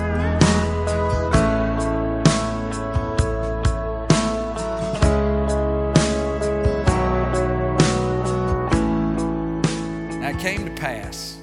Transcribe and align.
Now 10.20 10.32
it 10.32 10.40
came 10.40 10.66
to 10.66 10.72
pass 10.72 11.40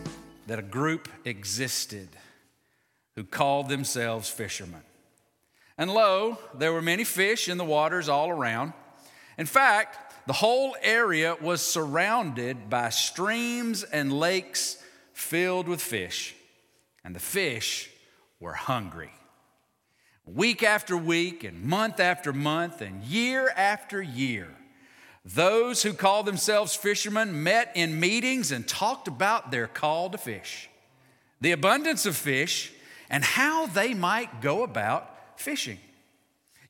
that 0.48 0.58
a 0.58 0.62
group 0.62 1.08
existed 1.24 2.10
who 3.16 3.24
called 3.24 3.70
themselves 3.70 4.28
fishermen. 4.28 4.82
And 5.78 5.94
lo, 5.94 6.38
there 6.54 6.72
were 6.72 6.82
many 6.82 7.04
fish 7.04 7.48
in 7.48 7.56
the 7.56 7.64
waters 7.64 8.08
all 8.08 8.28
around. 8.28 8.72
In 9.38 9.46
fact, 9.46 10.26
the 10.26 10.32
whole 10.34 10.76
area 10.82 11.36
was 11.40 11.62
surrounded 11.62 12.68
by 12.68 12.90
streams 12.90 13.84
and 13.84 14.12
lakes 14.12 14.82
filled 15.14 15.68
with 15.68 15.80
fish, 15.80 16.34
and 17.04 17.14
the 17.14 17.20
fish 17.20 17.90
were 18.40 18.52
hungry. 18.52 19.12
Week 20.26 20.62
after 20.62 20.96
week, 20.96 21.44
and 21.44 21.64
month 21.64 22.00
after 22.00 22.32
month, 22.32 22.82
and 22.82 23.02
year 23.04 23.50
after 23.56 24.02
year, 24.02 24.48
those 25.24 25.82
who 25.82 25.92
called 25.92 26.26
themselves 26.26 26.74
fishermen 26.74 27.42
met 27.42 27.72
in 27.74 27.98
meetings 27.98 28.52
and 28.52 28.66
talked 28.68 29.08
about 29.08 29.50
their 29.50 29.66
call 29.66 30.10
to 30.10 30.18
fish, 30.18 30.68
the 31.40 31.52
abundance 31.52 32.04
of 32.04 32.16
fish, 32.16 32.72
and 33.08 33.24
how 33.24 33.66
they 33.66 33.94
might 33.94 34.42
go 34.42 34.62
about 34.62 35.14
fishing. 35.40 35.78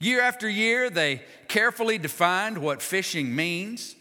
Year 0.01 0.21
after 0.21 0.49
year, 0.49 0.91
they 0.91 1.23
carefully 1.49 1.99
defined 1.99 2.59
what 2.59 2.81
fishing 2.81 3.35
means, 3.35 3.97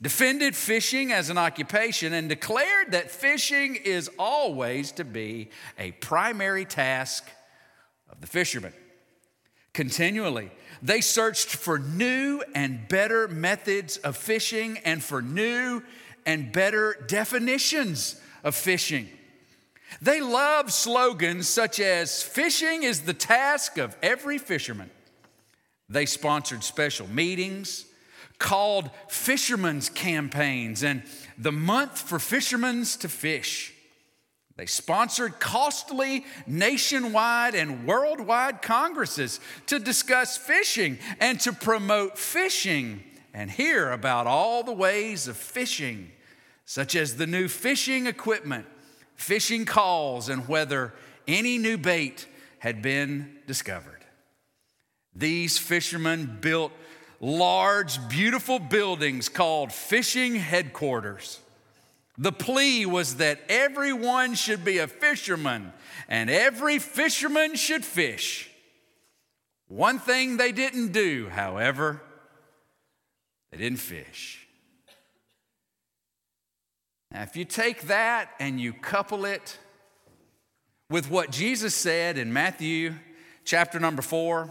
defended 0.00 0.56
fishing 0.56 1.12
as 1.12 1.28
an 1.28 1.36
occupation, 1.36 2.12
and 2.14 2.28
declared 2.28 2.92
that 2.92 3.10
fishing 3.10 3.76
is 3.76 4.10
always 4.18 4.92
to 4.92 5.04
be 5.04 5.50
a 5.78 5.92
primary 5.92 6.64
task 6.64 7.28
of 8.10 8.20
the 8.20 8.26
fisherman. 8.26 8.72
Continually, 9.74 10.50
they 10.82 11.00
searched 11.00 11.48
for 11.48 11.78
new 11.78 12.42
and 12.54 12.88
better 12.88 13.28
methods 13.28 13.96
of 13.98 14.16
fishing 14.16 14.78
and 14.84 15.02
for 15.02 15.22
new 15.22 15.82
and 16.26 16.52
better 16.52 16.96
definitions 17.08 18.20
of 18.44 18.54
fishing. 18.54 19.08
They 20.00 20.20
loved 20.20 20.70
slogans 20.70 21.48
such 21.48 21.80
as 21.80 22.22
fishing 22.22 22.82
is 22.82 23.02
the 23.02 23.14
task 23.14 23.78
of 23.78 23.96
every 24.02 24.38
fisherman. 24.38 24.90
They 25.88 26.06
sponsored 26.06 26.64
special 26.64 27.08
meetings, 27.08 27.86
called 28.38 28.90
fishermen's 29.08 29.88
campaigns, 29.88 30.82
and 30.82 31.02
the 31.38 31.52
month 31.52 32.00
for 32.00 32.18
fishermen's 32.18 32.96
to 32.96 33.08
fish. 33.08 33.72
They 34.56 34.66
sponsored 34.66 35.40
costly 35.40 36.26
nationwide 36.46 37.54
and 37.54 37.86
worldwide 37.86 38.60
congresses 38.60 39.40
to 39.66 39.78
discuss 39.78 40.36
fishing 40.36 40.98
and 41.20 41.40
to 41.40 41.52
promote 41.52 42.18
fishing 42.18 43.02
and 43.32 43.50
hear 43.50 43.90
about 43.92 44.26
all 44.26 44.62
the 44.62 44.72
ways 44.72 45.26
of 45.26 45.36
fishing, 45.36 46.10
such 46.66 46.94
as 46.96 47.16
the 47.16 47.26
new 47.26 47.48
fishing 47.48 48.06
equipment, 48.06 48.66
fishing 49.16 49.64
calls, 49.64 50.28
and 50.28 50.48
whether 50.48 50.92
any 51.26 51.58
new 51.58 51.78
bait 51.78 52.26
had 52.58 52.82
been 52.82 53.38
discovered. 53.46 54.04
These 55.14 55.58
fishermen 55.58 56.38
built 56.40 56.72
large, 57.20 58.08
beautiful 58.08 58.58
buildings 58.58 59.28
called 59.28 59.72
fishing 59.72 60.34
headquarters. 60.34 61.40
The 62.18 62.32
plea 62.32 62.86
was 62.86 63.16
that 63.16 63.40
everyone 63.48 64.34
should 64.34 64.64
be 64.64 64.78
a 64.78 64.86
fisherman 64.86 65.72
and 66.08 66.28
every 66.28 66.78
fisherman 66.78 67.54
should 67.54 67.84
fish. 67.84 68.50
One 69.68 69.98
thing 69.98 70.36
they 70.36 70.52
didn't 70.52 70.92
do, 70.92 71.30
however, 71.30 72.02
they 73.50 73.58
didn't 73.58 73.78
fish. 73.78 74.41
Now, 77.12 77.22
if 77.22 77.36
you 77.36 77.44
take 77.44 77.82
that 77.82 78.30
and 78.40 78.58
you 78.58 78.72
couple 78.72 79.26
it 79.26 79.58
with 80.88 81.10
what 81.10 81.30
Jesus 81.30 81.74
said 81.74 82.16
in 82.16 82.32
Matthew 82.32 82.94
chapter 83.44 83.78
number 83.78 84.00
four, 84.00 84.50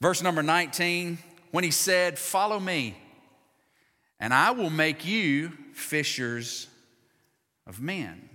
verse 0.00 0.22
number 0.22 0.42
19, 0.42 1.18
when 1.50 1.64
he 1.64 1.72
said, 1.72 2.16
Follow 2.16 2.60
me, 2.60 2.96
and 4.20 4.32
I 4.32 4.52
will 4.52 4.70
make 4.70 5.04
you 5.04 5.52
fishers 5.72 6.68
of 7.66 7.80
men. 7.80 8.28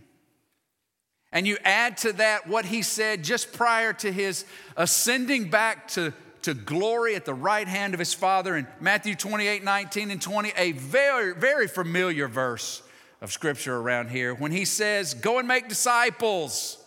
And 1.31 1.47
you 1.47 1.57
add 1.63 1.97
to 1.99 2.13
that 2.13 2.47
what 2.47 2.65
he 2.65 2.81
said 2.81 3.23
just 3.23 3.53
prior 3.53 3.93
to 3.93 4.11
his 4.11 4.43
ascending 4.75 5.49
back 5.49 5.87
to, 5.89 6.13
to 6.41 6.53
glory 6.53 7.15
at 7.15 7.23
the 7.23 7.33
right 7.33 7.67
hand 7.67 7.93
of 7.93 7.99
his 7.99 8.13
Father 8.13 8.57
in 8.57 8.67
Matthew 8.81 9.15
28 9.15 9.63
19 9.63 10.11
and 10.11 10.21
20, 10.21 10.51
a 10.57 10.73
very, 10.73 11.33
very 11.35 11.67
familiar 11.67 12.27
verse 12.27 12.81
of 13.21 13.31
scripture 13.31 13.77
around 13.77 14.09
here 14.09 14.33
when 14.33 14.51
he 14.51 14.65
says, 14.65 15.13
Go 15.13 15.39
and 15.39 15.47
make 15.47 15.67
disciples 15.67 16.77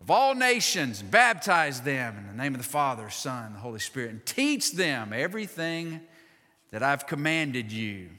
of 0.00 0.10
all 0.10 0.34
nations, 0.34 1.02
baptize 1.02 1.80
them 1.80 2.16
in 2.18 2.26
the 2.26 2.42
name 2.42 2.54
of 2.54 2.60
the 2.60 2.68
Father, 2.68 3.08
Son, 3.10 3.54
the 3.54 3.58
Holy 3.58 3.80
Spirit, 3.80 4.10
and 4.10 4.24
teach 4.26 4.72
them 4.72 5.12
everything 5.12 6.00
that 6.70 6.82
I've 6.82 7.06
commanded 7.06 7.72
you. 7.72 8.10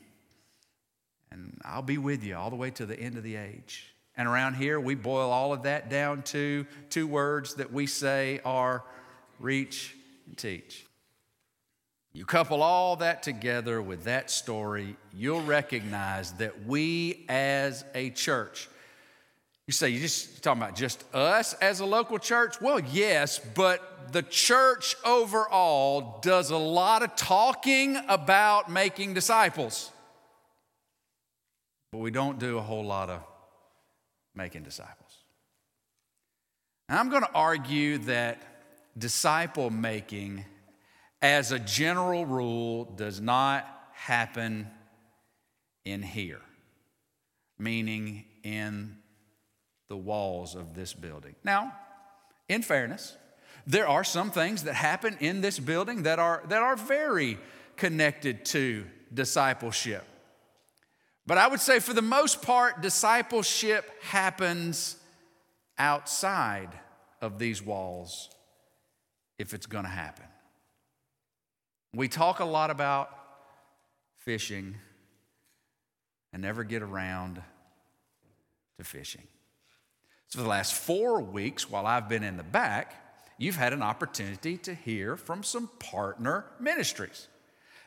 And 1.31 1.61
I'll 1.63 1.81
be 1.81 1.97
with 1.97 2.23
you 2.23 2.35
all 2.35 2.49
the 2.49 2.55
way 2.55 2.71
to 2.71 2.85
the 2.85 2.99
end 2.99 3.17
of 3.17 3.23
the 3.23 3.35
age. 3.35 3.93
And 4.15 4.27
around 4.27 4.55
here, 4.55 4.79
we 4.79 4.95
boil 4.95 5.29
all 5.29 5.53
of 5.53 5.63
that 5.63 5.89
down 5.89 6.23
to 6.23 6.65
two 6.89 7.05
words 7.05 7.53
that 7.55 7.71
we 7.71 7.85
say 7.85 8.41
are 8.43 8.83
reach 9.39 9.95
and 10.25 10.35
teach. 10.35 10.86
You 12.17 12.25
couple 12.25 12.63
all 12.63 12.95
that 12.95 13.21
together 13.21 13.79
with 13.79 14.05
that 14.05 14.31
story, 14.31 14.97
you'll 15.13 15.43
recognize 15.43 16.31
that 16.33 16.65
we 16.65 17.23
as 17.29 17.85
a 17.93 18.09
church, 18.09 18.67
you 19.67 19.71
say, 19.71 19.89
you're 19.89 20.01
just 20.01 20.41
talking 20.41 20.63
about 20.63 20.75
just 20.75 21.03
us 21.13 21.53
as 21.53 21.79
a 21.79 21.85
local 21.85 22.17
church? 22.17 22.59
Well, 22.59 22.79
yes, 22.79 23.37
but 23.37 24.11
the 24.13 24.23
church 24.23 24.95
overall 25.05 26.17
does 26.23 26.49
a 26.49 26.57
lot 26.57 27.03
of 27.03 27.15
talking 27.15 27.99
about 28.07 28.67
making 28.67 29.13
disciples. 29.13 29.91
But 31.91 31.99
we 31.99 32.09
don't 32.09 32.39
do 32.39 32.57
a 32.57 32.61
whole 32.61 32.83
lot 32.83 33.11
of 33.11 33.21
making 34.33 34.63
disciples. 34.63 35.17
And 36.89 36.97
I'm 36.97 37.09
going 37.09 37.21
to 37.21 37.31
argue 37.31 37.99
that 37.99 38.41
disciple 38.97 39.69
making, 39.69 40.45
as 41.21 41.51
a 41.51 41.59
general 41.59 42.25
rule, 42.25 42.85
does 42.85 43.19
not 43.19 43.67
happen 43.93 44.67
in 45.83 46.03
here, 46.03 46.41
meaning 47.57 48.25
in 48.43 48.97
the 49.89 49.97
walls 49.97 50.55
of 50.55 50.75
this 50.75 50.93
building. 50.93 51.35
Now, 51.43 51.73
in 52.49 52.61
fairness, 52.61 53.15
there 53.65 53.87
are 53.87 54.03
some 54.03 54.31
things 54.31 54.63
that 54.63 54.75
happen 54.75 55.17
in 55.19 55.41
this 55.41 55.59
building 55.59 56.03
that 56.03 56.19
are, 56.19 56.43
that 56.49 56.61
are 56.61 56.75
very 56.75 57.37
connected 57.75 58.45
to 58.45 58.85
discipleship. 59.13 60.05
But 61.25 61.37
I 61.37 61.47
would 61.47 61.59
say, 61.59 61.79
for 61.79 61.93
the 61.93 62.01
most 62.01 62.41
part, 62.41 62.81
discipleship 62.81 63.85
happens 64.01 64.95
outside 65.77 66.69
of 67.21 67.39
these 67.39 67.61
walls 67.61 68.29
if 69.37 69.53
it's 69.53 69.65
going 69.65 69.83
to 69.83 69.89
happen. 69.89 70.25
We 71.97 72.07
talk 72.07 72.41
a 72.41 72.45
lot 72.45 72.69
about 72.69 73.09
fishing 74.19 74.75
and 76.31 76.43
never 76.43 76.63
get 76.63 76.83
around 76.83 77.41
to 78.77 78.83
fishing. 78.83 79.23
So, 80.27 80.37
for 80.37 80.43
the 80.43 80.49
last 80.49 80.75
four 80.75 81.19
weeks, 81.19 81.71
while 81.71 81.87
I've 81.87 82.07
been 82.07 82.21
in 82.21 82.37
the 82.37 82.43
back, 82.43 82.93
you've 83.39 83.55
had 83.55 83.73
an 83.73 83.81
opportunity 83.81 84.57
to 84.57 84.75
hear 84.75 85.17
from 85.17 85.41
some 85.41 85.71
partner 85.79 86.45
ministries 86.59 87.29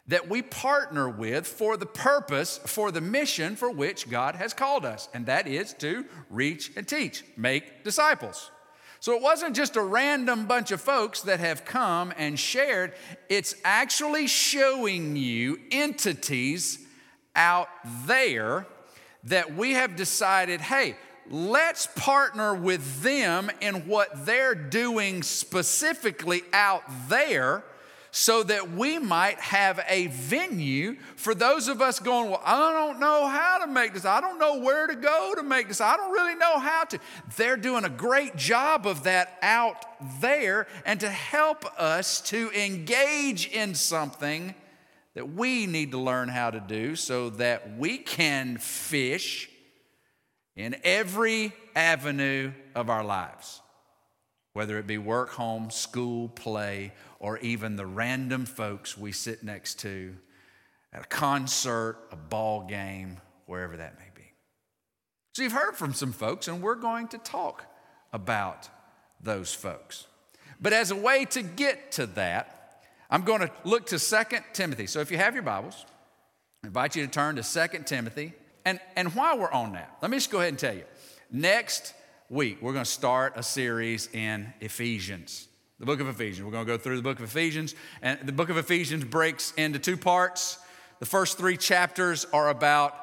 that 0.08 0.28
we 0.28 0.42
partner 0.42 1.08
with 1.08 1.46
for 1.46 1.76
the 1.76 1.86
purpose, 1.86 2.58
for 2.66 2.90
the 2.90 3.00
mission 3.00 3.54
for 3.54 3.70
which 3.70 4.10
God 4.10 4.34
has 4.34 4.52
called 4.52 4.84
us, 4.84 5.08
and 5.14 5.26
that 5.26 5.46
is 5.46 5.72
to 5.74 6.04
reach 6.28 6.72
and 6.74 6.88
teach, 6.88 7.22
make 7.36 7.84
disciples. 7.84 8.50
So 9.00 9.16
it 9.16 9.22
wasn't 9.22 9.56
just 9.56 9.76
a 9.76 9.82
random 9.82 10.46
bunch 10.46 10.70
of 10.72 10.80
folks 10.80 11.22
that 11.22 11.40
have 11.40 11.64
come 11.64 12.12
and 12.18 12.38
shared, 12.38 12.92
it's 13.30 13.54
actually 13.64 14.26
showing 14.26 15.16
you 15.16 15.58
entities 15.70 16.78
out 17.34 17.68
there 18.06 18.66
that 19.24 19.54
we 19.54 19.72
have 19.72 19.96
decided 19.96 20.60
hey, 20.60 20.96
let's 21.30 21.86
partner 21.96 22.54
with 22.54 23.02
them 23.02 23.50
in 23.60 23.86
what 23.86 24.26
they're 24.26 24.54
doing 24.54 25.22
specifically 25.22 26.42
out 26.52 26.82
there 27.08 27.64
so 28.10 28.42
that 28.42 28.72
we 28.72 28.98
might 28.98 29.38
have 29.38 29.80
a 29.88 30.08
venue 30.08 30.96
for 31.16 31.34
those 31.34 31.68
of 31.68 31.80
us 31.80 32.00
going, 32.00 32.30
Well, 32.30 32.42
I 32.44 32.58
don't 32.72 32.98
know 32.98 33.26
how 33.26 33.58
to 33.64 33.70
make 33.70 33.94
this. 33.94 34.04
I 34.04 34.20
don't 34.20 34.38
know 34.38 34.58
where 34.58 34.86
to 34.86 34.96
go 34.96 35.34
to 35.36 35.42
make 35.42 35.68
this. 35.68 35.80
I 35.80 35.96
don't 35.96 36.12
really 36.12 36.34
know 36.34 36.58
how 36.58 36.84
to. 36.84 36.98
They're 37.36 37.56
doing 37.56 37.84
a 37.84 37.90
great 37.90 38.36
job 38.36 38.86
of 38.86 39.04
that 39.04 39.38
out 39.42 39.84
there 40.20 40.66
and 40.84 40.98
to 41.00 41.08
help 41.08 41.64
us 41.80 42.20
to 42.22 42.50
engage 42.50 43.48
in 43.48 43.74
something 43.74 44.54
that 45.14 45.32
we 45.34 45.66
need 45.66 45.92
to 45.92 45.98
learn 45.98 46.28
how 46.28 46.50
to 46.50 46.60
do 46.60 46.96
so 46.96 47.30
that 47.30 47.76
we 47.76 47.98
can 47.98 48.56
fish 48.58 49.48
in 50.56 50.76
every 50.84 51.52
avenue 51.74 52.52
of 52.74 52.90
our 52.90 53.04
lives, 53.04 53.60
whether 54.52 54.78
it 54.78 54.86
be 54.86 54.98
work, 54.98 55.30
home, 55.30 55.70
school, 55.70 56.28
play, 56.28 56.92
or 57.20 57.38
even 57.38 57.76
the 57.76 57.86
random 57.86 58.46
folks 58.46 58.98
we 58.98 59.12
sit 59.12 59.44
next 59.44 59.78
to 59.80 60.16
at 60.92 61.04
a 61.04 61.08
concert, 61.08 61.98
a 62.10 62.16
ball 62.16 62.66
game, 62.66 63.18
wherever 63.46 63.76
that 63.76 63.96
may 63.98 64.06
be. 64.14 64.32
So 65.34 65.42
you've 65.42 65.52
heard 65.52 65.76
from 65.76 65.94
some 65.94 66.12
folks, 66.12 66.48
and 66.48 66.60
we're 66.60 66.74
going 66.74 67.08
to 67.08 67.18
talk 67.18 67.66
about 68.12 68.68
those 69.22 69.54
folks. 69.54 70.06
But 70.60 70.72
as 70.72 70.90
a 70.90 70.96
way 70.96 71.26
to 71.26 71.42
get 71.42 71.92
to 71.92 72.06
that, 72.06 72.82
I'm 73.10 73.22
going 73.22 73.40
to 73.40 73.50
look 73.64 73.86
to 73.86 73.98
2 73.98 74.36
Timothy. 74.52 74.86
So 74.86 75.00
if 75.00 75.10
you 75.10 75.18
have 75.18 75.34
your 75.34 75.42
Bibles, 75.42 75.84
I 76.64 76.68
invite 76.68 76.96
you 76.96 77.04
to 77.04 77.10
turn 77.10 77.36
to 77.36 77.42
2 77.42 77.82
Timothy. 77.84 78.32
And, 78.64 78.80
and 78.96 79.14
while 79.14 79.38
we're 79.38 79.52
on 79.52 79.72
that, 79.72 79.96
let 80.00 80.10
me 80.10 80.16
just 80.16 80.30
go 80.30 80.38
ahead 80.38 80.50
and 80.50 80.58
tell 80.58 80.74
you. 80.74 80.84
Next 81.30 81.94
week, 82.28 82.58
we're 82.60 82.72
going 82.72 82.84
to 82.84 82.90
start 82.90 83.34
a 83.36 83.42
series 83.42 84.08
in 84.12 84.52
Ephesians 84.60 85.48
the 85.80 85.86
book 85.86 86.00
of 86.00 86.08
Ephesians. 86.08 86.44
We're 86.44 86.52
going 86.52 86.66
to 86.66 86.72
go 86.72 86.78
through 86.78 86.96
the 86.96 87.02
book 87.02 87.18
of 87.18 87.24
Ephesians, 87.24 87.74
and 88.02 88.20
the 88.20 88.32
book 88.32 88.50
of 88.50 88.58
Ephesians 88.58 89.02
breaks 89.02 89.52
into 89.56 89.78
two 89.78 89.96
parts. 89.96 90.58
The 90.98 91.06
first 91.06 91.38
three 91.38 91.56
chapters 91.56 92.26
are 92.34 92.50
about 92.50 92.94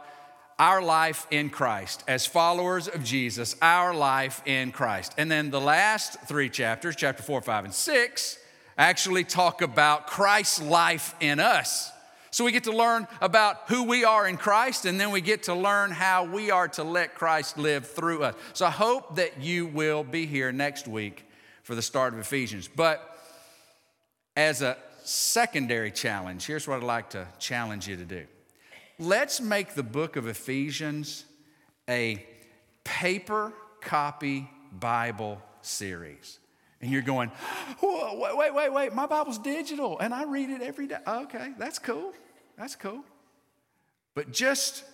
our 0.60 0.82
life 0.82 1.26
in 1.32 1.50
Christ. 1.50 2.04
As 2.08 2.28
followers 2.28 2.88
of 2.88 3.04
Jesus, 3.04 3.56
our 3.64 3.96
life 3.96 4.44
in 4.46 4.72
Christ. 4.72 5.16
And 5.18 5.30
then 5.30 5.50
the 5.50 5.60
last 5.60 6.20
three 6.28 6.50
chapters, 6.50 6.96
chapter 6.96 7.24
four, 7.24 7.42
five, 7.42 7.66
and 7.66 7.74
six, 7.74 8.38
actually 8.78 9.24
talk 9.24 9.64
about 9.64 10.06
Christ's 10.06 10.62
life 10.62 11.16
in 11.20 11.40
us. 11.40 11.92
So 12.30 12.46
we 12.46 12.52
get 12.52 12.66
to 12.66 12.72
learn 12.72 13.08
about 13.22 13.62
who 13.70 13.86
we 13.86 14.06
are 14.06 14.28
in 14.28 14.38
Christ, 14.38 14.86
and 14.86 15.00
then 15.00 15.10
we 15.10 15.22
get 15.22 15.44
to 15.44 15.56
learn 15.56 15.90
how 15.90 16.26
we 16.26 16.52
are 16.52 16.68
to 16.70 16.84
let 16.84 17.16
Christ 17.16 17.58
live 17.58 17.90
through 17.90 18.22
us. 18.22 18.36
So 18.54 18.68
I 18.68 18.72
hope 18.72 19.16
that 19.16 19.42
you 19.42 19.66
will 19.66 20.04
be 20.04 20.28
here 20.28 20.52
next 20.52 20.88
week 20.88 21.24
for 21.68 21.76
the 21.76 21.82
start 21.82 22.14
of 22.14 22.20
Ephesians. 22.22 22.70
But 22.74 23.04
as 24.38 24.62
a 24.62 24.78
secondary 25.04 25.92
challenge, 25.92 26.46
here's 26.46 26.66
what 26.66 26.78
I'd 26.78 26.84
like 26.84 27.10
to 27.10 27.28
challenge 27.40 27.90
you 27.90 27.98
to 27.98 28.06
do. 28.06 28.26
Let's 28.98 29.42
make 29.42 29.74
the 29.74 29.84
book 29.84 30.16
of 30.16 30.28
Ephesians 30.28 31.26
a 31.90 32.26
paper 32.86 33.52
copy 33.82 34.50
Bible 34.72 35.42
series. 35.62 36.40
And 36.80 36.90
you're 36.90 37.02
going, 37.02 37.32
wait, 37.84 38.38
wait, 38.38 38.54
wait, 38.54 38.72
wait, 38.72 38.94
my 38.94 39.06
Bible's 39.06 39.38
digital 39.38 40.00
and 40.00 40.14
I 40.14 40.24
read 40.24 40.50
it 40.50 40.62
every 40.62 40.88
day. 40.88 41.00
Okay, 41.06 41.52
that's 41.60 41.80
cool. 41.80 42.14
That's 42.58 42.78
cool. 42.78 43.04
But 44.16 44.32
just, 44.32 44.86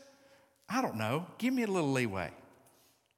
I 0.67 0.81
don't 0.81 0.95
know, 0.95 1.27
give 1.37 1.53
me 1.53 1.61
a 1.61 1.67
little 1.67 1.91
leeway. 1.91 2.31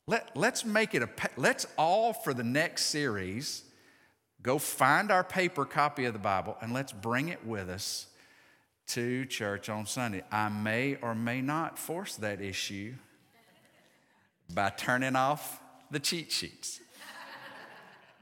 Let, 0.07 0.36
let's 0.38 0.63
make 0.63 0.94
it 0.94 1.02
a, 1.02 1.10
let's 1.36 1.66
all 1.78 2.13
for 2.13 2.34
the 2.34 2.44
next 2.44 2.86
series 2.86 3.63
go 4.44 4.60
find 4.60 5.12
our 5.12 5.24
paper 5.24 5.66
copy 5.66 6.06
of 6.06 6.13
the 6.13 6.19
Bible 6.19 6.56
and 6.62 6.74
let's 6.74 6.92
bring 6.92 7.30
it 7.30 7.44
with 7.46 7.69
us 7.69 8.07
to 8.88 9.25
church 9.25 9.68
on 9.68 9.88
Sunday. 9.88 10.22
I 10.31 10.50
may 10.50 10.98
or 11.02 11.16
may 11.16 11.42
not 11.42 11.80
force 11.80 12.18
that 12.18 12.40
issue 12.40 12.94
by 14.54 14.69
turning 14.69 15.16
off 15.16 15.60
the 15.90 16.00
cheat 16.00 16.31
sheets. 16.31 16.80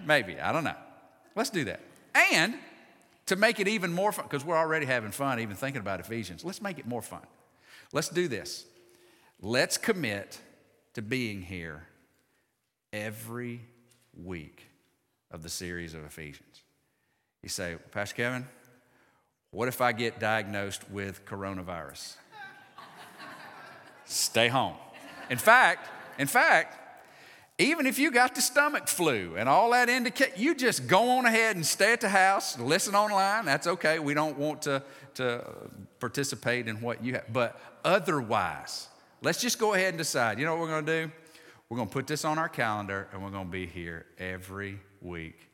Maybe, 0.06 0.40
I 0.40 0.54
don't 0.54 0.64
know. 0.64 0.76
Let's 1.36 1.50
do 1.50 1.66
that. 1.66 1.82
And 2.16 2.56
to 3.26 3.36
make 3.36 3.60
it 3.60 3.68
even 3.68 3.92
more 3.92 4.14
fun, 4.14 4.26
because 4.26 4.46
we're 4.46 4.58
already 4.58 4.86
having 4.86 5.12
fun 5.12 5.42
even 5.42 5.56
thinking 5.56 5.82
about 5.82 6.00
Ephesians, 6.00 6.46
let's 6.46 6.62
make 6.62 6.80
it 6.80 6.88
more 6.88 7.02
fun. 7.02 7.22
Let's 7.92 8.10
do 8.10 8.30
this. 8.30 8.66
Let's 9.42 9.78
commit 9.78 10.40
to 10.94 11.02
being 11.02 11.42
here 11.42 11.88
every 12.92 13.62
week 14.16 14.68
of 15.32 15.44
the 15.44 15.50
series 15.50 15.94
of 15.94 16.06
Ephesians. 16.06 16.62
You 17.42 17.50
say, 17.50 17.76
Pastor 17.92 18.16
Kevin, 18.16 18.48
what 19.52 19.68
if 19.68 19.82
I 19.82 19.92
get 19.92 20.20
diagnosed 20.20 20.90
with 20.90 21.26
coronavirus? 21.26 22.16
Stay 24.06 24.48
home. 24.48 24.76
In 25.30 25.38
fact, 25.38 25.90
in 26.20 26.28
fact, 26.28 26.80
even 27.58 27.86
if 27.86 28.00
you 28.00 28.12
got 28.12 28.36
the 28.36 28.42
stomach 28.42 28.88
flu 28.88 29.36
and 29.38 29.48
all 29.48 29.72
that 29.72 29.90
indicate, 29.90 30.38
you 30.38 30.56
just 30.56 30.88
go 30.88 31.12
on 31.12 31.26
ahead 31.26 31.56
and 31.56 31.66
stay 31.66 31.94
at 31.94 32.02
the 32.02 32.10
house, 32.10 32.58
listen 32.60 32.96
online. 32.96 33.46
That's 33.46 33.68
okay. 33.68 34.00
We 34.00 34.14
don't 34.14 34.38
want 34.38 34.64
to, 34.64 34.84
to 35.16 35.46
participate 36.00 36.68
in 36.68 36.82
what 36.82 37.04
you 37.04 37.14
have. 37.14 37.32
But 37.32 37.60
otherwise, 37.84 38.88
Let's 39.24 39.40
just 39.40 39.58
go 39.58 39.74
ahead 39.74 39.90
and 39.90 39.98
decide. 39.98 40.38
You 40.38 40.46
know 40.46 40.52
what 40.52 40.60
we're 40.60 40.68
going 40.68 40.86
to 40.86 41.06
do? 41.06 41.12
We're 41.70 41.78
going 41.78 41.88
to 41.88 41.94
put 41.94 42.08
this 42.08 42.26
on 42.26 42.38
our 42.38 42.50
calendar 42.50 43.08
and 43.14 43.24
we're 43.24 43.30
going 43.30 43.46
to 43.46 43.52
be 43.52 43.66
here 43.66 44.06
every 44.20 44.80
week. 45.02 45.50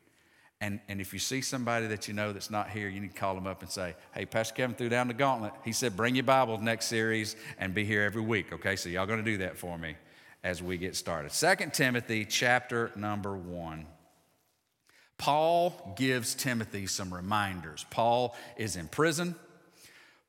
And, 0.59 0.79
and 0.89 0.99
if 0.99 1.13
you 1.13 1.19
see 1.19 1.41
somebody 1.41 1.85
that 1.85 2.07
you 2.07 2.15
know 2.15 2.33
that's 2.33 2.49
not 2.49 2.71
here, 2.71 2.89
you 2.89 2.99
need 2.99 3.13
to 3.13 3.19
call 3.19 3.35
them 3.35 3.45
up 3.45 3.61
and 3.61 3.69
say, 3.69 3.93
Hey, 4.11 4.25
Pastor 4.25 4.55
Kevin 4.55 4.75
threw 4.75 4.89
down 4.89 5.07
the 5.07 5.13
gauntlet. 5.13 5.53
He 5.63 5.71
said, 5.71 5.95
Bring 5.95 6.15
your 6.15 6.23
Bible 6.23 6.57
next 6.57 6.87
series 6.87 7.35
and 7.59 7.75
be 7.75 7.85
here 7.85 8.01
every 8.01 8.23
week. 8.23 8.51
Okay, 8.51 8.75
so 8.75 8.89
y'all 8.89 9.05
going 9.05 9.23
to 9.23 9.31
do 9.31 9.37
that 9.37 9.55
for 9.55 9.77
me 9.77 9.95
as 10.43 10.63
we 10.63 10.77
get 10.77 10.95
started. 10.95 11.31
Second 11.31 11.71
Timothy 11.71 12.25
chapter 12.25 12.91
number 12.95 13.37
one. 13.37 13.85
Paul 15.19 15.93
gives 15.95 16.33
Timothy 16.33 16.87
some 16.87 17.13
reminders. 17.13 17.85
Paul 17.91 18.35
is 18.57 18.75
in 18.75 18.87
prison. 18.87 19.35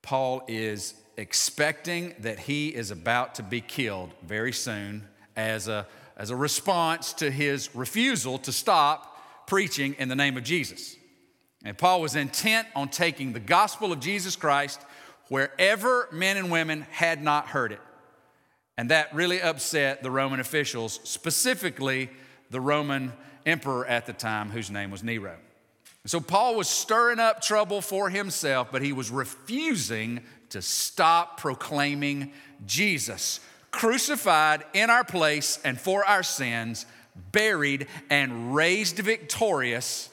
Paul 0.03 0.43
is 0.47 0.95
expecting 1.21 2.15
that 2.21 2.41
he 2.41 2.69
is 2.69 2.91
about 2.91 3.37
to 3.37 3.43
be 3.43 3.61
killed 3.61 4.13
very 4.25 4.53
soon 4.53 5.07
as 5.37 5.69
a, 5.69 5.87
as 6.17 6.31
a 6.31 6.37
response 6.37 7.13
to 7.13 7.31
his 7.31 7.75
refusal 7.75 8.39
to 8.39 8.51
stop 8.51 9.47
preaching 9.47 9.95
in 9.99 10.09
the 10.09 10.17
name 10.17 10.37
of 10.37 10.43
Jesus. 10.43 10.97
And 11.63 11.77
Paul 11.77 12.01
was 12.01 12.17
intent 12.17 12.67
on 12.75 12.89
taking 12.89 13.33
the 13.33 13.41
gospel 13.41 13.93
of 13.93 14.01
Jesus 14.01 14.35
Christ 14.35 14.81
wherever 15.29 16.09
men 16.11 16.39
and 16.39 16.51
women 16.51 16.87
had 16.91 17.23
not 17.23 17.49
heard 17.49 17.73
it. 17.73 17.81
And 18.79 18.91
that 18.91 19.15
really 19.15 19.43
upset 19.43 20.03
the 20.03 20.11
Roman 20.11 20.41
officials, 20.41 21.01
specifically 21.05 22.09
the 22.49 22.61
Roman 22.61 23.13
emperor 23.45 23.87
at 23.87 24.07
the 24.07 24.15
time, 24.15 24.49
whose 24.51 24.71
name 24.71 24.91
was 24.91 25.03
Nero. 25.03 25.37
So 26.07 26.19
Paul 26.19 26.55
was 26.55 26.69
stirring 26.69 27.19
up 27.19 27.43
trouble 27.43 27.83
for 27.83 28.09
himself, 28.09 28.69
but 28.73 28.81
he 28.81 28.95
was 28.95 29.11
refusing 29.11 30.23
to 30.51 30.63
stop 30.63 31.41
proclaiming 31.41 32.33
Jesus, 32.67 33.41
crucified 33.71 34.65
in 34.73 34.91
our 34.91 35.05
place 35.05 35.59
and 35.65 35.81
for 35.81 36.05
our 36.05 36.23
sins, 36.23 36.87
buried 37.33 37.87
and 38.09 38.55
raised 38.55 38.99
victorious 38.99 40.11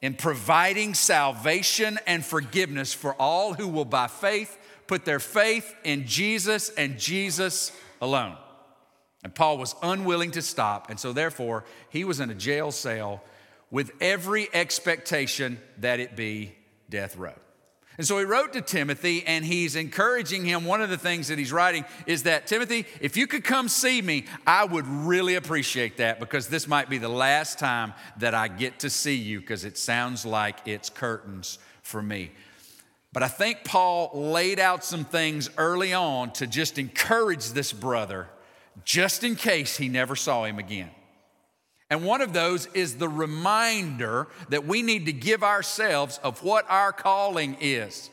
in 0.00 0.14
providing 0.14 0.94
salvation 0.94 1.98
and 2.06 2.24
forgiveness 2.24 2.94
for 2.94 3.14
all 3.14 3.54
who 3.54 3.68
will 3.68 3.84
by 3.84 4.06
faith 4.06 4.58
put 4.86 5.04
their 5.04 5.20
faith 5.20 5.74
in 5.84 6.06
Jesus 6.06 6.70
and 6.70 6.98
Jesus 6.98 7.72
alone. 8.00 8.36
And 9.24 9.34
Paul 9.34 9.58
was 9.58 9.74
unwilling 9.82 10.30
to 10.32 10.42
stop, 10.42 10.90
and 10.90 10.98
so 10.98 11.12
therefore 11.12 11.64
he 11.90 12.04
was 12.04 12.20
in 12.20 12.30
a 12.30 12.34
jail 12.34 12.70
cell 12.70 13.22
with 13.70 13.90
every 14.00 14.48
expectation 14.54 15.60
that 15.78 16.00
it 16.00 16.16
be 16.16 16.54
death 16.88 17.16
row. 17.16 17.34
And 17.98 18.06
so 18.06 18.16
he 18.18 18.24
wrote 18.24 18.52
to 18.52 18.60
Timothy 18.60 19.24
and 19.26 19.44
he's 19.44 19.74
encouraging 19.74 20.44
him. 20.44 20.64
One 20.64 20.80
of 20.80 20.88
the 20.88 20.96
things 20.96 21.28
that 21.28 21.38
he's 21.38 21.52
writing 21.52 21.84
is 22.06 22.22
that, 22.22 22.46
Timothy, 22.46 22.86
if 23.00 23.16
you 23.16 23.26
could 23.26 23.42
come 23.42 23.68
see 23.68 24.00
me, 24.00 24.24
I 24.46 24.64
would 24.64 24.86
really 24.86 25.34
appreciate 25.34 25.96
that 25.96 26.20
because 26.20 26.46
this 26.46 26.68
might 26.68 26.88
be 26.88 26.98
the 26.98 27.08
last 27.08 27.58
time 27.58 27.92
that 28.18 28.34
I 28.34 28.46
get 28.46 28.78
to 28.80 28.90
see 28.90 29.16
you 29.16 29.40
because 29.40 29.64
it 29.64 29.76
sounds 29.76 30.24
like 30.24 30.60
it's 30.64 30.88
curtains 30.88 31.58
for 31.82 32.00
me. 32.00 32.30
But 33.12 33.24
I 33.24 33.28
think 33.28 33.64
Paul 33.64 34.12
laid 34.14 34.60
out 34.60 34.84
some 34.84 35.04
things 35.04 35.50
early 35.58 35.92
on 35.92 36.30
to 36.34 36.46
just 36.46 36.78
encourage 36.78 37.50
this 37.50 37.72
brother 37.72 38.28
just 38.84 39.24
in 39.24 39.34
case 39.34 39.76
he 39.76 39.88
never 39.88 40.14
saw 40.14 40.44
him 40.44 40.60
again. 40.60 40.90
And 41.90 42.04
one 42.04 42.20
of 42.20 42.32
those 42.32 42.66
is 42.74 42.96
the 42.96 43.08
reminder 43.08 44.28
that 44.50 44.66
we 44.66 44.82
need 44.82 45.06
to 45.06 45.12
give 45.12 45.42
ourselves 45.42 46.18
of 46.22 46.42
what 46.42 46.66
our 46.68 46.92
calling 46.92 47.56
is. 47.60 48.10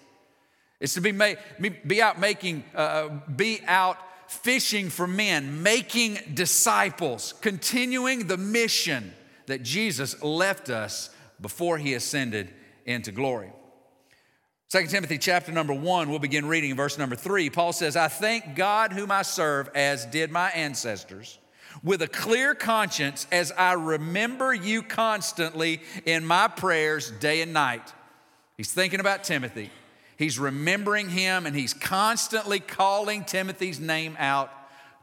It's 0.80 0.94
to 0.94 1.02
be, 1.02 1.12
made, 1.12 1.38
be 1.86 2.02
out 2.02 2.20
making, 2.20 2.64
uh, 2.74 2.78
uh, 2.78 3.10
be 3.36 3.60
out 3.68 3.98
fishing 4.28 4.90
for 4.90 5.08
men, 5.08 5.62
making 5.64 6.20
disciples, 6.34 7.34
continuing 7.42 8.28
the 8.28 8.38
mission 8.38 9.14
that 9.48 9.64
Jesus 9.64 10.22
left 10.24 10.70
us 10.70 11.10
before 11.42 11.78
he 11.78 11.94
ascended 11.94 12.54
into 12.86 13.12
glory. 13.12 13.52
2 14.70 14.88
Timothy 14.88 15.18
chapter 15.18 15.52
number 15.52 15.74
1, 15.74 16.10
we'll 16.10 16.20
begin 16.20 16.48
reading 16.48 16.72
in 16.72 16.78
verse 16.78 16.98
number 16.98 17.16
3. 17.16 17.50
Paul 17.50 17.72
says, 17.72 17.96
I 17.96 18.08
thank 18.08 18.56
God 18.56 18.94
whom 18.94 19.12
I 19.12 19.22
serve, 19.22 19.70
as 19.76 20.06
did 20.06 20.32
my 20.32 20.50
ancestors, 20.50 21.40
with 21.84 22.02
a 22.02 22.08
clear 22.08 22.56
conscience 22.56 23.28
as 23.32 23.52
I 23.52 23.74
remember 23.74 24.54
you 24.54 24.82
constantly 24.82 25.82
in 26.06 26.26
my 26.26 26.48
prayers 26.48 27.12
day 27.12 27.42
and 27.42 27.54
night. 27.54 27.94
He's 28.58 28.72
thinking 28.72 29.00
about 29.00 29.24
Timothy. 29.24 29.70
He's 30.18 30.40
remembering 30.40 31.10
him 31.10 31.46
and 31.46 31.56
he's 31.56 31.74
constantly 31.74 32.60
calling 32.60 33.26
Timothy's 33.26 33.80
name 33.80 34.16
out 34.18 34.52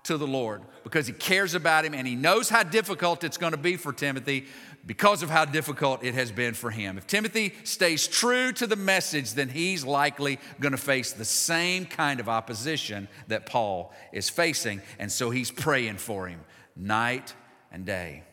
to 0.05 0.17
the 0.17 0.27
Lord 0.27 0.63
because 0.85 1.07
he 1.07 1.13
cares 1.13 1.55
about 1.55 1.85
him 1.85 1.95
and 1.95 2.07
he 2.07 2.17
knows 2.17 2.49
how 2.49 2.63
difficult 2.63 3.23
it's 3.23 3.37
going 3.37 3.53
to 3.53 3.59
be 3.59 3.77
for 3.77 3.93
Timothy 3.93 4.47
because 4.85 5.23
of 5.23 5.31
how 5.31 5.45
difficult 5.45 6.03
it 6.03 6.15
has 6.15 6.33
been 6.33 6.55
for 6.55 6.71
him. 6.71 6.99
If 6.99 7.07
Timothy 7.07 7.55
stays 7.63 8.09
true 8.09 8.53
to 8.55 8.67
the 8.67 8.75
message, 8.75 9.35
then 9.35 9.49
he's 9.49 9.85
likely 9.85 10.41
going 10.59 10.73
to 10.73 10.79
face 10.79 11.13
the 11.13 11.25
same 11.25 11.87
kind 11.87 12.19
of 12.19 12.29
opposition 12.29 13.07
that 13.29 13.47
Paul 13.47 13.93
is 14.13 14.29
facing. 14.29 14.83
And 14.99 15.13
so 15.13 15.31
he's 15.31 15.51
praying 15.51 15.99
for 15.99 16.27
him 16.27 16.41
night 16.77 17.35
and 17.71 17.85
day. 17.85 18.25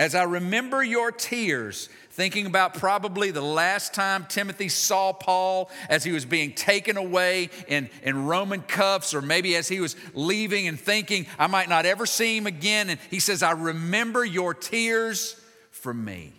As 0.00 0.14
I 0.14 0.22
remember 0.22 0.82
your 0.82 1.12
tears, 1.12 1.90
thinking 2.12 2.46
about 2.46 2.72
probably 2.72 3.32
the 3.32 3.42
last 3.42 3.92
time 3.92 4.24
Timothy 4.26 4.70
saw 4.70 5.12
Paul 5.12 5.70
as 5.90 6.02
he 6.02 6.10
was 6.10 6.24
being 6.24 6.54
taken 6.54 6.96
away 6.96 7.50
in, 7.68 7.90
in 8.02 8.24
Roman 8.24 8.62
cuffs, 8.62 9.12
or 9.12 9.20
maybe 9.20 9.56
as 9.56 9.68
he 9.68 9.78
was 9.78 9.96
leaving 10.14 10.66
and 10.66 10.80
thinking, 10.80 11.26
I 11.38 11.48
might 11.48 11.68
not 11.68 11.84
ever 11.84 12.06
see 12.06 12.34
him 12.34 12.46
again. 12.46 12.88
And 12.88 12.98
he 13.10 13.20
says, 13.20 13.42
I 13.42 13.50
remember 13.50 14.24
your 14.24 14.54
tears 14.54 15.38
for 15.70 15.92
me. 15.92 16.32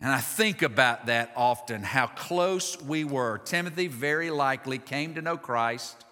And 0.00 0.10
I 0.10 0.20
think 0.20 0.62
about 0.62 1.06
that 1.06 1.30
often, 1.36 1.82
how 1.82 2.06
close 2.06 2.80
we 2.80 3.04
were. 3.04 3.36
Timothy 3.36 3.86
very 3.86 4.30
likely 4.30 4.78
came 4.78 5.14
to 5.16 5.20
know 5.20 5.36
Christ 5.36 6.02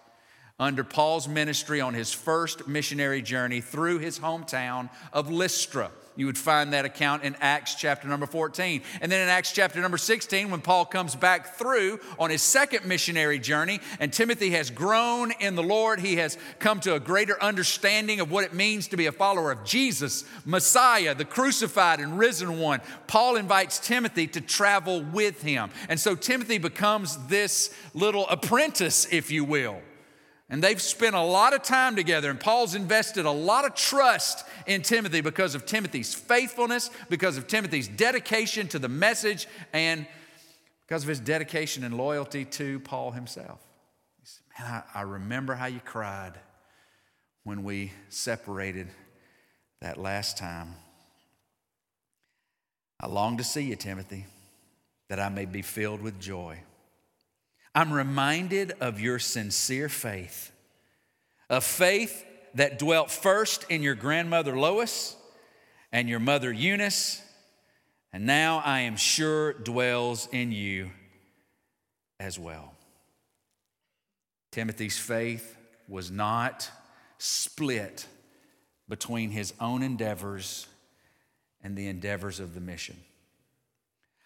under 0.61 0.83
Paul's 0.83 1.27
ministry 1.27 1.81
on 1.81 1.95
his 1.95 2.13
first 2.13 2.67
missionary 2.67 3.23
journey 3.23 3.61
through 3.61 3.97
his 3.97 4.19
hometown 4.19 4.89
of 5.11 5.31
Lystra. 5.31 5.89
You 6.15 6.27
would 6.27 6.37
find 6.37 6.73
that 6.73 6.85
account 6.85 7.23
in 7.23 7.35
Acts 7.39 7.73
chapter 7.73 8.07
number 8.07 8.27
14. 8.27 8.83
And 9.01 9.11
then 9.11 9.21
in 9.21 9.29
Acts 9.29 9.53
chapter 9.53 9.81
number 9.81 9.97
16, 9.97 10.51
when 10.51 10.61
Paul 10.61 10.85
comes 10.85 11.15
back 11.15 11.55
through 11.55 11.99
on 12.19 12.29
his 12.29 12.43
second 12.43 12.85
missionary 12.85 13.39
journey, 13.39 13.79
and 13.99 14.13
Timothy 14.13 14.51
has 14.51 14.69
grown 14.69 15.31
in 15.39 15.55
the 15.55 15.63
Lord, 15.63 15.99
he 15.99 16.17
has 16.17 16.37
come 16.59 16.79
to 16.81 16.93
a 16.93 16.99
greater 16.99 17.41
understanding 17.41 18.19
of 18.19 18.29
what 18.29 18.43
it 18.43 18.53
means 18.53 18.89
to 18.89 18.97
be 18.97 19.07
a 19.07 19.11
follower 19.11 19.51
of 19.51 19.63
Jesus, 19.63 20.25
Messiah, 20.45 21.15
the 21.15 21.25
crucified 21.25 21.99
and 21.99 22.19
risen 22.19 22.59
one. 22.59 22.81
Paul 23.07 23.37
invites 23.37 23.79
Timothy 23.79 24.27
to 24.27 24.41
travel 24.41 25.01
with 25.01 25.41
him. 25.41 25.71
And 25.89 25.99
so 25.99 26.13
Timothy 26.13 26.59
becomes 26.59 27.17
this 27.27 27.73
little 27.95 28.27
apprentice, 28.27 29.07
if 29.11 29.31
you 29.31 29.43
will. 29.43 29.81
And 30.51 30.61
they've 30.61 30.81
spent 30.81 31.15
a 31.15 31.21
lot 31.21 31.53
of 31.53 31.63
time 31.63 31.95
together, 31.95 32.29
and 32.29 32.37
Paul's 32.37 32.75
invested 32.75 33.25
a 33.25 33.31
lot 33.31 33.63
of 33.63 33.73
trust 33.73 34.45
in 34.67 34.81
Timothy 34.81 35.21
because 35.21 35.55
of 35.55 35.65
Timothy's 35.65 36.13
faithfulness, 36.13 36.91
because 37.09 37.37
of 37.37 37.47
Timothy's 37.47 37.87
dedication 37.87 38.67
to 38.67 38.77
the 38.77 38.89
message, 38.89 39.47
and 39.71 40.05
because 40.85 41.03
of 41.03 41.07
his 41.09 41.21
dedication 41.21 41.85
and 41.85 41.95
loyalty 41.95 42.43
to 42.43 42.81
Paul 42.81 43.11
himself. 43.11 43.61
He 44.19 44.25
said, 44.25 44.43
Man, 44.59 44.83
I, 44.93 44.99
I 44.99 45.01
remember 45.03 45.55
how 45.55 45.67
you 45.67 45.79
cried 45.79 46.33
when 47.45 47.63
we 47.63 47.93
separated 48.09 48.89
that 49.79 49.97
last 49.97 50.37
time. 50.37 50.75
I 52.99 53.07
long 53.07 53.37
to 53.37 53.43
see 53.45 53.61
you, 53.61 53.77
Timothy, 53.77 54.25
that 55.07 55.17
I 55.17 55.29
may 55.29 55.45
be 55.45 55.61
filled 55.61 56.01
with 56.01 56.19
joy. 56.19 56.59
I'm 57.73 57.93
reminded 57.93 58.73
of 58.81 58.99
your 58.99 59.19
sincere 59.19 59.87
faith, 59.87 60.51
a 61.49 61.61
faith 61.61 62.25
that 62.55 62.79
dwelt 62.79 63.09
first 63.09 63.65
in 63.69 63.81
your 63.81 63.95
grandmother 63.95 64.57
Lois 64.57 65.15
and 65.91 66.09
your 66.09 66.19
mother 66.19 66.51
Eunice, 66.51 67.21
and 68.11 68.25
now 68.25 68.61
I 68.65 68.81
am 68.81 68.97
sure 68.97 69.53
dwells 69.53 70.27
in 70.31 70.51
you 70.51 70.91
as 72.19 72.37
well. 72.37 72.73
Timothy's 74.51 74.97
faith 74.97 75.57
was 75.87 76.11
not 76.11 76.69
split 77.17 78.05
between 78.89 79.31
his 79.31 79.53
own 79.61 79.81
endeavors 79.81 80.67
and 81.63 81.77
the 81.77 81.87
endeavors 81.87 82.41
of 82.41 82.53
the 82.53 82.59
mission. 82.59 82.97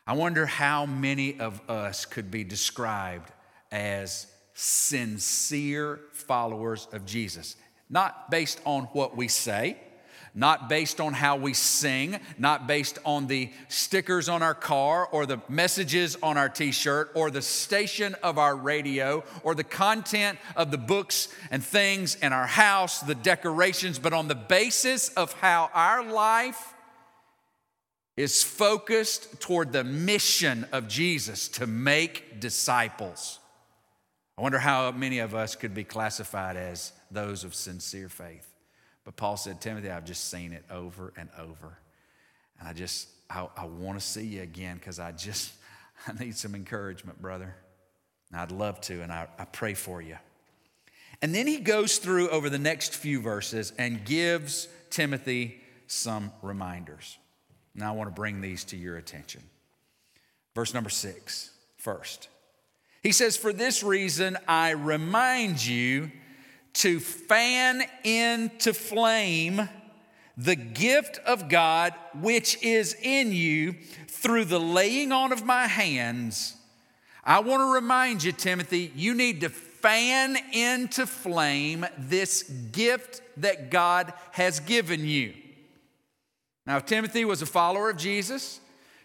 I 0.08 0.14
wonder 0.14 0.46
how 0.46 0.86
many 0.86 1.40
of 1.40 1.68
us 1.68 2.06
could 2.06 2.30
be 2.30 2.44
described 2.44 3.32
as 3.72 4.28
sincere 4.54 6.00
followers 6.14 6.88
of 6.94 7.08
Jesus. 7.08 7.56
Not 7.90 8.30
based 8.30 8.62
on 8.66 8.84
what 8.94 9.18
we 9.18 9.28
say, 9.28 9.78
not 10.36 10.70
based 10.70 11.02
on 11.02 11.14
how 11.14 11.38
we 11.38 11.56
sing, 11.56 12.20
not 12.38 12.68
based 12.68 13.00
on 13.04 13.26
the 13.26 13.52
stickers 13.68 14.30
on 14.30 14.44
our 14.44 14.54
car 14.54 15.08
or 15.08 15.26
the 15.26 15.42
messages 15.50 16.16
on 16.22 16.38
our 16.38 16.50
t 16.50 16.72
shirt 16.72 17.10
or 17.16 17.32
the 17.32 17.42
station 17.42 18.16
of 18.22 18.38
our 18.38 18.56
radio 18.56 19.24
or 19.42 19.56
the 19.56 19.64
content 19.64 20.38
of 20.56 20.70
the 20.70 20.78
books 20.78 21.30
and 21.50 21.64
things 21.64 22.14
in 22.14 22.32
our 22.32 22.46
house, 22.46 23.00
the 23.00 23.16
decorations, 23.16 23.98
but 23.98 24.14
on 24.14 24.28
the 24.28 24.36
basis 24.36 25.10
of 25.10 25.34
how 25.34 25.72
our 25.74 26.04
life 26.04 26.75
is 28.18 28.44
focused 28.44 29.42
toward 29.42 29.74
the 29.74 29.84
mission 29.84 30.66
of 30.72 30.88
Jesus 30.88 31.48
to 31.50 31.68
make 31.68 32.40
disciples. 32.40 33.40
I 34.38 34.42
wonder 34.42 34.60
how 34.60 34.92
many 34.92 35.20
of 35.20 35.36
us 35.36 35.56
could 35.56 35.74
be 35.74 35.84
classified 35.84 36.56
as 36.56 36.94
those 37.12 37.44
of 37.44 37.54
sincere 37.54 38.10
faith. 38.10 38.48
But 39.04 39.16
Paul 39.16 39.38
said, 39.38 39.62
Timothy, 39.62 39.90
I've 39.90 40.06
just 40.06 40.30
seen 40.30 40.54
it 40.54 40.64
over 40.70 41.14
and 41.18 41.30
over. 41.38 41.78
And 42.60 42.68
I 42.68 42.74
just, 42.74 43.08
I, 43.30 43.48
I 43.56 43.66
want 43.66 44.00
to 44.00 44.06
see 44.06 44.26
you 44.26 44.42
again 44.42 44.78
because 44.78 45.00
I 45.00 45.12
just, 45.12 45.54
I 46.08 46.14
need 46.14 46.36
some 46.36 46.56
encouragement, 46.56 47.22
brother. 47.22 47.56
And 48.32 48.42
I'd 48.42 48.52
love 48.52 48.82
to, 48.82 49.02
and 49.02 49.12
I, 49.12 49.28
I 49.38 49.46
pray 49.46 49.74
for 49.74 50.02
you. 50.02 50.18
And 51.22 51.34
then 51.34 51.48
he 51.48 51.58
goes 51.58 51.98
through 51.98 52.30
over 52.30 52.50
the 52.50 52.60
next 52.60 52.96
few 52.96 53.22
verses 53.22 53.72
and 53.78 54.04
gives 54.04 54.68
Timothy 54.90 55.62
some 55.88 56.32
reminders. 56.42 57.18
Now 57.76 57.94
I 57.94 57.96
want 57.96 58.10
to 58.10 58.16
bring 58.16 58.42
these 58.42 58.64
to 58.66 58.78
your 58.78 58.98
attention. 58.98 59.44
Verse 60.56 60.74
number 60.74 60.90
six, 60.90 61.52
first. 61.78 62.30
He 63.04 63.12
says, 63.12 63.36
For 63.38 63.52
this 63.54 63.84
reason, 63.84 64.38
I 64.48 64.72
remind 64.72 65.64
you 65.64 66.12
to 66.76 67.00
fan 67.00 67.84
into 68.04 68.74
flame 68.74 69.70
the 70.38 70.56
gift 70.56 71.20
of 71.20 71.48
God 71.48 71.94
which 72.20 72.62
is 72.64 72.96
in 73.02 73.32
you 73.32 73.76
through 74.08 74.46
the 74.46 74.60
laying 74.60 75.12
on 75.12 75.32
of 75.32 75.46
my 75.46 75.68
hands. 75.68 76.56
I 77.24 77.40
want 77.40 77.62
to 77.62 77.74
remind 77.74 78.24
you, 78.24 78.32
Timothy, 78.32 78.92
you 78.96 79.14
need 79.14 79.42
to 79.42 79.50
fan 79.50 80.38
into 80.52 81.06
flame 81.06 81.86
this 81.98 82.44
gift 82.44 83.22
that 83.38 83.70
God 83.70 84.14
has 84.32 84.60
given 84.60 85.06
you. 85.06 85.34
Now, 86.66 86.80
Timothy 86.80 87.26
was 87.26 87.42
a 87.42 87.46
follower 87.46 87.90
of 87.90 87.98
Jesus, 87.98 88.60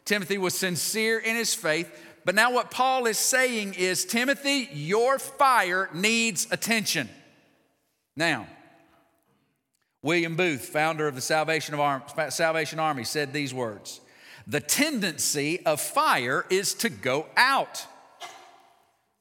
Timothy 0.05 0.39
was 0.39 0.55
sincere 0.55 1.19
in 1.19 1.37
his 1.37 1.55
faith, 1.55 1.91
but 2.25 2.35
now, 2.35 2.53
what 2.53 2.71
Paul 2.71 3.07
is 3.07 3.19
saying 3.19 3.75
is 3.75 4.05
Timothy, 4.05 4.69
your 4.73 5.19
fire 5.19 5.89
needs 5.95 6.47
attention. 6.51 7.09
Now, 8.15 8.47
William 10.03 10.37
Booth, 10.37 10.67
founder 10.67 11.09
of 11.09 11.15
the 11.15 11.21
Salvation, 11.21 11.75
of 11.75 12.33
Salvation 12.33 12.79
Army, 12.79 13.05
said 13.05 13.33
these 13.33 13.55
words 13.55 14.01
The 14.47 14.61
tendency 14.61 15.65
of 15.65 15.81
fire 15.81 16.45
is 16.51 16.75
to 16.75 16.91
go 16.91 17.27
out. 17.37 17.87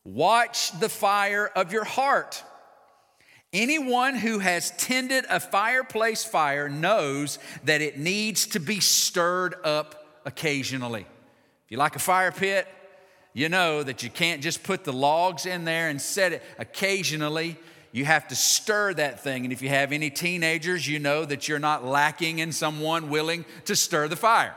Watch 0.03 0.77
the 0.79 0.89
fire 0.89 1.47
of 1.47 1.71
your 1.71 1.85
heart. 1.85 2.43
Anyone 3.51 4.15
who 4.15 4.39
has 4.39 4.71
tended 4.71 5.25
a 5.27 5.39
fireplace 5.39 6.23
fire 6.23 6.69
knows 6.69 7.39
that 7.63 7.81
it 7.81 7.97
needs 7.97 8.45
to 8.47 8.59
be 8.59 8.79
stirred 8.79 9.55
up 9.63 10.21
occasionally. 10.25 11.01
If 11.01 11.71
you 11.71 11.77
like 11.77 11.95
a 11.95 11.99
fire 11.99 12.31
pit, 12.31 12.67
you 13.33 13.49
know 13.49 13.81
that 13.81 14.03
you 14.03 14.09
can't 14.11 14.41
just 14.41 14.61
put 14.61 14.83
the 14.83 14.93
logs 14.93 15.47
in 15.47 15.65
there 15.65 15.89
and 15.89 15.99
set 15.99 16.33
it. 16.33 16.43
Occasionally, 16.59 17.57
you 17.91 18.05
have 18.05 18.27
to 18.27 18.35
stir 18.35 18.93
that 18.95 19.23
thing. 19.23 19.45
And 19.45 19.51
if 19.51 19.63
you 19.63 19.69
have 19.69 19.91
any 19.91 20.11
teenagers, 20.11 20.87
you 20.87 20.99
know 20.99 21.25
that 21.25 21.47
you're 21.47 21.57
not 21.57 21.83
lacking 21.83 22.39
in 22.39 22.51
someone 22.51 23.09
willing 23.09 23.45
to 23.65 23.75
stir 23.75 24.07
the 24.07 24.15
fire. 24.15 24.55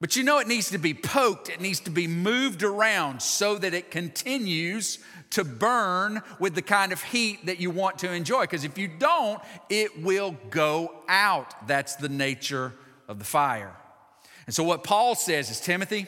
But 0.00 0.14
you 0.14 0.22
know 0.22 0.38
it 0.38 0.46
needs 0.46 0.70
to 0.70 0.78
be 0.78 0.94
poked, 0.94 1.48
it 1.48 1.60
needs 1.60 1.80
to 1.80 1.90
be 1.90 2.06
moved 2.06 2.62
around 2.62 3.20
so 3.20 3.56
that 3.56 3.74
it 3.74 3.90
continues 3.90 5.00
to 5.30 5.44
burn 5.44 6.22
with 6.38 6.54
the 6.54 6.62
kind 6.62 6.92
of 6.92 7.02
heat 7.02 7.46
that 7.46 7.60
you 7.60 7.70
want 7.70 7.98
to 7.98 8.12
enjoy. 8.12 8.42
Because 8.42 8.64
if 8.64 8.78
you 8.78 8.88
don't, 8.88 9.40
it 9.68 10.02
will 10.02 10.36
go 10.50 11.02
out. 11.08 11.66
That's 11.66 11.96
the 11.96 12.08
nature 12.08 12.72
of 13.08 13.18
the 13.18 13.24
fire. 13.24 13.74
And 14.46 14.54
so, 14.54 14.64
what 14.64 14.84
Paul 14.84 15.14
says 15.14 15.50
is 15.50 15.60
Timothy, 15.60 16.06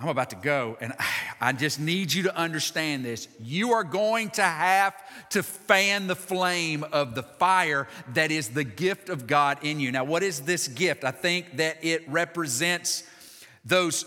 I'm 0.00 0.08
about 0.08 0.30
to 0.30 0.36
go, 0.36 0.76
and 0.80 0.92
I 1.40 1.52
just 1.52 1.80
need 1.80 2.12
you 2.12 2.24
to 2.24 2.36
understand 2.36 3.04
this. 3.04 3.28
You 3.42 3.72
are 3.72 3.84
going 3.84 4.30
to 4.30 4.42
have 4.42 4.94
to 5.30 5.42
fan 5.42 6.06
the 6.06 6.16
flame 6.16 6.84
of 6.92 7.14
the 7.14 7.22
fire 7.22 7.88
that 8.14 8.30
is 8.30 8.48
the 8.48 8.64
gift 8.64 9.08
of 9.08 9.26
God 9.26 9.58
in 9.62 9.80
you. 9.80 9.92
Now, 9.92 10.04
what 10.04 10.22
is 10.22 10.40
this 10.40 10.68
gift? 10.68 11.04
I 11.04 11.10
think 11.10 11.56
that 11.58 11.78
it 11.82 12.08
represents 12.08 13.04
those 13.64 14.04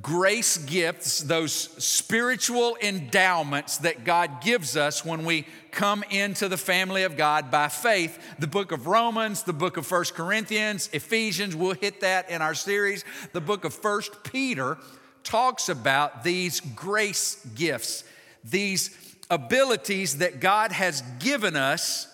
grace 0.00 0.58
gifts, 0.58 1.20
those 1.20 1.52
spiritual 1.52 2.76
endowments 2.80 3.78
that 3.78 4.04
God 4.04 4.40
gives 4.40 4.76
us 4.76 5.04
when 5.04 5.24
we 5.24 5.46
come 5.72 6.04
into 6.10 6.48
the 6.48 6.56
family 6.56 7.02
of 7.02 7.16
God 7.16 7.50
by 7.50 7.68
faith. 7.68 8.18
The 8.38 8.46
book 8.46 8.70
of 8.70 8.86
Romans, 8.86 9.42
the 9.42 9.52
book 9.52 9.76
of 9.76 9.86
First 9.86 10.14
Corinthians, 10.14 10.88
Ephesians, 10.92 11.56
we'll 11.56 11.74
hit 11.74 12.00
that 12.00 12.30
in 12.30 12.42
our 12.42 12.54
series. 12.54 13.04
The 13.32 13.40
book 13.40 13.64
of 13.64 13.74
First 13.74 14.22
Peter 14.22 14.78
talks 15.24 15.68
about 15.68 16.22
these 16.22 16.60
grace 16.60 17.44
gifts, 17.54 18.04
these 18.44 18.96
abilities 19.30 20.18
that 20.18 20.40
God 20.40 20.72
has 20.72 21.02
given 21.18 21.56
us 21.56 22.06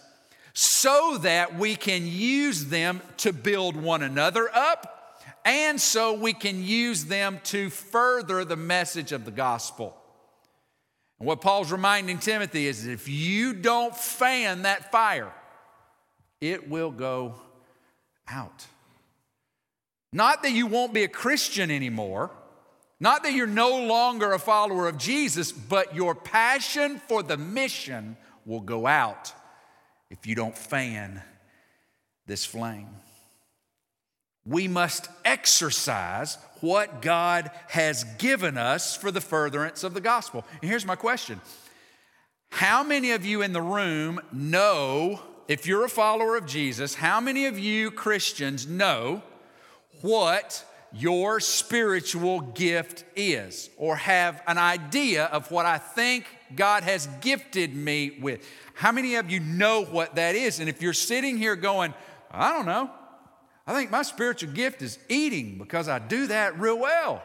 so 0.54 1.18
that 1.18 1.58
we 1.58 1.76
can 1.76 2.06
use 2.06 2.66
them 2.66 3.02
to 3.18 3.32
build 3.32 3.76
one 3.76 4.02
another 4.02 4.48
up 4.54 4.97
and 5.48 5.80
so 5.80 6.12
we 6.12 6.34
can 6.34 6.62
use 6.62 7.06
them 7.06 7.40
to 7.44 7.70
further 7.70 8.44
the 8.44 8.56
message 8.56 9.12
of 9.12 9.24
the 9.24 9.30
gospel. 9.30 9.96
And 11.18 11.26
what 11.26 11.40
Paul's 11.40 11.72
reminding 11.72 12.18
Timothy 12.18 12.66
is 12.66 12.86
if 12.86 13.08
you 13.08 13.54
don't 13.54 13.96
fan 13.96 14.62
that 14.62 14.92
fire, 14.92 15.32
it 16.42 16.68
will 16.68 16.90
go 16.90 17.34
out. 18.28 18.66
Not 20.12 20.42
that 20.42 20.52
you 20.52 20.66
won't 20.66 20.92
be 20.92 21.04
a 21.04 21.08
Christian 21.08 21.70
anymore, 21.70 22.30
not 23.00 23.22
that 23.22 23.32
you're 23.32 23.46
no 23.46 23.86
longer 23.86 24.32
a 24.32 24.38
follower 24.38 24.86
of 24.86 24.98
Jesus, 24.98 25.50
but 25.50 25.94
your 25.94 26.14
passion 26.14 27.00
for 27.08 27.22
the 27.22 27.38
mission 27.38 28.18
will 28.44 28.60
go 28.60 28.86
out 28.86 29.32
if 30.10 30.26
you 30.26 30.34
don't 30.34 30.56
fan 30.56 31.22
this 32.26 32.44
flame 32.44 32.88
we 34.48 34.66
must 34.66 35.08
exercise 35.24 36.38
what 36.60 37.02
God 37.02 37.50
has 37.68 38.04
given 38.18 38.56
us 38.56 38.96
for 38.96 39.10
the 39.10 39.20
furtherance 39.20 39.84
of 39.84 39.94
the 39.94 40.00
gospel. 40.00 40.44
And 40.60 40.70
here's 40.70 40.86
my 40.86 40.96
question 40.96 41.40
How 42.50 42.82
many 42.82 43.12
of 43.12 43.24
you 43.24 43.42
in 43.42 43.52
the 43.52 43.62
room 43.62 44.20
know, 44.32 45.20
if 45.46 45.66
you're 45.66 45.84
a 45.84 45.90
follower 45.90 46.36
of 46.36 46.46
Jesus, 46.46 46.94
how 46.94 47.20
many 47.20 47.46
of 47.46 47.58
you 47.58 47.90
Christians 47.90 48.66
know 48.66 49.22
what 50.00 50.64
your 50.92 51.38
spiritual 51.38 52.40
gift 52.40 53.04
is, 53.14 53.68
or 53.76 53.96
have 53.96 54.42
an 54.46 54.56
idea 54.56 55.26
of 55.26 55.50
what 55.50 55.66
I 55.66 55.76
think 55.76 56.24
God 56.56 56.82
has 56.82 57.06
gifted 57.20 57.74
me 57.74 58.16
with? 58.20 58.48
How 58.72 58.92
many 58.92 59.16
of 59.16 59.30
you 59.30 59.40
know 59.40 59.84
what 59.84 60.14
that 60.14 60.34
is? 60.34 60.60
And 60.60 60.68
if 60.68 60.80
you're 60.80 60.94
sitting 60.94 61.36
here 61.36 61.56
going, 61.56 61.92
I 62.30 62.52
don't 62.52 62.66
know, 62.66 62.90
I 63.68 63.74
think 63.74 63.90
my 63.90 64.00
spiritual 64.00 64.50
gift 64.52 64.80
is 64.80 64.98
eating 65.10 65.58
because 65.58 65.90
I 65.90 65.98
do 65.98 66.28
that 66.28 66.58
real 66.58 66.78
well. 66.78 67.22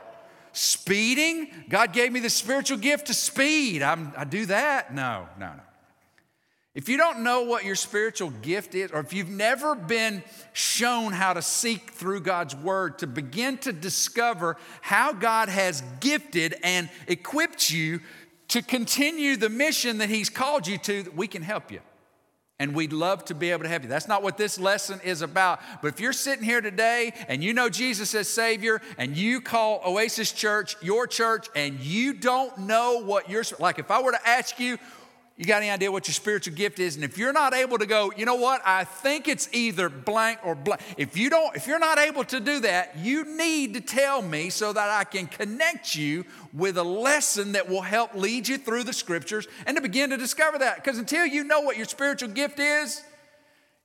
Speeding, 0.51 1.47
God 1.69 1.93
gave 1.93 2.11
me 2.11 2.19
the 2.19 2.29
spiritual 2.29 2.77
gift 2.77 3.07
to 3.07 3.13
speed. 3.13 3.81
I'm, 3.81 4.11
I 4.17 4.25
do 4.25 4.45
that. 4.47 4.93
No, 4.93 5.29
no, 5.39 5.47
no. 5.47 5.63
If 6.75 6.89
you 6.89 6.97
don't 6.97 7.23
know 7.23 7.43
what 7.43 7.63
your 7.63 7.75
spiritual 7.75 8.29
gift 8.29 8.75
is, 8.75 8.91
or 8.91 8.99
if 8.99 9.13
you've 9.13 9.29
never 9.29 9.73
been 9.73 10.21
shown 10.51 11.13
how 11.13 11.31
to 11.31 11.41
seek 11.41 11.91
through 11.91 12.19
God's 12.21 12.57
word 12.57 12.99
to 12.99 13.07
begin 13.07 13.57
to 13.59 13.71
discover 13.71 14.57
how 14.81 15.13
God 15.13 15.47
has 15.47 15.81
gifted 16.01 16.55
and 16.61 16.89
equipped 17.07 17.71
you 17.71 18.01
to 18.49 18.61
continue 18.61 19.37
the 19.37 19.49
mission 19.49 19.99
that 19.99 20.09
He's 20.09 20.29
called 20.29 20.67
you 20.67 20.77
to, 20.79 21.09
we 21.15 21.27
can 21.27 21.41
help 21.41 21.71
you 21.71 21.79
and 22.59 22.75
we'd 22.75 22.93
love 22.93 23.25
to 23.25 23.35
be 23.35 23.51
able 23.51 23.63
to 23.63 23.69
help 23.69 23.83
you. 23.83 23.89
That's 23.89 24.07
not 24.07 24.23
what 24.23 24.37
this 24.37 24.59
lesson 24.59 25.01
is 25.03 25.21
about. 25.21 25.59
But 25.81 25.89
if 25.89 25.99
you're 25.99 26.13
sitting 26.13 26.45
here 26.45 26.61
today 26.61 27.13
and 27.27 27.43
you 27.43 27.53
know 27.53 27.69
Jesus 27.69 28.13
as 28.13 28.27
Savior 28.27 28.81
and 28.97 29.17
you 29.17 29.41
call 29.41 29.81
Oasis 29.85 30.31
Church 30.31 30.75
your 30.81 31.07
church 31.07 31.47
and 31.55 31.79
you 31.79 32.13
don't 32.13 32.55
know 32.59 33.03
what 33.03 33.29
you're, 33.29 33.43
like 33.59 33.79
if 33.79 33.89
I 33.89 34.01
were 34.01 34.11
to 34.11 34.27
ask 34.27 34.59
you, 34.59 34.77
you 35.35 35.45
got 35.45 35.63
any 35.63 35.71
idea 35.71 35.91
what 35.91 36.07
your 36.07 36.13
spiritual 36.13 36.53
gift 36.53 36.77
is? 36.77 36.95
And 36.95 37.03
if 37.03 37.17
you're 37.17 37.33
not 37.33 37.55
able 37.55 37.79
to 37.79 37.87
go, 37.87 38.13
you 38.15 38.23
know 38.23 38.35
what? 38.35 38.61
I 38.63 38.83
think 38.83 39.27
it's 39.27 39.49
either 39.51 39.89
blank 39.89 40.39
or 40.43 40.53
blank. 40.53 40.81
If 40.95 41.17
you 41.17 41.31
don't, 41.31 41.55
if 41.55 41.65
you're 41.65 41.79
not 41.79 41.97
able 41.97 42.23
to 42.25 42.39
do 42.39 42.59
that, 42.59 42.97
you 42.99 43.25
need 43.35 43.73
to 43.73 43.81
tell 43.81 44.21
me 44.21 44.51
so 44.51 44.71
that 44.71 44.89
I 44.89 45.03
can 45.03 45.25
connect 45.25 45.95
you 45.95 46.25
with 46.53 46.77
a 46.77 46.83
lesson 46.83 47.53
that 47.53 47.67
will 47.67 47.81
help 47.81 48.13
lead 48.13 48.47
you 48.47 48.59
through 48.59 48.83
the 48.83 48.93
scriptures 48.93 49.47
and 49.65 49.75
to 49.75 49.81
begin 49.81 50.11
to 50.11 50.17
discover 50.17 50.59
that. 50.59 50.75
Because 50.75 50.99
until 50.99 51.25
you 51.25 51.43
know 51.43 51.61
what 51.61 51.77
your 51.77 51.87
spiritual 51.87 52.29
gift 52.29 52.59
is, 52.59 53.01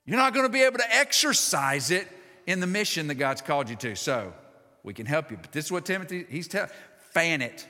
you're 0.05 0.17
not 0.17 0.35
going 0.35 0.45
to 0.45 0.53
be 0.53 0.61
able 0.61 0.77
to 0.77 0.95
exercise 0.95 1.89
it 1.89 2.07
in 2.45 2.59
the 2.59 2.67
mission 2.67 3.07
that 3.07 3.15
God's 3.15 3.41
called 3.41 3.69
you 3.69 3.75
to. 3.77 3.95
So 3.95 4.33
we 4.83 4.93
can 4.93 5.07
help 5.07 5.31
you. 5.31 5.37
But 5.37 5.51
this 5.51 5.65
is 5.65 5.71
what 5.71 5.83
Timothy, 5.83 6.27
he's 6.29 6.47
telling, 6.47 6.69
fan 7.11 7.41
it 7.41 7.67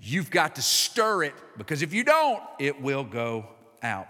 You've 0.00 0.30
got 0.30 0.56
to 0.56 0.62
stir 0.62 1.24
it 1.24 1.34
because 1.56 1.82
if 1.82 1.92
you 1.92 2.04
don't, 2.04 2.42
it 2.58 2.80
will 2.80 3.04
go 3.04 3.46
out. 3.82 4.06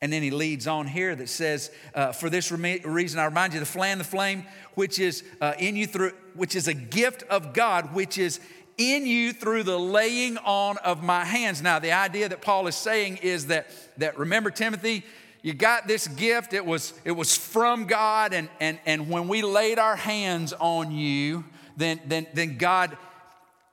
And 0.00 0.12
then 0.12 0.22
he 0.22 0.30
leads 0.30 0.66
on 0.66 0.86
here 0.86 1.14
that 1.16 1.28
says, 1.28 1.70
uh, 1.94 2.12
"For 2.12 2.30
this 2.30 2.52
reason, 2.52 3.18
I 3.18 3.24
remind 3.24 3.52
you 3.52 3.60
the 3.60 3.66
flame, 3.66 3.98
the 3.98 4.04
flame, 4.04 4.46
which 4.74 4.98
is 4.98 5.24
uh, 5.40 5.54
in 5.58 5.74
you 5.76 5.86
through, 5.86 6.12
which 6.34 6.54
is 6.54 6.68
a 6.68 6.74
gift 6.74 7.24
of 7.24 7.52
God, 7.52 7.92
which 7.94 8.16
is 8.16 8.38
in 8.78 9.06
you 9.06 9.32
through 9.32 9.64
the 9.64 9.78
laying 9.78 10.38
on 10.38 10.78
of 10.78 11.02
my 11.02 11.24
hands." 11.24 11.60
Now, 11.60 11.80
the 11.80 11.92
idea 11.92 12.28
that 12.28 12.42
Paul 12.42 12.68
is 12.68 12.76
saying 12.76 13.18
is 13.18 13.48
that 13.48 13.70
that 13.98 14.16
remember 14.16 14.52
Timothy, 14.52 15.04
you 15.42 15.52
got 15.52 15.88
this 15.88 16.06
gift. 16.06 16.52
It 16.52 16.64
was 16.64 16.94
it 17.04 17.12
was 17.12 17.36
from 17.36 17.86
God, 17.86 18.32
and 18.32 18.48
and 18.60 18.78
and 18.86 19.10
when 19.10 19.26
we 19.26 19.42
laid 19.42 19.80
our 19.80 19.96
hands 19.96 20.52
on 20.52 20.92
you, 20.92 21.44
then 21.76 22.00
then 22.06 22.28
then 22.34 22.56
God 22.56 22.96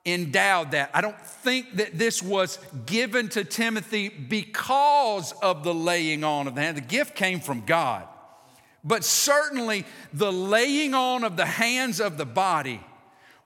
endowed 0.06 0.70
that. 0.70 0.90
I 0.94 1.00
don't 1.00 1.20
think 1.20 1.76
that 1.76 1.98
this 1.98 2.22
was 2.22 2.58
given 2.86 3.28
to 3.30 3.44
Timothy 3.44 4.08
because 4.08 5.32
of 5.42 5.64
the 5.64 5.74
laying 5.74 6.24
on 6.24 6.46
of 6.46 6.54
the 6.54 6.62
hand. 6.62 6.76
The 6.76 6.82
gift 6.82 7.14
came 7.16 7.40
from 7.40 7.62
God. 7.66 8.06
But 8.84 9.04
certainly 9.04 9.84
the 10.12 10.32
laying 10.32 10.94
on 10.94 11.24
of 11.24 11.36
the 11.36 11.44
hands 11.44 12.00
of 12.00 12.16
the 12.16 12.24
body 12.24 12.80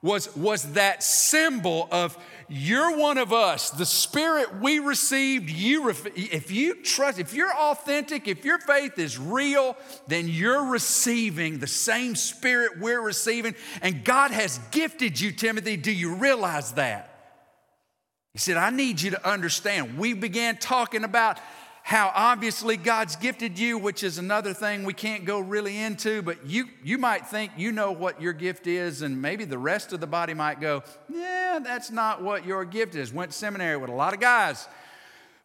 was, 0.03 0.35
was 0.35 0.73
that 0.73 1.03
symbol 1.03 1.87
of 1.91 2.17
you're 2.53 2.97
one 2.97 3.17
of 3.17 3.31
us. 3.31 3.69
The 3.69 3.85
spirit 3.85 4.59
we 4.59 4.79
received, 4.79 5.49
you 5.49 5.87
if 5.89 6.51
you 6.51 6.75
trust, 6.75 7.17
if 7.17 7.33
you're 7.33 7.55
authentic, 7.55 8.27
if 8.27 8.43
your 8.43 8.59
faith 8.59 8.99
is 8.99 9.17
real, 9.17 9.77
then 10.07 10.27
you're 10.27 10.65
receiving 10.65 11.59
the 11.59 11.67
same 11.67 12.15
spirit 12.15 12.79
we're 12.79 13.01
receiving. 13.01 13.55
And 13.81 14.03
God 14.03 14.31
has 14.31 14.59
gifted 14.71 15.19
you, 15.19 15.31
Timothy. 15.31 15.77
Do 15.77 15.93
you 15.93 16.15
realize 16.15 16.73
that? 16.73 17.07
He 18.33 18.39
said, 18.39 18.57
I 18.57 18.69
need 18.69 19.01
you 19.01 19.11
to 19.11 19.29
understand. 19.29 19.97
We 19.97 20.13
began 20.13 20.57
talking 20.57 21.05
about 21.05 21.39
how 21.83 22.11
obviously 22.13 22.77
God's 22.77 23.15
gifted 23.15 23.57
you, 23.57 23.77
which 23.77 24.03
is 24.03 24.17
another 24.17 24.53
thing 24.53 24.83
we 24.83 24.93
can't 24.93 25.25
go 25.25 25.39
really 25.39 25.77
into, 25.77 26.21
but 26.21 26.45
you, 26.45 26.67
you 26.83 26.97
might 26.97 27.27
think 27.27 27.51
you 27.57 27.71
know 27.71 27.91
what 27.91 28.21
your 28.21 28.33
gift 28.33 28.67
is, 28.67 29.01
and 29.01 29.21
maybe 29.21 29.45
the 29.45 29.57
rest 29.57 29.91
of 29.91 29.99
the 29.99 30.07
body 30.07 30.33
might 30.33 30.61
go, 30.61 30.83
Yeah, 31.09 31.59
that's 31.61 31.91
not 31.91 32.21
what 32.21 32.45
your 32.45 32.65
gift 32.65 32.95
is. 32.95 33.11
Went 33.11 33.31
to 33.31 33.37
seminary 33.37 33.77
with 33.77 33.89
a 33.89 33.93
lot 33.93 34.13
of 34.13 34.19
guys 34.19 34.67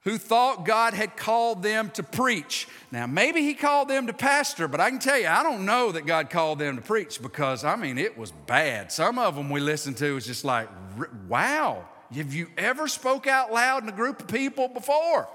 who 0.05 0.19
thought 0.19 0.65
God 0.65 0.95
had 0.95 1.17
called 1.17 1.65
them 1.65 1.91
to 1.91 2.03
preach. 2.05 2.69
Now, 2.93 3.09
maybe 3.09 3.41
He 3.41 3.55
called 3.55 3.89
them 3.89 4.07
to 4.07 4.13
pastor, 4.13 4.69
but 4.69 4.79
I 4.79 4.91
can 4.91 5.01
tell 5.01 5.19
you, 5.19 5.27
I 5.27 5.43
don't 5.43 5.65
know 5.65 5.91
that 5.91 6.07
God 6.07 6.31
called 6.31 6.61
them 6.61 6.77
to 6.77 6.83
preach 6.83 7.21
because, 7.21 7.65
I 7.65 7.75
mean, 7.75 7.99
it 7.99 8.17
was 8.17 8.31
bad. 8.31 8.93
Some 8.93 9.19
of 9.19 9.35
them 9.35 9.51
we 9.51 9.59
listened 9.59 9.97
to 9.97 10.15
was 10.15 10.27
just 10.27 10.45
like, 10.45 10.69
Wow, 11.29 11.87
have 12.15 12.35
you 12.35 12.49
ever 12.57 12.87
spoke 12.89 13.27
out 13.27 13.53
loud 13.53 13.83
in 13.83 13.89
a 13.89 13.93
group 13.93 14.21
of 14.21 14.29
people 14.29 14.69
before? 14.69 15.29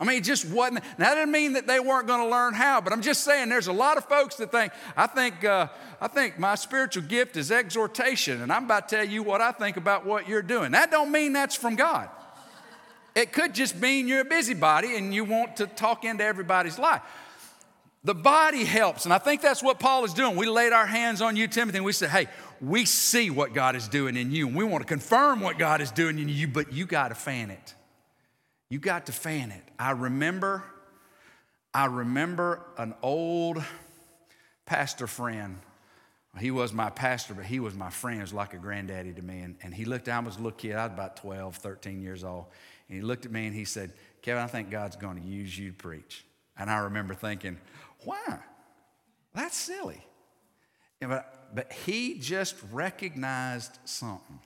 I 0.00 0.04
mean, 0.04 0.18
it 0.18 0.24
just 0.24 0.48
wasn't. 0.48 0.82
Now, 0.98 1.10
that 1.10 1.14
didn't 1.14 1.32
mean 1.32 1.52
that 1.52 1.66
they 1.66 1.78
weren't 1.78 2.06
going 2.06 2.20
to 2.20 2.28
learn 2.28 2.54
how, 2.54 2.80
but 2.80 2.92
I'm 2.92 3.02
just 3.02 3.22
saying 3.22 3.48
there's 3.48 3.68
a 3.68 3.72
lot 3.72 3.96
of 3.96 4.04
folks 4.06 4.36
that 4.36 4.50
think, 4.50 4.72
I 4.96 5.06
think, 5.06 5.44
uh, 5.44 5.68
I 6.00 6.08
think 6.08 6.38
my 6.38 6.54
spiritual 6.56 7.04
gift 7.04 7.36
is 7.36 7.52
exhortation, 7.52 8.42
and 8.42 8.52
I'm 8.52 8.64
about 8.64 8.88
to 8.88 8.96
tell 8.96 9.04
you 9.06 9.22
what 9.22 9.40
I 9.40 9.52
think 9.52 9.76
about 9.76 10.04
what 10.04 10.28
you're 10.28 10.42
doing. 10.42 10.72
That 10.72 10.90
don't 10.90 11.12
mean 11.12 11.32
that's 11.32 11.54
from 11.54 11.76
God. 11.76 12.08
It 13.14 13.32
could 13.32 13.54
just 13.54 13.76
mean 13.76 14.08
you're 14.08 14.22
a 14.22 14.24
busybody 14.24 14.96
and 14.96 15.14
you 15.14 15.24
want 15.24 15.58
to 15.58 15.66
talk 15.66 16.04
into 16.04 16.24
everybody's 16.24 16.78
life. 16.78 17.02
The 18.04 18.14
body 18.14 18.64
helps, 18.64 19.04
and 19.04 19.14
I 19.14 19.18
think 19.18 19.42
that's 19.42 19.62
what 19.62 19.78
Paul 19.78 20.04
is 20.04 20.12
doing. 20.12 20.34
We 20.34 20.48
laid 20.48 20.72
our 20.72 20.86
hands 20.86 21.22
on 21.22 21.36
you, 21.36 21.46
Timothy, 21.46 21.78
and 21.78 21.84
we 21.84 21.92
said, 21.92 22.08
hey, 22.08 22.26
we 22.60 22.84
see 22.84 23.30
what 23.30 23.54
God 23.54 23.76
is 23.76 23.86
doing 23.86 24.16
in 24.16 24.32
you, 24.32 24.48
and 24.48 24.56
we 24.56 24.64
want 24.64 24.82
to 24.82 24.88
confirm 24.88 25.40
what 25.40 25.56
God 25.56 25.80
is 25.80 25.92
doing 25.92 26.18
in 26.18 26.28
you, 26.28 26.48
but 26.48 26.72
you 26.72 26.86
got 26.86 27.08
to 27.08 27.14
fan 27.14 27.50
it. 27.50 27.74
You 28.72 28.78
got 28.78 29.04
to 29.04 29.12
fan 29.12 29.50
it. 29.50 29.62
I 29.78 29.90
remember, 29.90 30.64
I 31.74 31.84
remember 31.84 32.62
an 32.78 32.94
old 33.02 33.62
pastor 34.64 35.06
friend 35.06 35.58
He 36.38 36.50
was 36.50 36.72
my 36.72 36.88
pastor, 36.88 37.34
but 37.34 37.44
he 37.44 37.60
was 37.60 37.74
my 37.74 37.90
friend. 37.90 38.16
He 38.16 38.22
was 38.22 38.32
like 38.32 38.54
a 38.54 38.56
granddaddy 38.56 39.12
to 39.12 39.20
me. 39.20 39.40
And, 39.40 39.56
and 39.62 39.74
he 39.74 39.84
looked, 39.84 40.08
I 40.08 40.18
was 40.20 40.36
a 40.36 40.38
little 40.38 40.52
kid, 40.52 40.76
I 40.76 40.86
was 40.86 40.94
about 40.94 41.16
12, 41.16 41.56
13 41.56 42.00
years 42.00 42.24
old. 42.24 42.46
And 42.88 42.96
he 42.96 43.02
looked 43.02 43.26
at 43.26 43.30
me 43.30 43.46
and 43.46 43.54
he 43.54 43.66
said, 43.66 43.92
Kevin, 44.22 44.42
I 44.42 44.46
think 44.46 44.70
God's 44.70 44.96
going 44.96 45.20
to 45.20 45.28
use 45.28 45.58
you 45.58 45.72
to 45.72 45.76
preach. 45.76 46.24
And 46.56 46.70
I 46.70 46.78
remember 46.78 47.12
thinking, 47.12 47.58
why? 48.04 48.38
That's 49.34 49.54
silly. 49.54 50.02
But, 50.98 51.54
but 51.54 51.70
he 51.70 52.18
just 52.20 52.54
recognized 52.72 53.76
something. 53.84 54.40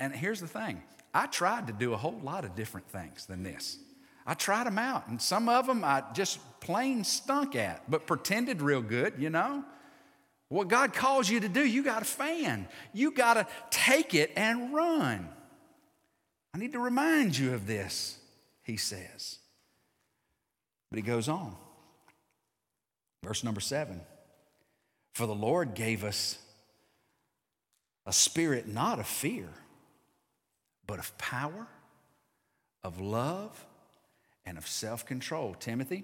And 0.00 0.12
here's 0.12 0.40
the 0.40 0.48
thing 0.48 0.82
I 1.12 1.26
tried 1.26 1.66
to 1.66 1.72
do 1.72 1.92
a 1.92 1.96
whole 1.96 2.20
lot 2.22 2.44
of 2.44 2.54
different 2.54 2.88
things 2.88 3.26
than 3.26 3.42
this. 3.42 3.78
I 4.26 4.34
tried 4.34 4.66
them 4.66 4.78
out, 4.78 5.08
and 5.08 5.20
some 5.20 5.48
of 5.48 5.66
them 5.66 5.82
I 5.82 6.04
just 6.14 6.38
plain 6.60 7.04
stunk 7.04 7.56
at, 7.56 7.90
but 7.90 8.06
pretended 8.06 8.62
real 8.62 8.82
good, 8.82 9.14
you 9.18 9.30
know? 9.30 9.64
What 10.48 10.68
God 10.68 10.92
calls 10.92 11.28
you 11.28 11.40
to 11.40 11.48
do, 11.48 11.64
you 11.64 11.82
got 11.82 12.00
to 12.00 12.04
fan. 12.04 12.68
You 12.92 13.12
got 13.12 13.34
to 13.34 13.46
take 13.70 14.14
it 14.14 14.32
and 14.36 14.74
run. 14.74 15.28
I 16.52 16.58
need 16.58 16.72
to 16.72 16.80
remind 16.80 17.38
you 17.38 17.54
of 17.54 17.66
this, 17.66 18.18
he 18.62 18.76
says. 18.76 19.38
But 20.90 20.96
he 20.96 21.02
goes 21.02 21.28
on. 21.28 21.56
Verse 23.22 23.44
number 23.44 23.60
seven 23.60 24.00
For 25.14 25.26
the 25.26 25.34
Lord 25.34 25.74
gave 25.74 26.04
us 26.04 26.38
a 28.06 28.12
spirit 28.12 28.66
not 28.66 28.98
of 28.98 29.06
fear, 29.06 29.48
but 30.90 30.98
of 30.98 31.16
power, 31.18 31.68
of 32.82 33.00
love, 33.00 33.64
and 34.44 34.58
of 34.58 34.66
self 34.66 35.06
control. 35.06 35.54
Timothy, 35.54 36.02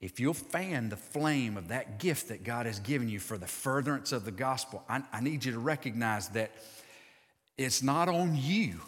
if 0.00 0.18
you'll 0.18 0.34
fan 0.34 0.88
the 0.88 0.96
flame 0.96 1.56
of 1.56 1.68
that 1.68 2.00
gift 2.00 2.26
that 2.30 2.42
God 2.42 2.66
has 2.66 2.80
given 2.80 3.08
you 3.08 3.20
for 3.20 3.38
the 3.38 3.46
furtherance 3.46 4.10
of 4.10 4.24
the 4.24 4.32
gospel, 4.32 4.82
I, 4.88 5.04
I 5.12 5.20
need 5.20 5.44
you 5.44 5.52
to 5.52 5.60
recognize 5.60 6.26
that 6.30 6.50
it's 7.56 7.84
not 7.84 8.08
on 8.08 8.36
you 8.36 8.80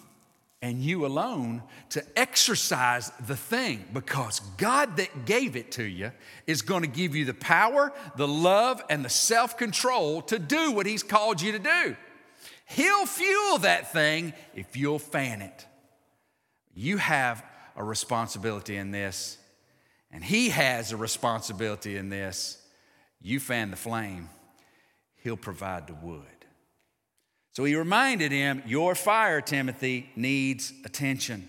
and 0.60 0.82
you 0.82 1.06
alone 1.06 1.62
to 1.90 2.04
exercise 2.18 3.12
the 3.28 3.36
thing 3.36 3.84
because 3.92 4.40
God 4.56 4.96
that 4.96 5.24
gave 5.24 5.54
it 5.54 5.70
to 5.72 5.84
you 5.84 6.10
is 6.48 6.62
going 6.62 6.82
to 6.82 6.88
give 6.88 7.14
you 7.14 7.24
the 7.24 7.34
power, 7.34 7.92
the 8.16 8.26
love, 8.26 8.82
and 8.90 9.04
the 9.04 9.08
self 9.08 9.56
control 9.56 10.20
to 10.22 10.40
do 10.40 10.72
what 10.72 10.84
He's 10.84 11.04
called 11.04 11.40
you 11.40 11.52
to 11.52 11.60
do. 11.60 11.96
He'll 12.66 13.06
fuel 13.06 13.58
that 13.58 13.92
thing 13.92 14.32
if 14.54 14.76
you'll 14.76 14.98
fan 14.98 15.40
it. 15.40 15.66
You 16.74 16.98
have 16.98 17.44
a 17.76 17.84
responsibility 17.84 18.76
in 18.76 18.90
this, 18.90 19.38
and 20.10 20.22
He 20.22 20.50
has 20.50 20.92
a 20.92 20.96
responsibility 20.96 21.96
in 21.96 22.08
this. 22.08 22.60
You 23.20 23.40
fan 23.40 23.70
the 23.70 23.76
flame, 23.76 24.28
He'll 25.22 25.36
provide 25.36 25.86
the 25.86 25.94
wood. 25.94 26.22
So 27.56 27.64
he 27.64 27.74
reminded 27.74 28.32
him, 28.32 28.62
Your 28.66 28.94
fire, 28.94 29.40
Timothy, 29.40 30.10
needs 30.14 30.74
attention. 30.84 31.48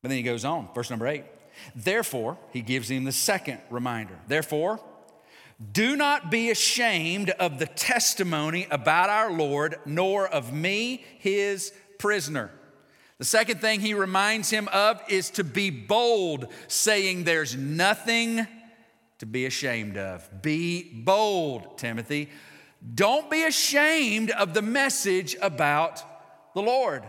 But 0.00 0.10
then 0.10 0.18
he 0.18 0.22
goes 0.22 0.44
on, 0.44 0.68
verse 0.72 0.88
number 0.88 1.08
eight. 1.08 1.24
Therefore, 1.74 2.38
he 2.52 2.60
gives 2.60 2.88
him 2.88 3.02
the 3.02 3.10
second 3.10 3.58
reminder. 3.70 4.16
Therefore, 4.28 4.78
do 5.72 5.96
not 5.96 6.30
be 6.30 6.50
ashamed 6.50 7.30
of 7.30 7.58
the 7.58 7.66
testimony 7.66 8.66
about 8.70 9.10
our 9.10 9.32
Lord, 9.32 9.76
nor 9.84 10.28
of 10.28 10.52
me, 10.52 11.04
his 11.18 11.72
prisoner. 11.98 12.50
The 13.18 13.24
second 13.24 13.60
thing 13.60 13.80
he 13.80 13.94
reminds 13.94 14.50
him 14.50 14.68
of 14.68 15.02
is 15.08 15.30
to 15.30 15.44
be 15.44 15.70
bold, 15.70 16.46
saying, 16.68 17.24
There's 17.24 17.56
nothing 17.56 18.46
to 19.18 19.26
be 19.26 19.46
ashamed 19.46 19.96
of. 19.96 20.42
Be 20.42 20.84
bold, 20.92 21.76
Timothy. 21.78 22.28
Don't 22.94 23.28
be 23.28 23.42
ashamed 23.42 24.30
of 24.30 24.54
the 24.54 24.62
message 24.62 25.36
about 25.42 26.04
the 26.54 26.62
Lord. 26.62 27.02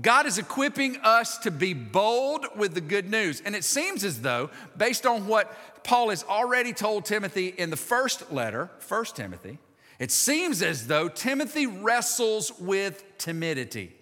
God 0.00 0.26
is 0.26 0.38
equipping 0.38 0.98
us 1.02 1.38
to 1.38 1.50
be 1.50 1.72
bold 1.72 2.46
with 2.56 2.74
the 2.74 2.80
good 2.80 3.10
news. 3.10 3.40
And 3.44 3.54
it 3.54 3.64
seems 3.64 4.04
as 4.04 4.20
though, 4.20 4.50
based 4.76 5.06
on 5.06 5.26
what 5.26 5.84
Paul 5.84 6.10
has 6.10 6.22
already 6.24 6.72
told 6.72 7.04
Timothy 7.04 7.48
in 7.48 7.70
the 7.70 7.76
first 7.76 8.30
letter, 8.30 8.70
1 8.86 9.04
Timothy, 9.14 9.58
it 9.98 10.10
seems 10.10 10.62
as 10.62 10.86
though 10.86 11.08
Timothy 11.08 11.66
wrestles 11.66 12.52
with 12.58 13.04
timidity. 13.16 13.92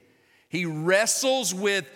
He 0.48 0.66
wrestles 0.66 1.54
with, 1.54 1.88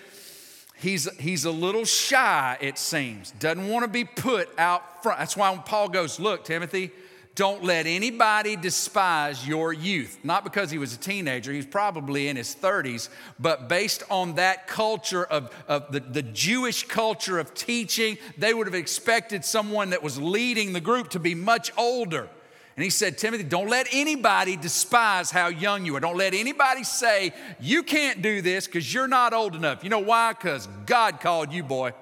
he's, 0.76 1.08
he's 1.18 1.44
a 1.44 1.50
little 1.50 1.84
shy, 1.84 2.56
it 2.60 2.78
seems, 2.78 3.32
doesn't 3.32 3.68
want 3.68 3.84
to 3.84 3.88
be 3.88 4.04
put 4.04 4.48
out 4.58 5.02
front. 5.02 5.18
That's 5.18 5.36
why 5.36 5.56
Paul 5.64 5.88
goes, 5.88 6.20
Look, 6.20 6.44
Timothy, 6.44 6.92
don't 7.34 7.62
let 7.62 7.86
anybody 7.86 8.56
despise 8.56 9.46
your 9.46 9.72
youth. 9.72 10.18
Not 10.24 10.42
because 10.42 10.70
he 10.70 10.78
was 10.78 10.94
a 10.94 10.98
teenager, 10.98 11.52
he's 11.52 11.66
probably 11.66 12.28
in 12.28 12.36
his 12.36 12.54
30s, 12.54 13.08
but 13.38 13.68
based 13.68 14.02
on 14.10 14.34
that 14.34 14.66
culture 14.66 15.24
of, 15.24 15.54
of 15.68 15.92
the, 15.92 16.00
the 16.00 16.22
Jewish 16.22 16.86
culture 16.88 17.38
of 17.38 17.54
teaching, 17.54 18.18
they 18.36 18.52
would 18.52 18.66
have 18.66 18.74
expected 18.74 19.44
someone 19.44 19.90
that 19.90 20.02
was 20.02 20.20
leading 20.20 20.72
the 20.72 20.80
group 20.80 21.10
to 21.10 21.20
be 21.20 21.34
much 21.34 21.70
older. 21.76 22.28
And 22.76 22.84
he 22.84 22.90
said, 22.90 23.18
Timothy, 23.18 23.44
don't 23.44 23.68
let 23.68 23.88
anybody 23.92 24.56
despise 24.56 25.30
how 25.30 25.48
young 25.48 25.84
you 25.84 25.96
are. 25.96 26.00
Don't 26.00 26.16
let 26.16 26.34
anybody 26.34 26.84
say, 26.84 27.32
you 27.60 27.82
can't 27.82 28.22
do 28.22 28.40
this 28.40 28.66
because 28.66 28.92
you're 28.92 29.08
not 29.08 29.32
old 29.32 29.54
enough. 29.54 29.82
You 29.82 29.90
know 29.90 29.98
why? 29.98 30.32
Because 30.32 30.68
God 30.86 31.20
called 31.20 31.52
you, 31.52 31.62
boy 31.62 31.92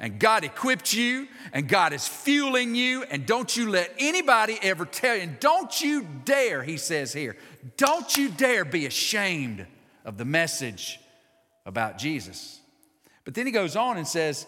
and 0.00 0.18
God 0.18 0.44
equipped 0.44 0.94
you 0.94 1.28
and 1.52 1.68
God 1.68 1.92
is 1.92 2.08
fueling 2.08 2.74
you. 2.74 3.04
And 3.04 3.26
don't 3.26 3.54
you 3.54 3.68
let 3.68 3.94
anybody 3.98 4.58
ever 4.62 4.86
tell 4.86 5.14
you, 5.14 5.22
and 5.22 5.38
don't 5.38 5.80
you 5.80 6.06
dare, 6.24 6.62
he 6.62 6.78
says 6.78 7.12
here, 7.12 7.36
don't 7.76 8.16
you 8.16 8.30
dare 8.30 8.64
be 8.64 8.86
ashamed 8.86 9.66
of 10.04 10.16
the 10.16 10.24
message 10.24 10.98
about 11.66 11.98
Jesus. 11.98 12.60
But 13.24 13.34
then 13.34 13.44
he 13.44 13.52
goes 13.52 13.76
on 13.76 13.98
and 13.98 14.08
says, 14.08 14.46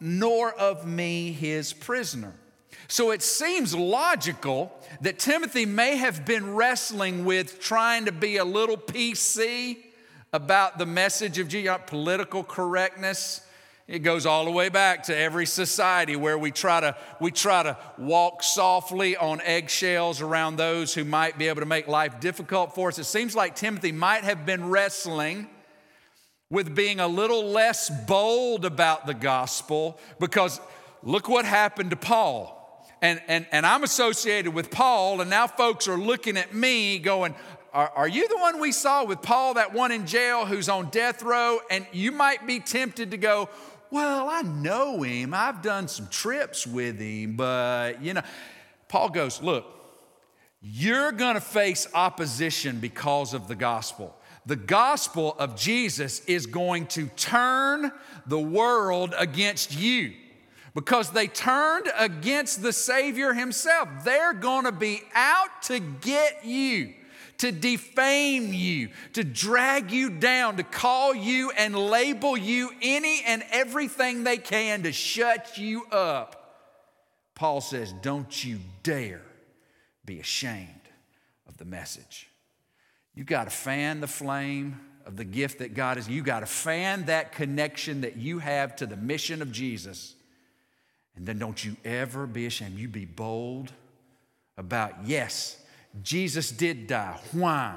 nor 0.00 0.52
of 0.52 0.86
me, 0.86 1.32
his 1.32 1.74
prisoner. 1.74 2.32
So 2.88 3.10
it 3.10 3.22
seems 3.22 3.74
logical 3.74 4.72
that 5.02 5.18
Timothy 5.18 5.66
may 5.66 5.96
have 5.96 6.24
been 6.24 6.54
wrestling 6.54 7.24
with 7.24 7.60
trying 7.60 8.06
to 8.06 8.12
be 8.12 8.38
a 8.38 8.44
little 8.44 8.76
PC 8.76 9.78
about 10.32 10.78
the 10.78 10.86
message 10.86 11.38
of 11.38 11.48
Jesus, 11.48 11.70
uh, 11.70 11.78
political 11.78 12.42
correctness 12.42 13.43
it 13.86 13.98
goes 13.98 14.24
all 14.24 14.46
the 14.46 14.50
way 14.50 14.70
back 14.70 15.04
to 15.04 15.16
every 15.16 15.44
society 15.44 16.16
where 16.16 16.38
we 16.38 16.50
try 16.50 16.80
to, 16.80 16.96
we 17.20 17.30
try 17.30 17.62
to 17.62 17.76
walk 17.98 18.42
softly 18.42 19.14
on 19.14 19.42
eggshells 19.42 20.22
around 20.22 20.56
those 20.56 20.94
who 20.94 21.04
might 21.04 21.36
be 21.36 21.48
able 21.48 21.60
to 21.60 21.66
make 21.66 21.86
life 21.86 22.18
difficult 22.18 22.74
for 22.74 22.88
us. 22.88 22.98
It 22.98 23.04
seems 23.04 23.36
like 23.36 23.54
Timothy 23.54 23.92
might 23.92 24.24
have 24.24 24.46
been 24.46 24.70
wrestling 24.70 25.48
with 26.48 26.74
being 26.74 26.98
a 26.98 27.06
little 27.08 27.44
less 27.44 27.90
bold 28.06 28.64
about 28.64 29.06
the 29.06 29.14
gospel 29.14 29.98
because 30.18 30.60
look 31.02 31.28
what 31.28 31.44
happened 31.44 31.90
to 31.90 31.96
Paul. 31.96 32.62
And, 33.02 33.20
and, 33.28 33.46
and 33.52 33.66
I'm 33.66 33.82
associated 33.82 34.54
with 34.54 34.70
Paul, 34.70 35.20
and 35.20 35.28
now 35.28 35.46
folks 35.46 35.88
are 35.88 35.98
looking 35.98 36.38
at 36.38 36.54
me 36.54 36.98
going, 36.98 37.34
are, 37.74 37.90
are, 37.96 38.08
you 38.08 38.28
the 38.28 38.36
one 38.36 38.60
we 38.60 38.72
saw 38.72 39.04
with 39.04 39.20
Paul, 39.20 39.54
that 39.54 39.74
one 39.74 39.92
in 39.92 40.06
jail 40.06 40.46
who's 40.46 40.70
on 40.70 40.90
death 40.90 41.22
row? 41.22 41.58
And 41.70 41.86
you 41.92 42.12
might 42.12 42.46
be 42.46 42.60
tempted 42.60 43.10
to 43.10 43.18
go, 43.18 43.50
well, 43.94 44.28
I 44.28 44.42
know 44.42 45.02
him. 45.02 45.32
I've 45.32 45.62
done 45.62 45.86
some 45.86 46.08
trips 46.08 46.66
with 46.66 46.98
him, 46.98 47.36
but 47.36 48.02
you 48.02 48.14
know, 48.14 48.22
Paul 48.88 49.08
goes, 49.08 49.40
Look, 49.40 49.66
you're 50.60 51.12
going 51.12 51.34
to 51.34 51.40
face 51.40 51.86
opposition 51.94 52.80
because 52.80 53.34
of 53.34 53.46
the 53.46 53.54
gospel. 53.54 54.16
The 54.46 54.56
gospel 54.56 55.36
of 55.38 55.54
Jesus 55.54 56.24
is 56.24 56.46
going 56.46 56.88
to 56.88 57.06
turn 57.16 57.92
the 58.26 58.38
world 58.38 59.14
against 59.16 59.78
you 59.78 60.12
because 60.74 61.10
they 61.10 61.28
turned 61.28 61.86
against 61.96 62.62
the 62.62 62.72
Savior 62.72 63.32
Himself. 63.32 63.88
They're 64.04 64.34
going 64.34 64.64
to 64.64 64.72
be 64.72 65.02
out 65.14 65.62
to 65.62 65.78
get 65.78 66.44
you 66.44 66.94
to 67.38 67.52
defame 67.52 68.52
you, 68.52 68.90
to 69.14 69.24
drag 69.24 69.90
you 69.90 70.10
down, 70.10 70.56
to 70.56 70.62
call 70.62 71.14
you 71.14 71.50
and 71.52 71.76
label 71.76 72.36
you 72.36 72.70
any 72.80 73.22
and 73.26 73.42
everything 73.50 74.24
they 74.24 74.38
can 74.38 74.82
to 74.82 74.92
shut 74.92 75.58
you 75.58 75.84
up. 75.86 76.40
Paul 77.34 77.60
says, 77.60 77.92
Don't 77.92 78.44
you 78.44 78.58
dare 78.82 79.22
be 80.04 80.20
ashamed 80.20 80.68
of 81.48 81.56
the 81.56 81.64
message. 81.64 82.28
You've 83.14 83.26
got 83.26 83.44
to 83.44 83.50
fan 83.50 84.00
the 84.00 84.06
flame 84.06 84.80
of 85.06 85.16
the 85.16 85.24
gift 85.24 85.58
that 85.58 85.74
God 85.74 85.96
has. 85.96 86.08
You 86.08 86.22
got 86.22 86.40
to 86.40 86.46
fan 86.46 87.06
that 87.06 87.32
connection 87.32 88.02
that 88.02 88.16
you 88.16 88.38
have 88.38 88.76
to 88.76 88.86
the 88.86 88.96
mission 88.96 89.42
of 89.42 89.52
Jesus. 89.52 90.14
And 91.16 91.26
then 91.26 91.38
don't 91.38 91.62
you 91.64 91.76
ever 91.84 92.26
be 92.26 92.46
ashamed. 92.46 92.78
You 92.78 92.88
be 92.88 93.04
bold 93.04 93.72
about, 94.56 95.06
yes, 95.06 95.56
Jesus 96.02 96.50
did 96.50 96.86
die. 96.86 97.18
Why? 97.32 97.76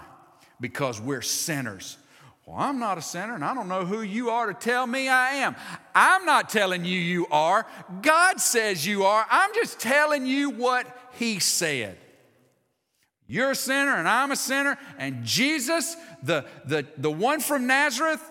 Because 0.59 0.99
we're 0.99 1.21
sinners. 1.21 1.97
Well, 2.45 2.55
I'm 2.57 2.79
not 2.79 2.97
a 2.97 3.01
sinner 3.01 3.35
and 3.35 3.43
I 3.43 3.53
don't 3.53 3.67
know 3.67 3.85
who 3.85 4.01
you 4.01 4.29
are 4.29 4.47
to 4.47 4.53
tell 4.53 4.87
me 4.87 5.09
I 5.09 5.31
am. 5.31 5.55
I'm 5.93 6.25
not 6.25 6.49
telling 6.49 6.85
you 6.85 6.97
you 6.97 7.27
are. 7.27 7.67
God 8.01 8.39
says 8.39 8.85
you 8.85 9.03
are. 9.03 9.25
I'm 9.29 9.53
just 9.53 9.79
telling 9.79 10.25
you 10.25 10.49
what 10.51 10.87
He 11.13 11.39
said. 11.39 11.97
You're 13.27 13.51
a 13.51 13.55
sinner 13.55 13.95
and 13.95 14.07
I'm 14.07 14.31
a 14.31 14.37
sinner. 14.37 14.79
And 14.97 15.25
Jesus, 15.25 15.97
the, 16.23 16.45
the, 16.65 16.87
the 16.97 17.11
one 17.11 17.41
from 17.41 17.67
Nazareth, 17.67 18.21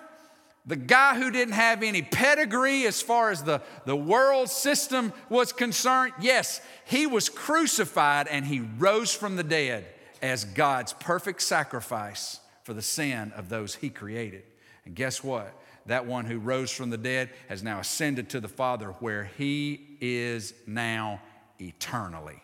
the 0.67 0.77
guy 0.77 1.17
who 1.17 1.31
didn't 1.31 1.55
have 1.55 1.83
any 1.83 2.03
pedigree 2.03 2.87
as 2.87 3.01
far 3.01 3.31
as 3.31 3.45
the, 3.45 3.63
the 3.85 3.97
world 3.97 4.51
system 4.51 5.13
was 5.29 5.53
concerned, 5.53 6.13
yes, 6.21 6.61
he 6.85 7.07
was 7.07 7.29
crucified 7.29 8.27
and 8.27 8.45
he 8.45 8.61
rose 8.79 9.15
from 9.15 9.37
the 9.37 9.45
dead 9.45 9.87
as 10.21 10.45
God's 10.45 10.93
perfect 10.93 11.43
sacrifice 11.43 12.41
for 12.65 12.75
the 12.75 12.83
sin 12.83 13.33
of 13.37 13.49
those 13.49 13.77
he 13.77 13.89
created. 13.91 14.43
And 14.85 14.95
guess 14.97 15.23
what? 15.23 15.55
That 15.87 16.07
one 16.07 16.25
who 16.25 16.39
rose 16.39 16.73
from 16.73 16.91
the 16.91 16.99
dead 16.99 17.31
has 17.49 17.63
now 17.63 17.79
ascended 17.79 18.31
to 18.31 18.41
the 18.41 18.49
Father 18.49 18.89
where 18.99 19.31
he 19.39 19.99
is 20.01 20.53
now 20.67 21.21
eternally. 21.61 22.43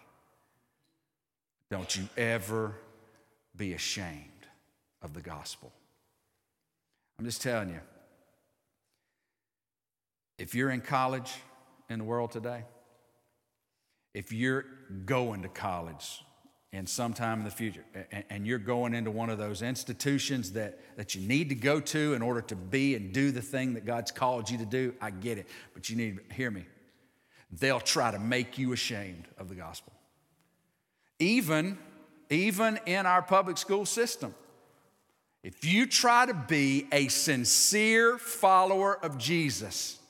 Don't 1.71 1.97
you 1.97 2.09
ever 2.17 2.75
be 3.57 3.75
ashamed 3.75 4.29
of 5.03 5.15
the 5.15 5.21
gospel. 5.21 5.73
I'm 7.19 7.25
just 7.25 7.43
telling 7.43 7.69
you, 7.71 7.81
if 10.42 10.57
you're 10.57 10.70
in 10.70 10.81
college 10.81 11.33
in 11.88 12.00
the 12.00 12.05
world 12.05 12.33
today, 12.33 12.64
if 14.12 14.33
you're 14.33 14.64
going 15.07 15.42
to 15.42 15.48
college 15.48 16.24
in 16.72 16.85
some 16.85 17.14
time 17.14 17.38
in 17.38 17.44
the 17.44 17.50
future 17.50 17.85
and 18.28 18.44
you're 18.44 18.59
going 18.59 18.92
into 18.92 19.12
one 19.12 19.31
of 19.31 19.38
those 19.38 19.62
institutions 19.62 20.50
that, 20.55 20.81
that 20.96 21.14
you 21.14 21.20
need 21.20 21.48
to 21.50 21.55
go 21.55 21.78
to 21.78 22.14
in 22.14 22.22
order 22.22 22.40
to 22.40 22.57
be 22.57 22.96
and 22.96 23.12
do 23.12 23.31
the 23.31 23.40
thing 23.40 23.74
that 23.74 23.87
God's 23.87 24.11
called 24.11 24.50
you 24.50 24.59
to 24.59 24.66
do, 24.66 24.92
I 25.00 25.11
get 25.11 25.38
it. 25.38 25.46
But 25.74 25.88
you 25.88 25.94
need 25.94 26.18
to 26.28 26.35
hear 26.35 26.50
me. 26.50 26.64
They'll 27.52 27.78
try 27.78 28.11
to 28.11 28.18
make 28.18 28.59
you 28.59 28.72
ashamed 28.72 29.28
of 29.38 29.48
the 29.48 29.55
gospel 29.55 29.92
even, 31.20 31.78
even 32.31 32.81
in 32.85 33.07
our 33.07 33.22
public 33.22 33.59
school 33.59 33.87
system. 33.87 34.35
If 35.44 35.64
you 35.64 35.87
try 35.87 36.26
to 36.26 36.35
be 36.35 36.88
a 36.90 37.07
sincere 37.07 38.18
follower 38.18 38.98
of 39.05 39.18
Jesus, 39.18 40.00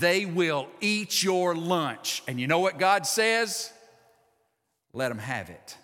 they 0.00 0.24
will 0.26 0.68
eat 0.80 1.22
your 1.22 1.54
lunch. 1.54 2.22
And 2.26 2.40
you 2.40 2.46
know 2.46 2.60
what 2.60 2.78
God 2.78 3.06
says? 3.06 3.72
Let 4.92 5.08
them 5.08 5.18
have 5.18 5.50
it. 5.50 5.76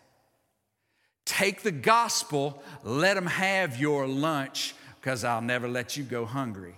Take 1.26 1.62
the 1.62 1.70
gospel, 1.70 2.62
let 2.82 3.14
them 3.14 3.26
have 3.26 3.78
your 3.78 4.06
lunch, 4.06 4.74
because 5.00 5.24
I'll 5.24 5.42
never 5.42 5.68
let 5.68 5.96
you 5.96 6.02
go 6.02 6.24
hungry. 6.24 6.74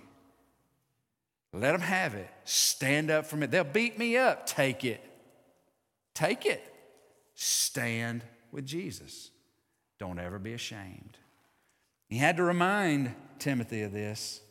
Let 1.53 1.71
them 1.71 1.81
have 1.81 2.13
it. 2.15 2.29
Stand 2.45 3.11
up 3.11 3.25
from 3.25 3.43
it. 3.43 3.51
They'll 3.51 3.63
beat 3.63 3.97
me 3.97 4.17
up. 4.17 4.45
Take 4.45 4.83
it. 4.85 5.03
Take 6.15 6.45
it. 6.45 6.63
Stand 7.35 8.23
with 8.51 8.65
Jesus. 8.65 9.31
Don't 9.99 10.19
ever 10.19 10.39
be 10.39 10.53
ashamed. 10.53 11.17
He 12.09 12.17
had 12.17 12.37
to 12.37 12.43
remind 12.43 13.15
Timothy 13.39 13.81
of 13.81 13.91
this. 13.91 14.41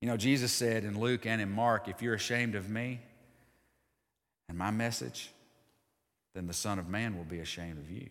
You 0.00 0.08
know, 0.08 0.16
Jesus 0.16 0.52
said 0.52 0.84
in 0.84 0.98
Luke 0.98 1.26
and 1.26 1.40
in 1.40 1.50
Mark, 1.50 1.88
if 1.88 2.02
you're 2.02 2.14
ashamed 2.14 2.54
of 2.54 2.70
me 2.70 3.00
and 4.48 4.56
my 4.56 4.70
message, 4.70 5.30
then 6.34 6.46
the 6.46 6.52
Son 6.52 6.78
of 6.78 6.88
Man 6.88 7.16
will 7.16 7.24
be 7.24 7.40
ashamed 7.40 7.78
of 7.78 7.90
you. 7.90 8.08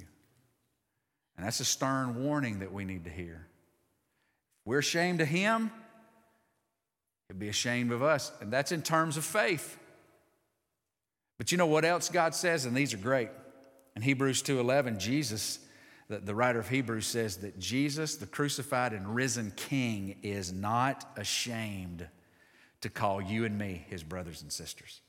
And 1.37 1.45
that's 1.45 1.59
a 1.59 1.65
stern 1.65 2.23
warning 2.23 2.59
that 2.59 2.73
we 2.73 2.83
need 2.83 3.05
to 3.05 3.09
hear. 3.09 3.45
If 4.61 4.65
we're 4.65 4.79
ashamed 4.79 5.21
of 5.21 5.27
him, 5.27 5.71
he'll 7.27 7.37
be 7.37 7.47
ashamed 7.47 7.91
of 7.91 8.03
us. 8.03 8.31
And 8.41 8.51
that's 8.51 8.71
in 8.71 8.81
terms 8.81 9.15
of 9.15 9.23
faith. 9.23 9.77
But 11.37 11.51
you 11.51 11.57
know 11.57 11.67
what 11.67 11.85
else 11.85 12.09
God 12.09 12.33
says? 12.33 12.65
And 12.65 12.75
these 12.75 12.93
are 12.93 12.97
great. 12.97 13.29
In 13.95 14.01
Hebrews 14.01 14.41
2:11, 14.41 14.99
Jesus, 14.99 15.59
the, 16.09 16.19
the 16.19 16.35
writer 16.35 16.59
of 16.59 16.69
Hebrews 16.69 17.05
says 17.05 17.37
that 17.37 17.59
Jesus, 17.59 18.15
the 18.15 18.25
crucified 18.25 18.93
and 18.93 19.13
risen 19.13 19.51
King, 19.55 20.17
is 20.23 20.53
not 20.53 21.05
ashamed 21.17 22.07
to 22.81 22.89
call 22.89 23.21
you 23.21 23.45
and 23.45 23.57
me 23.57 23.85
his 23.89 24.03
brothers 24.03 24.41
and 24.41 24.51
sisters. 24.51 25.01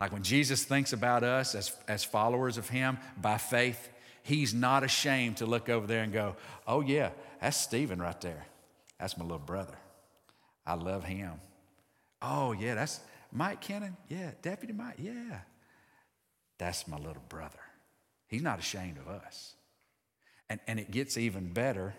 Like 0.00 0.12
when 0.12 0.22
Jesus 0.22 0.64
thinks 0.64 0.92
about 0.92 1.22
us 1.22 1.54
as, 1.54 1.76
as 1.86 2.04
followers 2.04 2.56
of 2.56 2.68
him 2.68 2.98
by 3.20 3.38
faith, 3.38 3.88
he's 4.22 4.54
not 4.54 4.82
ashamed 4.82 5.36
to 5.38 5.46
look 5.46 5.68
over 5.68 5.86
there 5.86 6.02
and 6.02 6.12
go, 6.12 6.36
Oh, 6.66 6.80
yeah, 6.80 7.10
that's 7.40 7.56
Stephen 7.56 8.00
right 8.00 8.20
there. 8.20 8.46
That's 8.98 9.16
my 9.16 9.24
little 9.24 9.38
brother. 9.38 9.76
I 10.66 10.74
love 10.74 11.04
him. 11.04 11.32
Oh, 12.20 12.52
yeah, 12.52 12.74
that's, 12.74 13.00
Mike 13.32 13.60
Kennon? 13.60 13.96
Yeah. 14.08 14.30
Deputy 14.42 14.72
Mike? 14.72 14.96
Yeah. 14.98 15.40
That's 16.58 16.86
my 16.86 16.96
little 16.96 17.22
brother. 17.28 17.58
He's 18.28 18.42
not 18.42 18.58
ashamed 18.58 18.98
of 18.98 19.08
us. 19.08 19.54
And, 20.52 20.60
and 20.66 20.78
it 20.78 20.90
gets 20.90 21.16
even 21.16 21.50
better. 21.50 21.94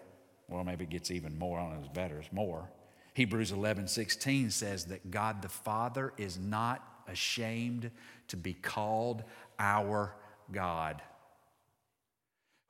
Well, 0.48 0.64
maybe 0.64 0.84
it 0.84 0.92
gets 0.92 1.10
even 1.10 1.40
more. 1.40 1.58
I 1.58 1.64
don't 1.64 1.72
know 1.72 1.80
if 1.80 1.86
it's 1.86 1.96
better, 1.96 2.20
it's 2.20 2.32
more. 2.32 2.70
Hebrews 3.16 3.52
11, 3.52 3.88
16 3.88 4.52
says 4.52 4.86
that 4.86 5.10
God 5.10 5.42
the 5.42 5.50
Father 5.50 6.14
is 6.20 6.38
not 6.38 6.88
ashamed 7.08 7.90
to 8.28 8.38
be 8.38 8.54
called 8.54 9.24
our 9.58 10.14
God. 10.52 11.02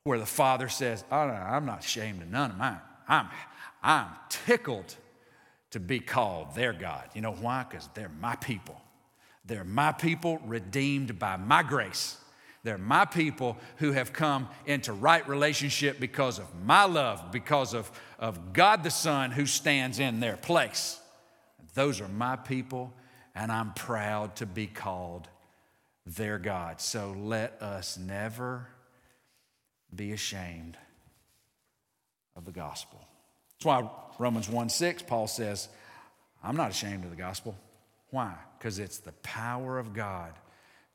Where 0.04 0.18
the 0.18 0.24
Father 0.24 0.70
says, 0.70 1.04
oh, 1.12 1.26
no, 1.26 1.34
I'm 1.34 1.66
not 1.66 1.84
ashamed 1.84 2.22
of 2.22 2.30
none 2.30 2.52
of 2.52 2.56
mine. 2.56 2.80
I'm, 3.06 3.28
I'm 3.82 4.08
tickled 4.30 4.96
to 5.72 5.80
be 5.80 6.00
called 6.00 6.54
their 6.54 6.72
God. 6.72 7.10
You 7.12 7.20
know 7.20 7.32
why? 7.32 7.66
Because 7.68 7.90
they're 7.92 8.10
my 8.22 8.36
people. 8.36 8.80
They're 9.44 9.64
my 9.64 9.92
people 9.92 10.40
redeemed 10.46 11.18
by 11.18 11.36
my 11.36 11.62
grace. 11.62 12.16
They're 12.64 12.78
my 12.78 13.04
people 13.04 13.58
who 13.76 13.92
have 13.92 14.14
come 14.14 14.48
into 14.64 14.94
right 14.94 15.26
relationship 15.28 16.00
because 16.00 16.38
of 16.38 16.46
my 16.64 16.84
love, 16.84 17.30
because 17.30 17.74
of, 17.74 17.92
of 18.18 18.54
God 18.54 18.82
the 18.82 18.90
Son 18.90 19.30
who 19.30 19.44
stands 19.44 20.00
in 20.00 20.18
their 20.18 20.38
place. 20.38 20.98
Those 21.74 22.00
are 22.00 22.08
my 22.08 22.36
people, 22.36 22.92
and 23.34 23.52
I'm 23.52 23.74
proud 23.74 24.36
to 24.36 24.46
be 24.46 24.66
called 24.66 25.28
their 26.06 26.38
God. 26.38 26.80
So 26.80 27.14
let 27.18 27.60
us 27.60 27.98
never 27.98 28.66
be 29.94 30.12
ashamed 30.12 30.78
of 32.34 32.46
the 32.46 32.52
gospel. 32.52 32.98
That's 33.52 33.66
why 33.66 33.90
Romans 34.18 34.48
1 34.48 34.70
6, 34.70 35.02
Paul 35.02 35.26
says, 35.26 35.68
I'm 36.42 36.56
not 36.56 36.70
ashamed 36.70 37.04
of 37.04 37.10
the 37.10 37.16
gospel. 37.16 37.56
Why? 38.08 38.34
Because 38.58 38.78
it's 38.78 38.98
the 38.98 39.12
power 39.12 39.78
of 39.78 39.92
God 39.92 40.32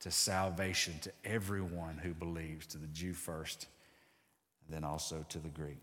to 0.01 0.11
salvation 0.11 0.95
to 1.01 1.11
everyone 1.25 1.97
who 1.97 2.13
believes, 2.13 2.67
to 2.67 2.77
the 2.77 2.87
Jew 2.87 3.13
first, 3.13 3.67
and 4.65 4.75
then 4.75 4.83
also 4.83 5.25
to 5.29 5.39
the 5.39 5.49
Greek. 5.49 5.79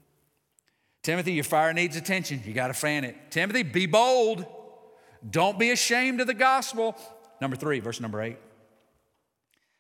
Timothy, 1.02 1.33
your 1.33 1.44
fire 1.44 1.72
needs 1.72 1.96
attention. 1.96 2.42
You 2.44 2.52
got 2.52 2.68
to 2.68 2.74
fan 2.74 3.05
it. 3.05 3.16
Timothy, 3.31 3.62
be 3.62 3.87
bold. 3.87 4.44
Don't 5.29 5.59
be 5.59 5.70
ashamed 5.70 6.20
of 6.20 6.26
the 6.26 6.35
gospel. 6.35 6.96
Number 7.40 7.57
three, 7.57 7.81
verse 7.81 8.00
number 8.00 8.22
eight. 8.22 8.38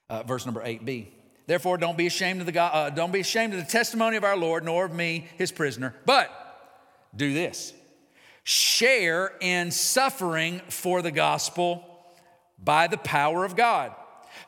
Uh, 0.08 0.22
verse 0.22 0.46
number 0.46 0.62
8b. 0.62 1.08
Therefore, 1.48 1.78
don't 1.78 1.98
be 1.98 2.06
ashamed 2.06 2.40
of 2.40 2.46
the 2.46 2.60
uh, 2.60 2.90
don't 2.90 3.12
be 3.12 3.20
ashamed 3.20 3.54
of 3.54 3.60
the 3.60 3.70
testimony 3.70 4.16
of 4.16 4.24
our 4.24 4.36
Lord, 4.36 4.64
nor 4.64 4.84
of 4.84 4.94
me, 4.94 5.26
his 5.36 5.50
prisoner. 5.50 5.94
But 6.04 6.30
do 7.14 7.32
this 7.32 7.72
share 8.44 9.32
in 9.40 9.72
suffering 9.72 10.60
for 10.68 11.02
the 11.02 11.10
gospel 11.10 11.84
by 12.62 12.86
the 12.86 12.96
power 12.96 13.44
of 13.44 13.56
God, 13.56 13.92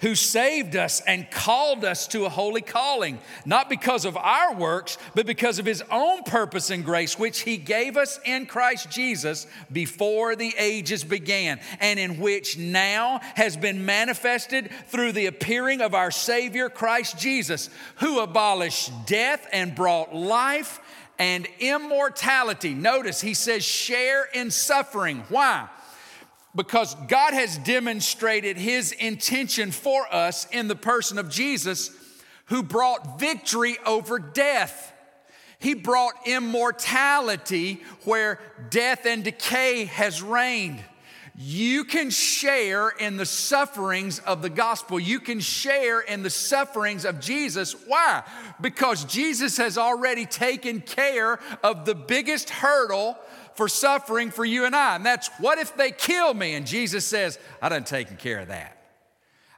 who 0.00 0.14
saved 0.14 0.76
us 0.76 1.00
and 1.06 1.30
called 1.30 1.84
us 1.84 2.06
to 2.08 2.24
a 2.24 2.28
holy 2.28 2.60
calling, 2.60 3.18
not 3.44 3.68
because 3.68 4.04
of 4.04 4.16
our 4.16 4.54
works, 4.54 4.98
but 5.14 5.26
because 5.26 5.58
of 5.58 5.66
his 5.66 5.82
own 5.90 6.22
purpose 6.22 6.70
and 6.70 6.84
grace, 6.84 7.18
which 7.18 7.40
he 7.40 7.56
gave 7.56 7.96
us 7.96 8.20
in 8.24 8.46
Christ 8.46 8.90
Jesus 8.90 9.46
before 9.72 10.36
the 10.36 10.54
ages 10.58 11.04
began, 11.04 11.60
and 11.80 11.98
in 11.98 12.18
which 12.18 12.58
now 12.58 13.20
has 13.34 13.56
been 13.56 13.84
manifested 13.84 14.70
through 14.88 15.12
the 15.12 15.26
appearing 15.26 15.80
of 15.80 15.94
our 15.94 16.10
Savior 16.10 16.68
Christ 16.68 17.18
Jesus, 17.18 17.70
who 17.96 18.20
abolished 18.20 18.92
death 19.06 19.46
and 19.52 19.74
brought 19.74 20.14
life 20.14 20.80
and 21.18 21.48
immortality. 21.58 22.74
Notice 22.74 23.20
he 23.20 23.34
says, 23.34 23.64
share 23.64 24.24
in 24.32 24.50
suffering. 24.50 25.24
Why? 25.28 25.68
Because 26.54 26.94
God 27.08 27.34
has 27.34 27.58
demonstrated 27.58 28.56
his 28.56 28.92
intention 28.92 29.70
for 29.70 30.12
us 30.12 30.46
in 30.50 30.66
the 30.68 30.76
person 30.76 31.18
of 31.18 31.28
Jesus, 31.28 31.90
who 32.46 32.62
brought 32.62 33.20
victory 33.20 33.76
over 33.84 34.18
death. 34.18 34.92
He 35.58 35.74
brought 35.74 36.14
immortality 36.26 37.82
where 38.04 38.40
death 38.70 39.06
and 39.06 39.22
decay 39.24 39.84
has 39.86 40.22
reigned. 40.22 40.82
You 41.40 41.84
can 41.84 42.10
share 42.10 42.88
in 42.88 43.16
the 43.16 43.26
sufferings 43.26 44.18
of 44.20 44.42
the 44.42 44.50
gospel. 44.50 44.98
You 44.98 45.20
can 45.20 45.38
share 45.38 46.00
in 46.00 46.24
the 46.24 46.30
sufferings 46.30 47.04
of 47.04 47.20
Jesus. 47.20 47.74
Why? 47.86 48.24
Because 48.60 49.04
Jesus 49.04 49.56
has 49.58 49.78
already 49.78 50.26
taken 50.26 50.80
care 50.80 51.38
of 51.62 51.84
the 51.84 51.94
biggest 51.94 52.50
hurdle 52.50 53.16
for 53.58 53.68
suffering 53.68 54.30
for 54.30 54.44
you 54.44 54.66
and 54.66 54.76
I. 54.76 54.94
And 54.94 55.04
that's 55.04 55.26
what 55.38 55.58
if 55.58 55.76
they 55.76 55.90
kill 55.90 56.32
me? 56.32 56.54
And 56.54 56.64
Jesus 56.64 57.04
says, 57.04 57.40
I 57.60 57.68
done 57.68 57.82
taken 57.82 58.16
care 58.16 58.38
of 58.38 58.48
that. 58.48 58.80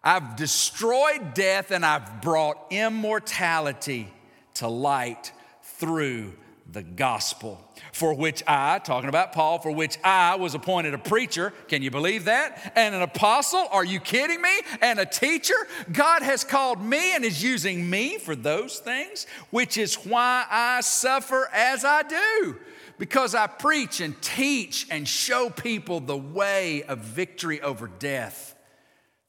I've 0.03 0.37
destroyed 0.37 1.35
death 1.35 1.71
and 1.71 1.85
I've 1.85 2.23
brought 2.23 2.57
immortality 2.71 4.09
to 4.55 4.69
light 4.69 5.33
through 5.63 6.33
the 6.73 6.83
gospel, 6.83 7.63
for 7.93 8.15
which 8.15 8.43
I, 8.47 8.79
talking 8.79 9.11
about 9.11 9.35
Paul, 9.35 9.59
for 9.59 9.71
which 9.71 9.99
I 10.03 10.37
was 10.37 10.55
appointed 10.55 10.95
a 10.95 10.99
preacher. 10.99 11.53
Can 11.69 11.83
you 11.83 11.91
believe 11.91 12.25
that? 12.25 12.73
And 12.77 12.95
an 12.95 13.03
apostle? 13.03 13.67
Are 13.71 13.85
you 13.85 14.01
kidding 14.01 14.41
me? 14.41 14.61
And 14.81 14.99
a 14.99 15.05
teacher? 15.05 15.57
God 15.93 16.23
has 16.23 16.43
called 16.43 16.83
me 16.83 17.15
and 17.15 17.23
is 17.23 17.43
using 17.43 17.91
me 17.91 18.17
for 18.17 18.35
those 18.35 18.79
things, 18.79 19.27
which 19.51 19.77
is 19.77 19.97
why 19.97 20.47
I 20.51 20.81
suffer 20.81 21.51
as 21.53 21.85
I 21.85 22.03
do. 22.05 22.57
Because 23.01 23.35
I 23.35 23.49
preach 23.49 24.01
and 24.01 24.15
teach 24.23 24.87
and 24.89 25.09
show 25.09 25.51
people 25.51 25.99
the 25.99 26.17
way 26.17 26.85
of 26.85 26.99
victory 26.99 27.61
over 27.61 27.89
death 27.89 28.55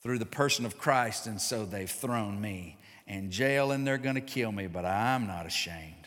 through 0.03 0.19
the 0.19 0.27
person 0.27 0.65
of 0.65 0.77
Christ, 0.77 1.25
and 1.25 1.41
so 1.41 1.65
they've 1.65 1.89
thrown 1.89 2.39
me 2.39 2.77
in 3.07 3.31
jail 3.31 3.71
and 3.71 3.87
they're 3.87 3.97
gonna 3.97 4.21
kill 4.21 4.51
me, 4.51 4.67
but 4.67 4.85
I'm 4.85 5.25
not 5.25 5.47
ashamed 5.47 6.01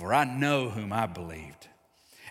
for 0.00 0.14
I 0.14 0.24
know 0.24 0.70
whom 0.70 0.94
I 0.94 1.04
believed. 1.04 1.68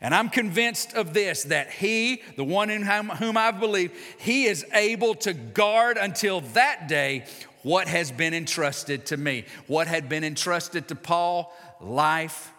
And 0.02 0.16
I'm 0.16 0.30
convinced 0.30 0.94
of 0.94 1.14
this 1.14 1.44
that 1.44 1.70
he, 1.70 2.24
the 2.36 2.44
one 2.44 2.72
in 2.72 2.82
whom 2.82 3.38
I've 3.38 3.60
believed, 3.60 3.94
he 4.18 4.46
is 4.46 4.66
able 4.74 5.14
to 5.16 5.34
guard 5.34 5.98
until 5.98 6.42
that 6.42 6.88
day 6.88 7.26
what 7.62 7.88
has 7.88 8.12
been 8.12 8.34
entrusted 8.34 9.06
to 9.08 9.18
me. 9.18 9.46
What 9.68 9.86
had 9.86 10.10
been 10.10 10.24
entrusted 10.24 10.88
to 10.88 10.96
Paul 10.96 11.54
life, 11.80 12.52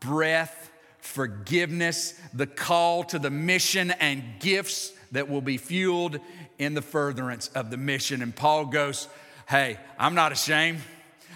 breath, 0.00 0.63
forgiveness, 1.04 2.18
the 2.32 2.46
call 2.46 3.04
to 3.04 3.18
the 3.18 3.30
mission, 3.30 3.90
and 3.92 4.22
gifts 4.40 4.92
that 5.12 5.28
will 5.28 5.42
be 5.42 5.58
fueled 5.58 6.18
in 6.58 6.74
the 6.74 6.82
furtherance 6.82 7.48
of 7.48 7.70
the 7.70 7.76
mission. 7.76 8.22
And 8.22 8.34
Paul 8.34 8.66
goes, 8.66 9.08
Hey, 9.46 9.78
I'm 9.98 10.14
not 10.14 10.32
ashamed. 10.32 10.80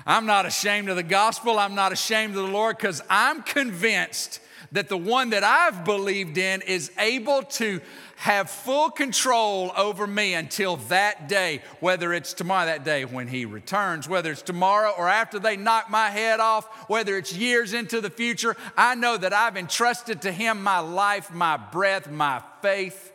I'm 0.07 0.25
not 0.25 0.47
ashamed 0.47 0.89
of 0.89 0.97
the 0.97 1.03
gospel. 1.03 1.59
I'm 1.59 1.75
not 1.75 1.93
ashamed 1.93 2.35
of 2.35 2.47
the 2.47 2.53
Lord 2.53 2.79
because 2.79 3.03
I'm 3.11 3.43
convinced 3.43 4.41
that 4.73 4.89
the 4.89 4.97
one 4.97 5.31
that 5.31 5.45
I've 5.45 5.85
believed 5.85 6.39
in 6.39 6.63
is 6.63 6.91
able 6.99 7.43
to 7.43 7.81
have 8.17 8.51
full 8.51 8.91
control 8.91 9.73
over 9.77 10.07
me 10.07 10.35
until 10.35 10.77
that 10.89 11.29
day, 11.29 11.63
whether 11.81 12.13
it's 12.13 12.35
tomorrow, 12.35 12.67
that 12.67 12.85
day 12.85 13.05
when 13.05 13.29
he 13.29 13.45
returns, 13.45 14.09
whether 14.09 14.33
it's 14.33 14.43
tomorrow 14.43 14.93
or 14.97 15.09
after 15.09 15.39
they 15.39 15.57
knock 15.57 15.89
my 15.89 16.11
head 16.11 16.41
off, 16.41 16.67
whether 16.89 17.17
it's 17.17 17.33
years 17.33 17.73
into 17.73 18.01
the 18.01 18.11
future. 18.11 18.57
I 18.77 18.95
know 18.95 19.17
that 19.17 19.33
I've 19.33 19.57
entrusted 19.57 20.23
to 20.23 20.33
him 20.33 20.63
my 20.63 20.81
life, 20.81 21.33
my 21.33 21.57
breath, 21.57 22.11
my 22.11 22.43
faith. 22.63 23.13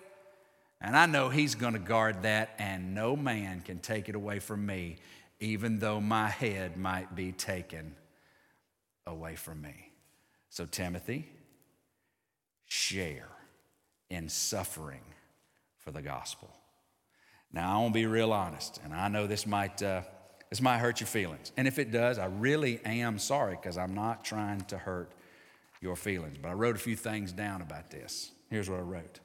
And 0.80 0.98
I 0.98 1.06
know 1.06 1.30
he's 1.30 1.56
going 1.56 1.74
to 1.74 1.80
guard 1.80 2.24
that, 2.24 2.56
and 2.60 2.94
no 2.94 3.16
man 3.16 3.62
can 3.62 3.80
take 3.80 4.10
it 4.10 4.16
away 4.16 4.40
from 4.40 4.66
me 4.66 4.98
even 5.44 5.80
though 5.80 6.00
my 6.00 6.30
head 6.30 6.78
might 6.78 7.16
be 7.16 7.34
taken 7.34 7.96
away 9.06 9.36
from 9.36 9.62
me. 9.62 9.92
So, 10.50 10.66
Timothy, 10.66 11.28
share 12.74 13.30
in 14.10 14.28
suffering 14.28 15.04
for 15.78 15.92
the 15.92 16.02
gospel. 16.02 16.50
Now, 17.52 17.72
I 17.72 17.82
want 17.82 17.94
to 17.94 18.00
be 18.00 18.08
real 18.08 18.34
honest, 18.34 18.82
and 18.84 18.96
I 18.96 19.10
know 19.10 19.28
this 19.28 19.46
might, 19.46 19.84
uh, 19.84 20.02
this 20.50 20.60
might 20.60 20.80
hurt 20.80 21.00
your 21.00 21.08
feelings. 21.08 21.52
And 21.56 21.68
if 21.68 21.78
it 21.78 21.92
does, 21.92 22.18
I 22.18 22.26
really 22.26 22.84
am 22.84 23.20
sorry 23.20 23.56
because 23.56 23.78
I'm 23.78 23.94
not 23.94 24.26
trying 24.26 24.62
to 24.62 24.78
hurt 24.80 25.12
your 25.82 25.96
feelings. 25.96 26.40
But 26.42 26.50
I 26.50 26.54
wrote 26.54 26.76
a 26.76 26.80
few 26.80 26.96
things 26.96 27.32
down 27.32 27.62
about 27.62 27.92
this. 27.92 28.32
Here's 28.50 28.68
what 28.68 28.80
I 28.80 28.84
wrote 28.84 29.20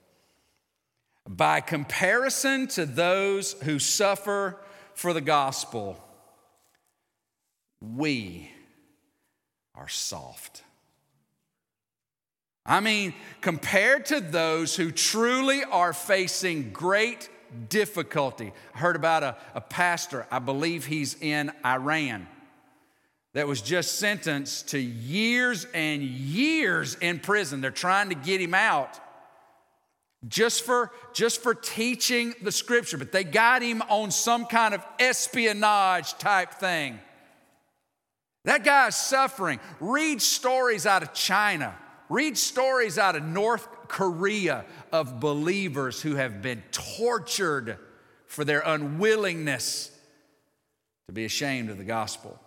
By 1.26 1.62
comparison 1.62 2.68
to 2.68 2.84
those 2.84 3.54
who 3.62 3.78
suffer 3.78 4.58
for 4.92 5.14
the 5.14 5.22
gospel, 5.22 5.98
we 7.80 8.50
are 9.74 9.88
soft. 9.88 10.64
I 12.68 12.80
mean, 12.80 13.14
compared 13.40 14.06
to 14.06 14.20
those 14.20 14.76
who 14.76 14.92
truly 14.92 15.64
are 15.64 15.92
facing 15.92 16.70
great 16.70 17.28
difficulty. 17.68 18.52
I 18.74 18.78
heard 18.78 18.94
about 18.94 19.22
a, 19.22 19.36
a 19.54 19.60
pastor, 19.60 20.26
I 20.30 20.38
believe 20.38 20.84
he's 20.84 21.20
in 21.20 21.50
Iran, 21.64 22.28
that 23.32 23.48
was 23.48 23.62
just 23.62 23.96
sentenced 23.96 24.68
to 24.68 24.78
years 24.78 25.66
and 25.72 26.02
years 26.02 26.94
in 26.96 27.18
prison. 27.18 27.60
They're 27.60 27.70
trying 27.70 28.10
to 28.10 28.14
get 28.14 28.40
him 28.40 28.54
out 28.54 29.00
just 30.26 30.64
for 30.64 30.90
just 31.12 31.42
for 31.42 31.54
teaching 31.54 32.34
the 32.42 32.50
scripture 32.50 32.98
but 32.98 33.12
they 33.12 33.22
got 33.22 33.62
him 33.62 33.80
on 33.82 34.10
some 34.10 34.44
kind 34.46 34.74
of 34.74 34.84
espionage 34.98 36.18
type 36.18 36.54
thing 36.54 36.98
that 38.48 38.64
guy 38.64 38.88
is 38.88 38.96
suffering. 38.96 39.60
Read 39.78 40.22
stories 40.22 40.86
out 40.86 41.02
of 41.02 41.12
China. 41.12 41.76
Read 42.08 42.38
stories 42.38 42.98
out 42.98 43.16
of 43.16 43.22
North 43.22 43.68
Korea 43.88 44.64
of 44.92 45.20
believers 45.20 46.00
who 46.00 46.14
have 46.14 46.40
been 46.40 46.62
tortured 46.72 47.78
for 48.26 48.44
their 48.44 48.60
unwillingness 48.60 49.90
to 51.06 51.12
be 51.12 51.24
ashamed 51.24 51.70
of 51.70 51.78
the 51.78 51.84
gospel. 51.84 52.38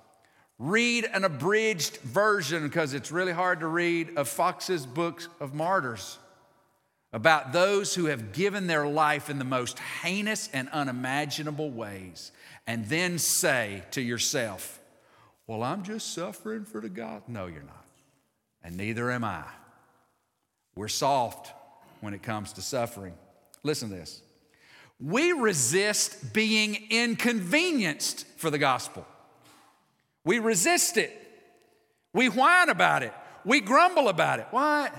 Read 0.60 1.10
an 1.12 1.24
abridged 1.24 1.98
version, 1.98 2.64
because 2.64 2.94
it's 2.94 3.12
really 3.12 3.32
hard 3.32 3.62
to 3.62 3.68
read, 3.68 4.16
of 4.18 4.30
Foxe's 4.30 4.86
Books 4.86 5.28
of 5.40 5.54
Martyrs 5.54 6.20
about 7.14 7.52
those 7.52 7.94
who 7.94 8.06
have 8.06 8.32
given 8.32 8.68
their 8.68 8.88
life 8.88 9.30
in 9.30 9.38
the 9.38 9.44
most 9.44 9.78
heinous 9.80 10.50
and 10.54 10.70
unimaginable 10.70 11.70
ways, 11.70 12.32
and 12.66 12.86
then 12.86 13.18
say 13.18 13.84
to 13.92 14.02
yourself, 14.02 14.80
well, 15.48 15.64
I'm 15.64 15.84
just 15.84 16.14
suffering 16.14 16.64
for 16.64 16.80
the 16.80 16.90
God. 16.90 17.24
No, 17.28 17.48
you're 17.48 17.64
not. 17.64 17.86
And 18.64 18.78
neither 18.78 19.12
am 19.12 19.24
I. 19.24 19.44
We're 20.76 20.88
soft 20.88 21.52
when 22.00 22.14
it 22.14 22.24
comes 22.24 22.54
to 22.54 22.62
suffering. 22.62 23.14
Listen 23.64 23.90
to 23.90 23.96
this. 23.96 24.22
We 25.00 25.32
resist 25.32 26.34
being 26.34 26.78
inconvenienced 26.90 28.28
for 28.38 28.50
the 28.50 28.60
gospel. 28.60 29.06
We 30.24 30.40
resist 30.40 30.98
it. 30.98 31.18
We 32.14 32.30
whine 32.30 32.70
about 32.70 33.04
it. 33.04 33.14
We 33.44 33.62
grumble 33.62 34.10
about 34.10 34.40
it. 34.40 34.48
What? 34.52 34.94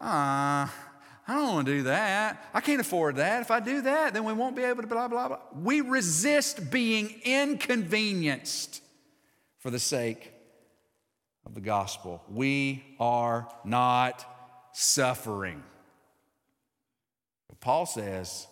Ah, 0.00 0.64
uh, 0.64 0.88
I 1.26 1.34
don't 1.34 1.54
want 1.54 1.66
to 1.66 1.72
do 1.72 1.82
that. 1.84 2.48
I 2.54 2.60
can't 2.60 2.80
afford 2.80 3.16
that. 3.16 3.42
If 3.42 3.50
I 3.50 3.60
do 3.60 3.82
that, 3.82 4.14
then 4.14 4.24
we 4.24 4.32
won't 4.32 4.56
be 4.56 4.62
able 4.62 4.82
to 4.82 4.88
blah, 4.88 5.08
blah, 5.08 5.28
blah. 5.28 5.38
We 5.54 5.80
resist 5.82 6.70
being 6.70 7.20
inconvenienced 7.22 8.82
for 9.58 9.70
the 9.70 9.78
sake 9.78 10.32
of 11.46 11.54
the 11.54 11.60
gospel. 11.60 12.22
We 12.28 12.84
are 13.00 13.48
not 13.64 14.24
suffering. 14.72 15.62
But 17.48 17.60
Paul 17.60 17.86
says, 17.86 18.46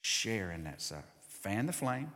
share 0.00 0.52
in 0.52 0.64
that 0.64 0.80
suffering. 0.80 1.04
Fan 1.28 1.66
the 1.66 1.72
flame. 1.72 2.12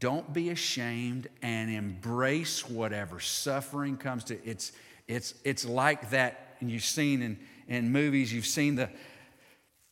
Don't 0.00 0.32
be 0.32 0.50
ashamed 0.50 1.28
and 1.42 1.70
embrace 1.70 2.68
whatever 2.68 3.18
suffering 3.18 3.96
comes 3.96 4.24
to. 4.24 4.38
It's, 4.44 4.72
it's, 5.08 5.34
it's 5.44 5.64
like 5.64 6.10
that, 6.10 6.56
and 6.60 6.70
you've 6.70 6.84
seen 6.84 7.22
in, 7.22 7.38
in 7.66 7.90
movies, 7.90 8.32
you've 8.32 8.46
seen 8.46 8.76
the, 8.76 8.88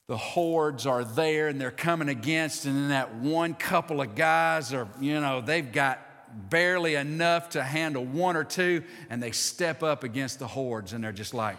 the 0.07 0.17
hordes 0.17 0.87
are 0.87 1.05
there 1.05 1.49
and 1.49 1.61
they're 1.61 1.73
coming 1.73 2.09
against, 2.09 2.65
and 2.65 2.77
then 2.77 2.89
that 2.91 3.17
one 3.17 3.55
couple 3.55 4.01
of 4.01 4.15
guys 4.15 4.73
are, 4.73 4.89
you 5.01 5.21
know, 5.21 5.41
they've 5.41 5.73
got 5.73 6.06
barely 6.37 6.95
enough 6.95 7.51
to 7.51 7.63
handle 7.63 8.05
one 8.05 8.37
or 8.37 8.45
two, 8.45 8.85
and 9.11 9.23
they 9.23 9.31
step 9.33 9.83
up 9.83 10.05
against 10.05 10.39
the 10.39 10.47
hordes 10.47 10.93
and 10.93 11.03
they're 11.03 11.13
just 11.13 11.35
like, 11.35 11.57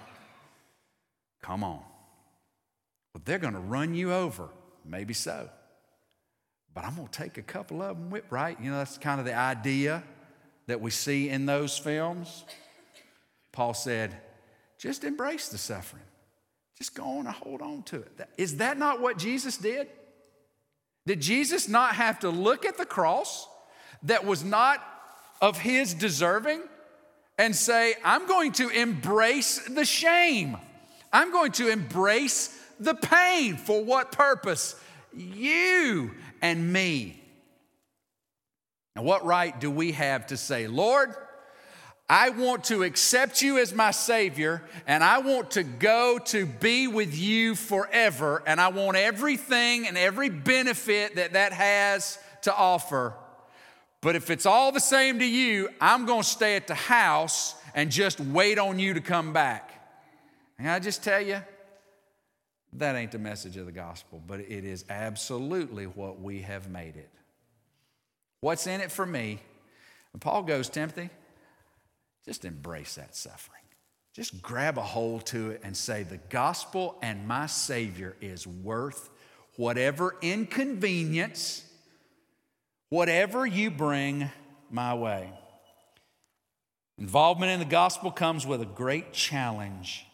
come 1.41 1.63
on. 1.63 1.81
Well, 3.13 3.21
they're 3.25 3.39
going 3.39 3.53
to 3.53 3.59
run 3.59 3.95
you 3.95 4.13
over. 4.13 4.49
Maybe 4.85 5.13
so. 5.13 5.49
But 6.73 6.85
I'm 6.85 6.95
going 6.95 7.07
to 7.07 7.19
take 7.19 7.37
a 7.37 7.41
couple 7.41 7.81
of 7.81 7.97
them 7.97 8.09
with, 8.09 8.23
right? 8.29 8.57
You 8.61 8.71
know, 8.71 8.77
that's 8.77 8.97
kind 8.97 9.19
of 9.19 9.25
the 9.25 9.35
idea 9.35 10.03
that 10.67 10.79
we 10.79 10.91
see 10.91 11.29
in 11.29 11.45
those 11.45 11.77
films. 11.77 12.45
Paul 13.51 13.73
said, 13.73 14.15
just 14.77 15.03
embrace 15.03 15.49
the 15.49 15.57
suffering. 15.57 16.03
Just 16.77 16.93
go 16.93 17.03
on 17.03 17.25
and 17.25 17.29
hold 17.29 17.61
on 17.63 17.81
to 17.83 17.95
it. 17.95 18.29
Is 18.37 18.57
that 18.57 18.77
not 18.77 19.01
what 19.01 19.17
Jesus 19.17 19.57
did? 19.57 19.87
Did 21.07 21.21
Jesus 21.21 21.67
not 21.67 21.95
have 21.95 22.19
to 22.19 22.29
look 22.29 22.65
at 22.65 22.77
the 22.77 22.85
cross? 22.85 23.47
That 24.03 24.25
was 24.25 24.43
not 24.43 24.83
of 25.41 25.57
his 25.57 25.93
deserving 25.93 26.61
and 27.37 27.55
say, 27.55 27.95
I'm 28.03 28.27
going 28.27 28.51
to 28.53 28.69
embrace 28.69 29.59
the 29.67 29.85
shame. 29.85 30.57
I'm 31.13 31.31
going 31.31 31.51
to 31.53 31.69
embrace 31.69 32.57
the 32.79 32.95
pain. 32.95 33.57
For 33.57 33.83
what 33.83 34.11
purpose? 34.11 34.75
You 35.15 36.11
and 36.41 36.71
me. 36.71 37.21
Now, 38.95 39.03
what 39.03 39.25
right 39.25 39.57
do 39.59 39.69
we 39.69 39.91
have 39.93 40.27
to 40.27 40.37
say, 40.37 40.67
Lord, 40.67 41.13
I 42.09 42.29
want 42.29 42.65
to 42.65 42.83
accept 42.83 43.41
you 43.41 43.57
as 43.57 43.73
my 43.73 43.91
Savior, 43.91 44.63
and 44.87 45.03
I 45.03 45.19
want 45.19 45.51
to 45.51 45.63
go 45.63 46.19
to 46.27 46.45
be 46.45 46.87
with 46.87 47.17
you 47.17 47.53
forever, 47.53 48.41
and 48.47 48.61
I 48.61 48.69
want 48.69 48.95
everything 48.95 49.87
and 49.87 49.97
every 49.97 50.29
benefit 50.29 51.15
that 51.15 51.33
that 51.33 51.51
has 51.51 52.17
to 52.43 52.55
offer. 52.55 53.13
But 54.01 54.15
if 54.15 54.29
it's 54.29 54.45
all 54.45 54.71
the 54.71 54.79
same 54.79 55.19
to 55.19 55.25
you, 55.25 55.69
I'm 55.81 56.05
going 56.05 56.21
to 56.21 56.27
stay 56.27 56.55
at 56.55 56.67
the 56.67 56.75
house 56.75 57.55
and 57.73 57.91
just 57.91 58.19
wait 58.19 58.59
on 58.59 58.79
you 58.79 58.93
to 58.93 59.01
come 59.01 59.33
back. 59.33 59.73
And 60.59 60.69
I 60.69 60.79
just 60.79 61.03
tell 61.03 61.21
you, 61.21 61.41
that 62.73 62.95
ain't 62.95 63.11
the 63.11 63.19
message 63.19 63.57
of 63.57 63.65
the 63.65 63.71
gospel, 63.71 64.21
but 64.25 64.39
it 64.39 64.63
is 64.65 64.85
absolutely 64.89 65.85
what 65.85 66.21
we 66.21 66.41
have 66.41 66.69
made 66.69 66.95
it. 66.95 67.09
What's 68.41 68.67
in 68.67 68.81
it 68.81 68.91
for 68.91 69.05
me? 69.05 69.39
And 70.13 70.21
Paul 70.21 70.43
goes, 70.43 70.69
Timothy, 70.69 71.09
just 72.25 72.45
embrace 72.45 72.95
that 72.95 73.15
suffering. 73.15 73.61
Just 74.13 74.41
grab 74.41 74.77
a 74.77 74.81
hold 74.81 75.25
to 75.27 75.51
it 75.51 75.61
and 75.63 75.75
say, 75.75 76.03
The 76.03 76.17
gospel 76.29 76.97
and 77.01 77.27
my 77.27 77.45
Savior 77.45 78.15
is 78.19 78.45
worth 78.47 79.09
whatever 79.57 80.15
inconvenience, 80.21 81.63
whatever 82.89 83.45
you 83.45 83.71
bring 83.71 84.29
my 84.69 84.93
way. 84.93 85.31
Involvement 86.97 87.51
in 87.51 87.59
the 87.59 87.65
gospel 87.65 88.11
comes 88.11 88.45
with 88.45 88.61
a 88.61 88.65
great 88.65 89.13
challenge. 89.13 90.05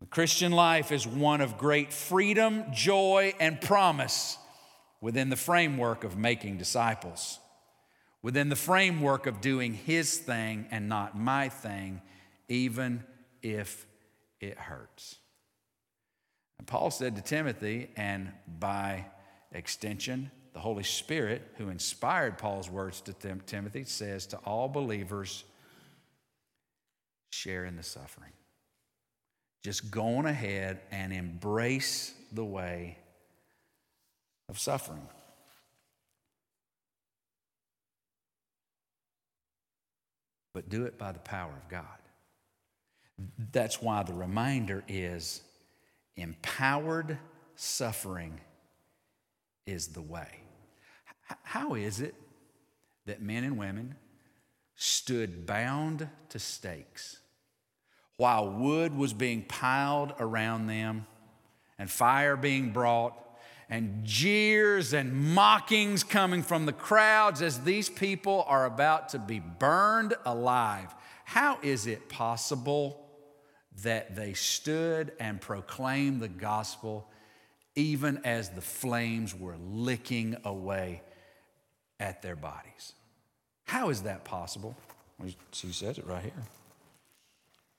The 0.00 0.06
Christian 0.06 0.52
life 0.52 0.92
is 0.92 1.06
one 1.06 1.40
of 1.40 1.56
great 1.56 1.92
freedom, 1.92 2.64
joy, 2.72 3.34
and 3.40 3.60
promise 3.60 4.36
within 5.00 5.30
the 5.30 5.36
framework 5.36 6.04
of 6.04 6.16
making 6.16 6.58
disciples 6.58 7.38
within 8.22 8.48
the 8.48 8.56
framework 8.56 9.26
of 9.26 9.40
doing 9.40 9.74
his 9.74 10.16
thing 10.18 10.66
and 10.70 10.88
not 10.88 11.18
my 11.18 11.48
thing, 11.48 12.00
even 12.48 13.02
if 13.42 13.86
it 14.40 14.56
hurts. 14.56 15.16
And 16.58 16.66
Paul 16.66 16.90
said 16.90 17.16
to 17.16 17.22
Timothy, 17.22 17.90
and 17.96 18.32
by 18.46 19.06
extension, 19.50 20.30
the 20.52 20.60
Holy 20.60 20.82
Spirit, 20.82 21.42
who 21.56 21.68
inspired 21.68 22.38
Paul's 22.38 22.68
words 22.68 23.00
to 23.02 23.12
Tim- 23.12 23.42
Timothy, 23.46 23.84
says 23.84 24.26
to 24.26 24.36
all 24.38 24.68
believers, 24.68 25.44
share 27.30 27.64
in 27.64 27.76
the 27.76 27.82
suffering. 27.82 28.32
Just 29.64 29.90
go 29.90 30.16
on 30.16 30.26
ahead 30.26 30.80
and 30.90 31.12
embrace 31.12 32.12
the 32.32 32.44
way 32.44 32.98
of 34.48 34.58
suffering. 34.58 35.06
but 40.52 40.68
do 40.68 40.84
it 40.84 40.98
by 40.98 41.12
the 41.12 41.18
power 41.20 41.52
of 41.52 41.68
God. 41.68 41.86
That's 43.52 43.80
why 43.80 44.02
the 44.02 44.12
reminder 44.12 44.82
is 44.88 45.42
empowered 46.16 47.18
suffering 47.56 48.40
is 49.66 49.88
the 49.88 50.02
way. 50.02 50.41
How 51.42 51.74
is 51.74 52.00
it 52.00 52.14
that 53.06 53.22
men 53.22 53.44
and 53.44 53.58
women 53.58 53.96
stood 54.74 55.46
bound 55.46 56.08
to 56.30 56.38
stakes 56.38 57.18
while 58.16 58.50
wood 58.50 58.96
was 58.96 59.12
being 59.12 59.42
piled 59.42 60.14
around 60.18 60.66
them 60.66 61.06
and 61.78 61.90
fire 61.90 62.36
being 62.36 62.72
brought 62.72 63.18
and 63.68 64.04
jeers 64.04 64.92
and 64.92 65.34
mockings 65.34 66.04
coming 66.04 66.42
from 66.42 66.66
the 66.66 66.72
crowds 66.72 67.40
as 67.40 67.60
these 67.60 67.88
people 67.88 68.44
are 68.46 68.66
about 68.66 69.08
to 69.08 69.18
be 69.18 69.40
burned 69.40 70.14
alive. 70.26 70.94
How 71.24 71.58
is 71.62 71.86
it 71.86 72.08
possible 72.08 73.08
that 73.82 74.14
they 74.14 74.34
stood 74.34 75.12
and 75.18 75.40
proclaimed 75.40 76.20
the 76.20 76.28
gospel 76.28 77.08
even 77.74 78.20
as 78.24 78.50
the 78.50 78.60
flames 78.60 79.34
were 79.34 79.56
licking 79.58 80.36
away 80.44 81.00
at 82.02 82.20
their 82.20 82.36
bodies? 82.36 82.94
How 83.64 83.88
is 83.88 84.02
that 84.02 84.24
possible? 84.24 84.76
She 85.52 85.72
says 85.72 85.98
it 85.98 86.06
right 86.06 86.22
here. 86.22 86.32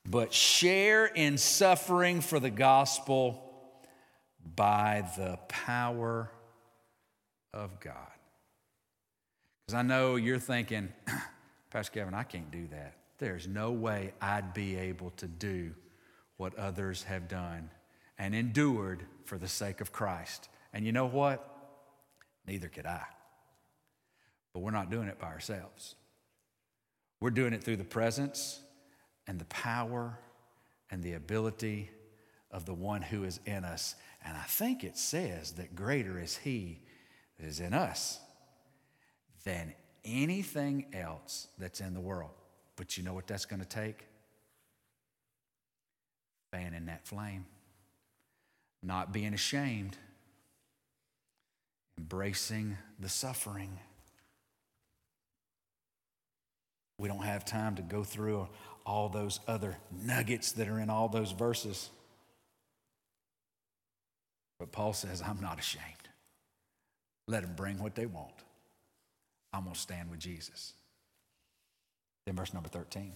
But 0.10 0.34
share 0.34 1.06
in 1.06 1.38
suffering 1.38 2.22
for 2.22 2.40
the 2.40 2.50
gospel 2.50 3.44
by 4.56 5.06
the 5.18 5.38
power 5.50 6.32
of 7.54 7.80
God. 7.82 7.96
Because 9.66 9.78
I 9.78 9.82
know 9.82 10.16
you're 10.16 10.40
thinking, 10.40 10.90
Pastor 11.70 11.92
Kevin, 11.92 12.14
I 12.14 12.24
can't 12.24 12.50
do 12.50 12.68
that. 12.68 12.96
There's 13.18 13.48
no 13.48 13.72
way 13.72 14.14
I'd 14.22 14.54
be 14.54 14.78
able 14.78 15.12
to 15.18 15.28
do 15.28 15.72
what 16.38 16.58
others 16.58 17.04
have 17.04 17.28
done 17.28 17.70
and 18.18 18.34
endured 18.34 19.04
for 19.26 19.38
the 19.38 19.48
sake 19.48 19.82
of 19.82 19.92
Christ. 19.92 20.50
And 20.74 20.86
you 20.86 20.92
know 20.92 21.06
what? 21.06 21.50
Neither 22.48 22.68
could 22.68 22.86
I. 22.86 23.04
But 24.54 24.62
we're 24.62 24.72
not 24.72 24.92
doing 24.92 25.08
it 25.08 25.20
by 25.20 25.28
ourselves. 25.28 25.96
We're 27.20 27.32
doing 27.32 27.54
it 27.54 27.64
through 27.64 27.78
the 27.78 27.84
presence 27.84 28.60
and 29.28 29.40
the 29.40 29.46
power 29.46 30.20
and 30.92 31.02
the 31.02 31.14
ability 31.14 31.90
of 32.52 32.66
the 32.66 32.74
one 32.74 33.02
who 33.02 33.24
is 33.24 33.40
in 33.46 33.66
us. 33.66 33.96
And 34.24 34.38
I 34.38 34.44
think 34.44 34.84
it 34.84 34.98
says 34.98 35.54
that 35.54 35.76
greater 35.76 36.20
is 36.20 36.38
He 36.38 36.82
that 37.40 37.48
is 37.48 37.60
in 37.60 37.74
us 37.74 38.20
than 39.44 39.74
anything 40.06 40.86
else 40.94 41.48
that's 41.58 41.82
in 41.82 41.94
the 41.94 42.00
world. 42.00 42.32
But 42.76 42.98
you 42.98 43.04
know 43.04 43.14
what 43.14 43.28
that's 43.28 43.46
going 43.46 43.62
to 43.62 43.68
take? 43.68 44.06
Fanning 46.52 46.86
that 46.86 47.08
flame, 47.08 47.46
not 48.84 49.12
being 49.12 49.34
ashamed, 49.34 49.98
embracing 51.98 52.78
the 53.00 53.10
suffering. 53.10 53.80
We 56.98 57.08
don't 57.08 57.24
have 57.24 57.46
time 57.46 57.76
to 57.76 57.82
go 57.82 58.04
through 58.04 58.48
all 58.86 59.10
those 59.10 59.40
other 59.48 59.78
nuggets 59.92 60.52
that 60.54 60.68
are 60.68 60.80
in 60.80 60.90
all 60.90 61.10
those 61.10 61.32
verses. 61.32 61.90
But 64.60 64.72
Paul 64.72 64.94
says, 64.94 65.22
I'm 65.22 65.42
not 65.42 65.60
ashamed. 65.60 65.84
Let 67.28 67.44
them 67.44 67.54
bring 67.56 67.80
what 67.82 67.96
they 67.96 68.06
want. 68.06 68.34
I'm 69.52 69.64
going 69.64 69.74
to 69.74 69.80
stand 69.80 70.10
with 70.10 70.20
Jesus. 70.20 70.74
Then, 72.26 72.36
verse 72.36 72.54
number 72.54 72.70
13. 72.70 73.14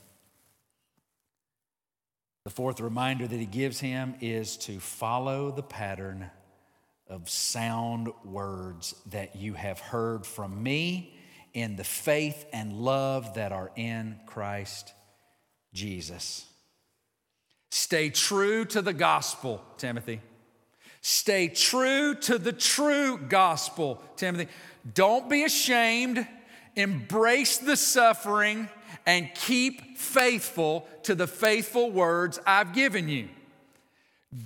The 2.45 2.51
fourth 2.51 2.79
reminder 2.79 3.27
that 3.27 3.37
he 3.37 3.45
gives 3.45 3.79
him 3.79 4.15
is 4.21 4.55
to 4.57 4.79
follow 4.79 5.51
the 5.51 5.63
pattern 5.63 6.29
of 7.09 7.29
sound 7.29 8.09
words 8.23 8.95
that 9.07 9.35
you 9.35 9.53
have 9.53 9.79
heard 9.79 10.25
from 10.25 10.61
me 10.63 11.16
in 11.57 11.75
the 11.75 11.83
faith 11.83 12.45
and 12.53 12.71
love 12.71 13.33
that 13.33 13.51
are 13.51 13.71
in 13.75 14.15
Christ 14.27 14.93
Jesus. 15.73 16.45
Stay 17.71 18.11
true 18.11 18.63
to 18.65 18.79
the 18.79 18.93
gospel, 18.93 19.63
Timothy. 19.79 20.21
Stay 21.01 21.47
true 21.47 22.13
to 22.13 22.37
the 22.37 22.53
true 22.53 23.17
gospel, 23.17 23.99
Timothy. 24.17 24.49
Don't 24.93 25.31
be 25.31 25.45
ashamed. 25.45 26.27
Embrace 26.75 27.57
the 27.57 27.75
suffering 27.75 28.69
and 29.07 29.27
keep 29.33 29.97
faithful 29.97 30.87
to 31.01 31.15
the 31.15 31.25
faithful 31.25 31.89
words 31.89 32.39
I've 32.45 32.71
given 32.71 33.09
you. 33.09 33.29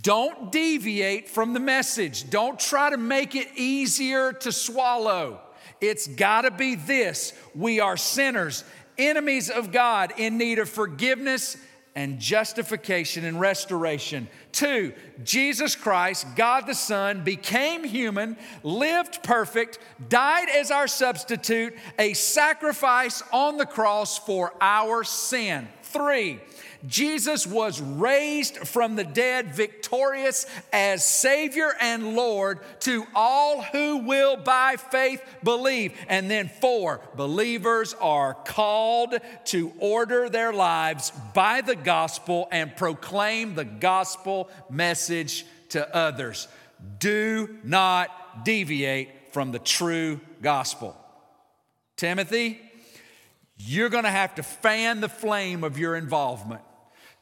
Don't 0.02 0.50
deviate 0.50 1.28
from 1.28 1.52
the 1.52 1.60
message. 1.60 2.30
Don't 2.30 2.58
try 2.58 2.90
to 2.90 2.98
make 2.98 3.36
it 3.36 3.50
easier 3.58 4.32
to 4.32 4.54
swallow. 4.54 5.42
It's 5.82 6.08
got 6.08 6.44
to 6.44 6.52
be 6.52 6.76
this 6.76 7.34
we 7.54 7.80
are 7.80 7.98
sinners, 7.98 8.64
enemies 8.98 9.50
of 9.50 9.72
God, 9.72 10.14
in 10.18 10.38
need 10.38 10.60
of 10.60 10.70
forgiveness 10.70 11.58
and 11.96 12.20
justification 12.20 13.26
and 13.26 13.40
restoration. 13.40 14.30
Two, 14.54 14.94
Jesus 15.24 15.76
Christ, 15.76 16.26
God 16.36 16.66
the 16.66 16.74
Son, 16.74 17.24
became 17.24 17.84
human, 17.84 18.38
lived 18.64 19.24
perfect, 19.24 19.80
died 20.08 20.48
as 20.50 20.72
our 20.72 20.88
substitute, 20.88 21.76
a 22.00 22.14
sacrifice 22.14 23.22
on 23.34 23.58
the 23.58 23.66
cross 23.66 24.18
for 24.18 24.54
our 24.62 25.04
sin. 25.04 25.68
Three, 25.84 26.40
Jesus 26.88 27.46
was 27.46 27.80
raised 27.80 28.58
from 28.58 28.96
the 28.96 29.04
dead, 29.04 29.54
victorious 29.54 30.46
as 30.74 31.06
Savior 31.06 31.72
and 31.80 32.16
Lord 32.16 32.60
to 32.82 33.06
all 33.14 33.62
who 33.62 33.98
will 33.98 34.38
by 34.38 34.78
faith 34.78 35.24
believe. 35.44 35.94
And 36.08 36.30
then, 36.30 36.50
four, 36.50 37.02
believers 37.16 37.94
are 38.02 38.34
called 38.34 39.16
to 39.46 39.74
order 39.80 40.30
their 40.30 40.54
lives 40.54 41.12
by 41.34 41.62
the 41.62 41.76
gospel 41.76 42.48
and 42.52 42.76
proclaim 42.76 43.56
the 43.56 43.66
gospel 43.66 44.50
message 44.70 45.46
to 45.70 45.96
others. 45.96 46.48
Do 47.00 47.58
not 47.64 48.44
deviate 48.44 49.34
from 49.34 49.52
the 49.52 49.60
true 49.60 50.20
gospel. 50.42 50.98
Timothy, 51.96 52.60
you're 53.58 53.90
going 53.90 54.06
to 54.06 54.10
have 54.10 54.36
to 54.36 54.44
fan 54.44 55.02
the 55.02 55.10
flame 55.10 55.64
of 55.64 55.78
your 55.78 55.96
involvement. 55.96 56.62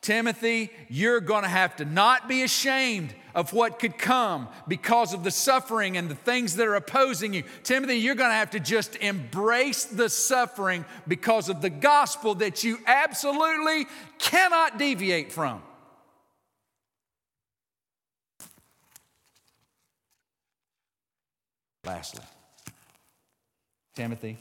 Timothy, 0.02 0.72
you're 0.88 1.20
going 1.20 1.44
to 1.44 1.50
have 1.50 1.76
to 1.78 1.86
not 1.86 2.30
be 2.30 2.44
ashamed 2.44 3.14
of 3.36 3.52
what 3.52 3.80
could 3.80 3.98
come 3.98 4.48
because 4.68 5.14
of 5.14 5.24
the 5.24 5.32
suffering 5.32 5.98
and 5.98 6.10
the 6.10 6.16
things 6.16 6.56
that 6.56 6.68
are 6.68 6.76
opposing 6.76 7.34
you. 7.34 7.44
Timothy, 7.64 7.98
you're 7.98 8.16
going 8.16 8.30
to 8.30 8.36
have 8.36 8.52
to 8.52 8.62
just 8.62 8.96
embrace 8.98 9.86
the 9.86 10.10
suffering 10.10 10.86
because 11.08 11.50
of 11.50 11.62
the 11.62 11.70
gospel 11.70 12.36
that 12.36 12.64
you 12.64 12.80
absolutely 12.88 13.88
cannot 14.18 14.80
deviate 14.80 15.34
from. 15.34 15.62
Lastly, 21.86 22.24
Timothy, 23.96 24.38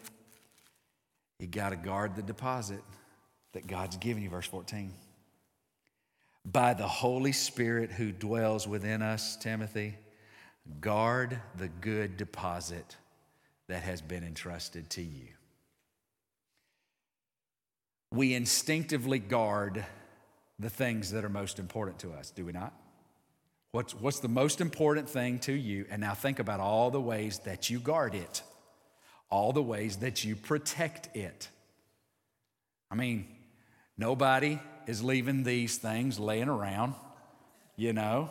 you 1.40 1.48
got 1.48 1.70
to 1.70 1.76
guard 1.76 2.14
the 2.14 2.22
deposit 2.22 2.82
that 3.54 3.66
God's 3.66 3.96
given 3.96 4.22
you, 4.22 4.30
verse 4.30 4.46
14 4.46 4.92
by 6.52 6.72
the 6.72 6.88
Holy 6.88 7.32
Spirit 7.32 7.90
who 7.90 8.10
dwells 8.10 8.66
within 8.66 9.02
us, 9.02 9.36
Timothy, 9.36 9.96
guard 10.80 11.38
the 11.56 11.68
good 11.68 12.16
deposit 12.16 12.96
that 13.68 13.82
has 13.82 14.00
been 14.00 14.24
entrusted 14.24 14.88
to 14.90 15.02
you. 15.02 15.28
We 18.12 18.34
instinctively 18.34 19.18
guard 19.18 19.84
the 20.58 20.70
things 20.70 21.10
that 21.12 21.24
are 21.24 21.28
most 21.28 21.58
important 21.58 21.98
to 22.00 22.12
us, 22.12 22.30
do 22.30 22.44
we 22.44 22.52
not? 22.52 22.72
What's, 23.72 23.94
what's 23.94 24.20
the 24.20 24.28
most 24.28 24.62
important 24.62 25.10
thing 25.10 25.40
to 25.40 25.52
you? 25.52 25.84
And 25.90 26.00
now 26.00 26.14
think 26.14 26.38
about 26.38 26.60
all 26.60 26.90
the 26.90 27.00
ways 27.00 27.40
that 27.40 27.68
you 27.68 27.78
guard 27.78 28.14
it, 28.14 28.42
all 29.30 29.52
the 29.52 29.62
ways 29.62 29.98
that 29.98 30.24
you 30.24 30.34
protect 30.34 31.14
it. 31.14 31.48
I 32.90 32.94
mean, 32.94 33.26
nobody 33.98 34.58
is 34.86 35.04
leaving 35.04 35.42
these 35.42 35.76
things 35.76 36.18
laying 36.18 36.48
around, 36.48 36.94
you 37.76 37.92
know. 37.92 38.30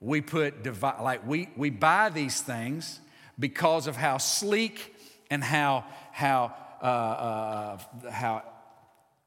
We 0.00 0.20
put, 0.20 0.64
like, 0.82 1.26
we, 1.26 1.48
we 1.56 1.70
buy 1.70 2.10
these 2.10 2.40
things 2.40 3.00
because 3.38 3.86
of 3.86 3.96
how 3.96 4.18
sleek 4.18 4.94
and 5.30 5.42
how, 5.42 5.84
how, 6.12 6.54
uh, 6.82 6.84
uh, 6.84 7.78
how 8.10 8.42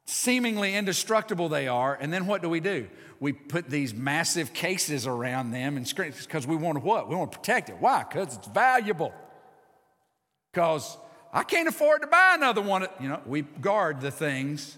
seemingly 0.06 0.76
indestructible 0.76 1.50
they 1.50 1.68
are. 1.68 1.98
And 2.00 2.12
then 2.12 2.28
what 2.28 2.42
do 2.42 2.50
we 2.50 2.60
do? 2.60 2.88
We 3.20 3.34
put 3.34 3.70
these 3.70 3.94
massive 3.94 4.54
cases 4.54 5.08
around 5.08 5.52
them 5.52 5.78
and 5.78 5.88
screens 5.88 6.26
because 6.26 6.48
we 6.48 6.56
want 6.56 6.78
to 6.78 6.84
what? 6.84 7.08
We 7.08 7.16
want 7.16 7.32
to 7.32 7.38
protect 7.38 7.70
it. 7.70 7.78
Why? 7.80 8.04
Because 8.04 8.36
it's 8.36 8.48
valuable. 8.48 9.14
Because 10.52 10.98
I 11.32 11.44
can't 11.44 11.68
afford 11.68 12.02
to 12.02 12.08
buy 12.08 12.34
another 12.36 12.62
one. 12.62 12.88
You 13.00 13.10
know, 13.10 13.22
we 13.26 13.42
guard 13.42 14.02
the 14.02 14.12
things 14.12 14.78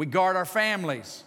we 0.00 0.06
guard 0.06 0.34
our 0.34 0.46
families. 0.46 1.24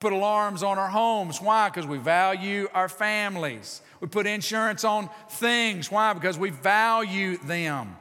Put 0.00 0.14
alarms 0.14 0.62
on 0.62 0.78
our 0.78 0.88
homes. 0.88 1.42
Why? 1.42 1.68
Because 1.68 1.86
we 1.86 1.98
value 1.98 2.66
our 2.72 2.88
families. 2.88 3.82
We 4.00 4.08
put 4.08 4.26
insurance 4.26 4.82
on 4.82 5.10
things. 5.28 5.90
Why? 5.90 6.14
Because 6.14 6.38
we 6.38 6.48
value 6.48 7.36
them. 7.36 7.98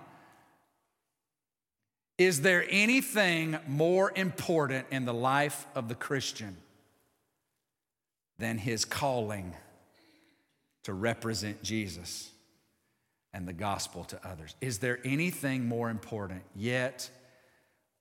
Is 2.18 2.40
there 2.40 2.66
anything 2.70 3.58
more 3.68 4.14
important 4.16 4.88
in 4.92 5.04
the 5.04 5.14
life 5.14 5.68
of 5.76 5.90
the 5.90 5.96
Christian 5.96 6.56
than 8.40 8.58
his 8.60 8.86
calling 8.86 9.54
to 10.86 10.94
represent 10.94 11.64
Jesus 11.64 12.32
and 13.34 13.46
the 13.46 13.52
gospel 13.52 14.06
to 14.06 14.26
others? 14.26 14.56
Is 14.62 14.78
there 14.78 15.00
anything 15.04 15.68
more 15.68 15.90
important? 15.90 16.44
Yet, 16.56 17.10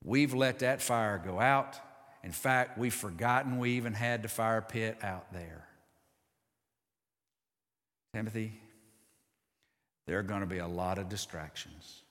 we've 0.04 0.34
let 0.34 0.60
that 0.60 0.80
fire 0.80 1.18
go 1.18 1.40
out. 1.40 1.80
In 2.26 2.32
fact, 2.32 2.76
we've 2.76 2.92
forgotten 2.92 3.60
we 3.60 3.76
even 3.76 3.92
had 3.92 4.24
the 4.24 4.28
fire 4.28 4.60
pit 4.60 4.98
out 5.00 5.32
there. 5.32 5.64
Timothy, 8.12 8.60
there 10.08 10.18
are 10.18 10.24
going 10.24 10.40
to 10.40 10.46
be 10.46 10.58
a 10.58 10.66
lot 10.66 10.98
of 10.98 11.08
distractions. 11.08 12.02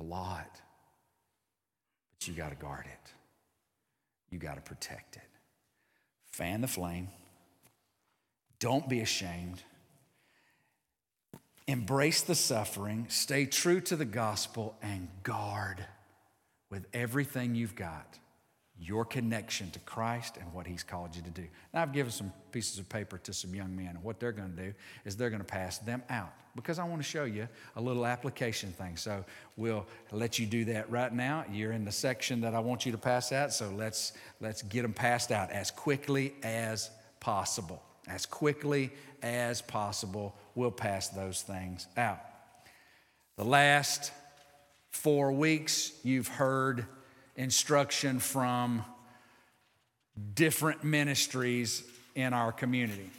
A 0.00 0.02
lot. 0.02 0.60
But 2.12 2.28
you 2.28 2.34
got 2.34 2.50
to 2.50 2.56
guard 2.56 2.84
it, 2.84 3.12
you 4.30 4.38
got 4.38 4.56
to 4.56 4.60
protect 4.60 5.16
it. 5.16 5.22
Fan 6.26 6.60
the 6.60 6.68
flame. 6.68 7.08
Don't 8.58 8.86
be 8.86 9.00
ashamed. 9.00 9.62
Embrace 11.66 12.20
the 12.20 12.34
suffering. 12.34 13.06
Stay 13.08 13.46
true 13.46 13.80
to 13.80 13.96
the 13.96 14.04
gospel 14.04 14.76
and 14.82 15.08
guard 15.22 15.86
with 16.68 16.84
everything 16.92 17.54
you've 17.54 17.76
got 17.76 18.18
your 18.80 19.04
connection 19.04 19.70
to 19.70 19.78
Christ 19.80 20.36
and 20.38 20.52
what 20.52 20.66
He's 20.66 20.82
called 20.82 21.16
you 21.16 21.22
to 21.22 21.30
do. 21.30 21.46
Now, 21.72 21.82
I've 21.82 21.92
given 21.92 22.12
some 22.12 22.32
pieces 22.52 22.78
of 22.78 22.88
paper 22.88 23.18
to 23.18 23.32
some 23.32 23.54
young 23.54 23.74
men, 23.74 23.88
and 23.88 24.02
what 24.02 24.20
they're 24.20 24.32
going 24.32 24.54
to 24.54 24.62
do 24.62 24.74
is 25.04 25.16
they're 25.16 25.30
going 25.30 25.40
to 25.40 25.46
pass 25.46 25.78
them 25.78 26.02
out 26.10 26.32
because 26.54 26.78
I 26.78 26.84
want 26.84 27.02
to 27.02 27.08
show 27.08 27.24
you 27.24 27.48
a 27.76 27.80
little 27.80 28.06
application 28.06 28.70
thing. 28.70 28.96
So, 28.96 29.24
we'll 29.56 29.86
let 30.12 30.38
you 30.38 30.46
do 30.46 30.66
that 30.66 30.90
right 30.90 31.12
now. 31.12 31.44
You're 31.50 31.72
in 31.72 31.84
the 31.84 31.92
section 31.92 32.40
that 32.42 32.54
I 32.54 32.60
want 32.60 32.84
you 32.84 32.92
to 32.92 32.98
pass 32.98 33.32
out, 33.32 33.52
so 33.52 33.70
let's, 33.70 34.12
let's 34.40 34.62
get 34.62 34.82
them 34.82 34.92
passed 34.92 35.32
out 35.32 35.50
as 35.50 35.70
quickly 35.70 36.34
as 36.42 36.90
possible. 37.20 37.82
As 38.08 38.24
quickly 38.24 38.92
as 39.22 39.62
possible, 39.62 40.36
we'll 40.54 40.70
pass 40.70 41.08
those 41.08 41.42
things 41.42 41.88
out. 41.96 42.20
The 43.36 43.44
last 43.44 44.12
four 44.90 45.32
weeks, 45.32 45.92
you've 46.04 46.28
heard 46.28 46.86
instruction 47.36 48.18
from 48.18 48.84
different 50.34 50.82
ministries 50.84 51.82
in 52.14 52.32
our 52.32 52.52
community. 52.52 53.10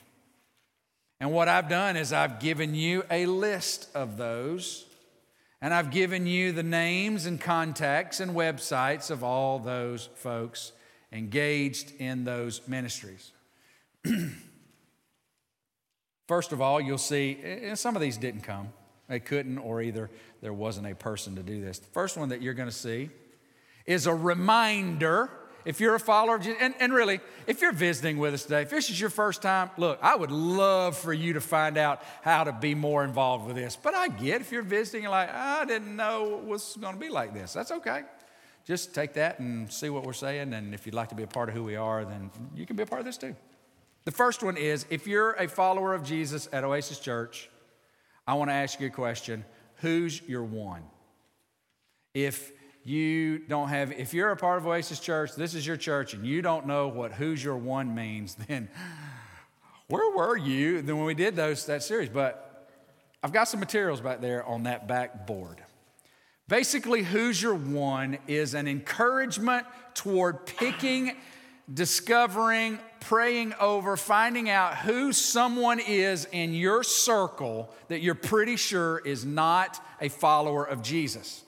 And 1.20 1.32
what 1.32 1.48
I've 1.48 1.70
done 1.70 1.98
is 1.98 2.14
I've 2.14 2.40
given 2.40 2.76
you 2.76 3.04
a 3.10 3.26
list 3.26 3.90
of 3.96 4.18
those, 4.18 4.86
and 5.62 5.74
I've 5.74 5.90
given 5.90 6.28
you 6.28 6.52
the 6.52 6.64
names 6.64 7.26
and 7.26 7.40
contacts 7.40 8.20
and 8.20 8.32
websites 8.32 9.10
of 9.10 9.24
all 9.24 9.60
those 9.60 10.10
folks 10.16 10.72
engaged 11.12 11.94
in 12.00 12.24
those 12.24 12.62
ministries. 12.68 13.32
First 16.28 16.52
of 16.52 16.62
all, 16.62 16.82
you'll 16.82 16.98
see 16.98 17.72
some 17.76 17.96
of 17.96 18.02
these 18.02 18.18
didn't 18.18 18.42
come. 18.42 18.70
They 19.08 19.20
couldn't, 19.22 19.60
or 19.60 19.82
either 19.82 20.10
there 20.42 20.54
wasn't 20.54 20.88
a 20.88 20.96
person 20.96 21.36
to 21.36 21.44
do 21.44 21.62
this. 21.62 21.80
The 21.80 21.88
first 21.88 22.18
one 22.18 22.30
that 22.30 22.42
you're 22.42 22.54
going 22.54 22.68
to 22.70 22.76
see 22.76 23.10
is 23.88 24.06
a 24.06 24.14
reminder. 24.14 25.32
If 25.66 25.82
you're 25.82 25.96
a 25.96 26.00
follower 26.00 26.36
of 26.36 26.44
Jesus, 26.44 26.60
and, 26.62 26.76
and 26.80 26.94
really, 26.94 27.20
if 27.46 27.62
you're 27.62 27.74
visiting 27.74 28.20
with 28.20 28.34
us 28.34 28.44
today, 28.44 28.62
if 28.62 28.70
this 28.70 28.90
is 28.90 29.02
your 29.02 29.10
first 29.10 29.42
time, 29.42 29.70
look, 29.78 30.00
I 30.02 30.16
would 30.16 30.32
love 30.32 30.98
for 30.98 31.12
you 31.12 31.34
to 31.34 31.42
find 31.42 31.78
out 31.78 32.04
how 32.22 32.46
to 32.46 32.54
be 32.54 32.74
more 32.74 33.04
involved 33.04 33.48
with 33.48 33.56
this. 33.56 33.76
But 33.76 33.94
I 33.94 34.08
get 34.08 34.40
if 34.40 34.52
you're 34.52 34.62
visiting, 34.62 35.04
you're 35.04 35.12
like, 35.12 35.34
I 35.34 35.66
didn't 35.66 35.96
know 35.96 36.38
it 36.38 36.46
was 36.46 36.78
going 36.80 36.94
to 36.94 37.00
be 37.00 37.10
like 37.10 37.34
this. 37.34 37.52
That's 37.52 37.72
okay. 37.72 38.04
Just 38.66 38.94
take 38.94 39.14
that 39.14 39.40
and 39.40 39.72
see 39.72 39.90
what 39.90 40.04
we're 40.04 40.14
saying. 40.14 40.54
And 40.54 40.74
if 40.74 40.86
you'd 40.86 40.96
like 40.96 41.10
to 41.10 41.16
be 41.16 41.24
a 41.24 41.28
part 41.28 41.50
of 41.50 41.56
who 41.56 41.64
we 41.64 41.76
are, 41.76 42.06
then 42.06 42.32
you 42.56 42.66
can 42.66 42.76
be 42.76 42.84
a 42.84 42.86
part 42.86 43.00
of 43.00 43.06
this 43.06 43.18
too. 43.18 43.36
The 44.06 44.12
first 44.12 44.44
one 44.44 44.56
is 44.56 44.86
if 44.90 45.06
you're 45.06 45.34
a 45.34 45.50
follower 45.50 45.94
of 45.94 46.04
Jesus 46.04 46.48
at 46.54 46.64
Oasis 46.64 47.00
Church, 47.00 47.50
I 48.26 48.36
want 48.36 48.50
to 48.50 48.54
ask 48.54 48.80
you 48.80 48.88
a 48.88 48.90
question 48.90 49.44
Who's 49.78 50.22
your 50.22 50.44
one? 50.44 50.84
If 52.14 52.52
you 52.88 53.40
don't 53.40 53.68
have, 53.68 53.92
if 53.92 54.14
you're 54.14 54.32
a 54.32 54.38
part 54.38 54.60
of 54.60 54.66
Oasis 54.66 55.00
Church, 55.00 55.36
this 55.36 55.54
is 55.54 55.68
your 55.68 55.76
church, 55.76 56.14
and 56.14 56.26
you 56.26 56.42
don't 56.42 56.66
know 56.68 56.88
what 56.88 57.12
who's 57.12 57.44
your 57.44 57.58
one 57.58 57.94
means, 57.94 58.36
then 58.48 58.70
where 59.88 60.16
were 60.16 60.38
you 60.38 60.82
then 60.82 60.98
when 60.98 61.06
we 61.06 61.14
did 61.14 61.36
those 61.36 61.66
that 61.66 61.84
series? 61.84 62.10
But 62.10 62.70
I've 63.22 63.34
got 63.34 63.46
some 63.50 63.60
materials 63.60 64.00
back 64.00 64.22
there 64.22 64.46
on 64.46 64.64
that 64.64 64.88
back 64.88 65.28
board. 65.28 65.62
Basically, 66.48 67.04
who's 67.04 67.42
your 67.42 67.56
one 67.56 68.20
is 68.26 68.54
an 68.54 68.70
encouragement 68.70 69.66
toward 69.94 70.46
picking, 70.46 71.12
discovering, 71.74 72.80
praying 73.02 73.54
over, 73.60 73.98
finding 73.98 74.50
out 74.50 74.78
who 74.78 75.12
someone 75.12 75.80
is 75.82 76.26
in 76.32 76.54
your 76.54 76.84
circle 76.84 77.70
that 77.90 78.00
you're 78.00 78.16
pretty 78.16 78.56
sure 78.56 79.00
is 79.00 79.26
not 79.26 79.84
a 80.00 80.08
follower 80.08 80.64
of 80.64 80.82
Jesus. 80.82 81.44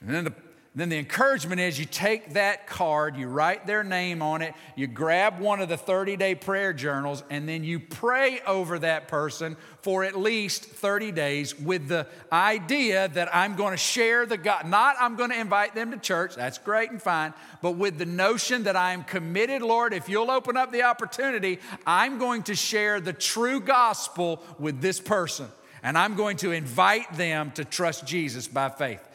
And 0.00 0.10
then 0.10 0.24
the 0.24 0.34
then 0.76 0.88
the 0.88 0.98
encouragement 0.98 1.60
is 1.60 1.78
you 1.78 1.84
take 1.84 2.32
that 2.32 2.66
card, 2.66 3.16
you 3.16 3.28
write 3.28 3.64
their 3.64 3.84
name 3.84 4.22
on 4.22 4.42
it, 4.42 4.54
you 4.74 4.88
grab 4.88 5.38
one 5.38 5.60
of 5.60 5.68
the 5.68 5.76
30 5.76 6.16
day 6.16 6.34
prayer 6.34 6.72
journals, 6.72 7.22
and 7.30 7.48
then 7.48 7.62
you 7.62 7.78
pray 7.78 8.40
over 8.44 8.80
that 8.80 9.06
person 9.06 9.56
for 9.82 10.02
at 10.02 10.18
least 10.18 10.64
30 10.64 11.12
days 11.12 11.56
with 11.56 11.86
the 11.86 12.08
idea 12.32 13.06
that 13.06 13.32
I'm 13.32 13.54
going 13.54 13.70
to 13.70 13.76
share 13.76 14.26
the 14.26 14.36
God, 14.36 14.66
not 14.66 14.96
I'm 14.98 15.14
going 15.14 15.30
to 15.30 15.38
invite 15.38 15.76
them 15.76 15.92
to 15.92 15.96
church, 15.96 16.34
that's 16.34 16.58
great 16.58 16.90
and 16.90 17.00
fine, 17.00 17.34
but 17.62 17.72
with 17.72 17.96
the 17.96 18.06
notion 18.06 18.64
that 18.64 18.74
I 18.74 18.94
am 18.94 19.04
committed, 19.04 19.62
Lord, 19.62 19.94
if 19.94 20.08
you'll 20.08 20.30
open 20.30 20.56
up 20.56 20.72
the 20.72 20.82
opportunity, 20.82 21.60
I'm 21.86 22.18
going 22.18 22.42
to 22.44 22.56
share 22.56 23.00
the 23.00 23.12
true 23.12 23.60
gospel 23.60 24.42
with 24.58 24.80
this 24.80 24.98
person, 24.98 25.46
and 25.84 25.96
I'm 25.96 26.16
going 26.16 26.38
to 26.38 26.50
invite 26.50 27.12
them 27.16 27.52
to 27.52 27.64
trust 27.64 28.08
Jesus 28.08 28.48
by 28.48 28.70
faith. 28.70 29.08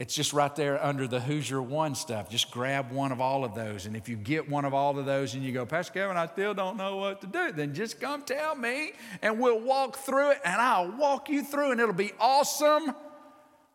It's 0.00 0.14
just 0.14 0.32
right 0.32 0.54
there 0.56 0.82
under 0.84 1.06
the 1.06 1.20
Your 1.20 1.62
One 1.62 1.94
stuff. 1.94 2.28
Just 2.28 2.50
grab 2.50 2.90
one 2.90 3.12
of 3.12 3.20
all 3.20 3.44
of 3.44 3.54
those. 3.54 3.86
And 3.86 3.96
if 3.96 4.08
you 4.08 4.16
get 4.16 4.48
one 4.48 4.64
of 4.64 4.74
all 4.74 4.98
of 4.98 5.06
those 5.06 5.34
and 5.34 5.44
you 5.44 5.52
go, 5.52 5.64
Pastor 5.64 5.92
Kevin, 5.92 6.16
I 6.16 6.26
still 6.26 6.52
don't 6.52 6.76
know 6.76 6.96
what 6.96 7.20
to 7.20 7.28
do, 7.28 7.52
then 7.52 7.74
just 7.74 8.00
come 8.00 8.22
tell 8.22 8.56
me 8.56 8.92
and 9.22 9.38
we'll 9.38 9.60
walk 9.60 9.96
through 9.98 10.32
it 10.32 10.40
and 10.44 10.60
I'll 10.60 10.90
walk 10.96 11.28
you 11.28 11.44
through 11.44 11.70
and 11.70 11.80
it'll 11.80 11.94
be 11.94 12.12
awesome 12.18 12.92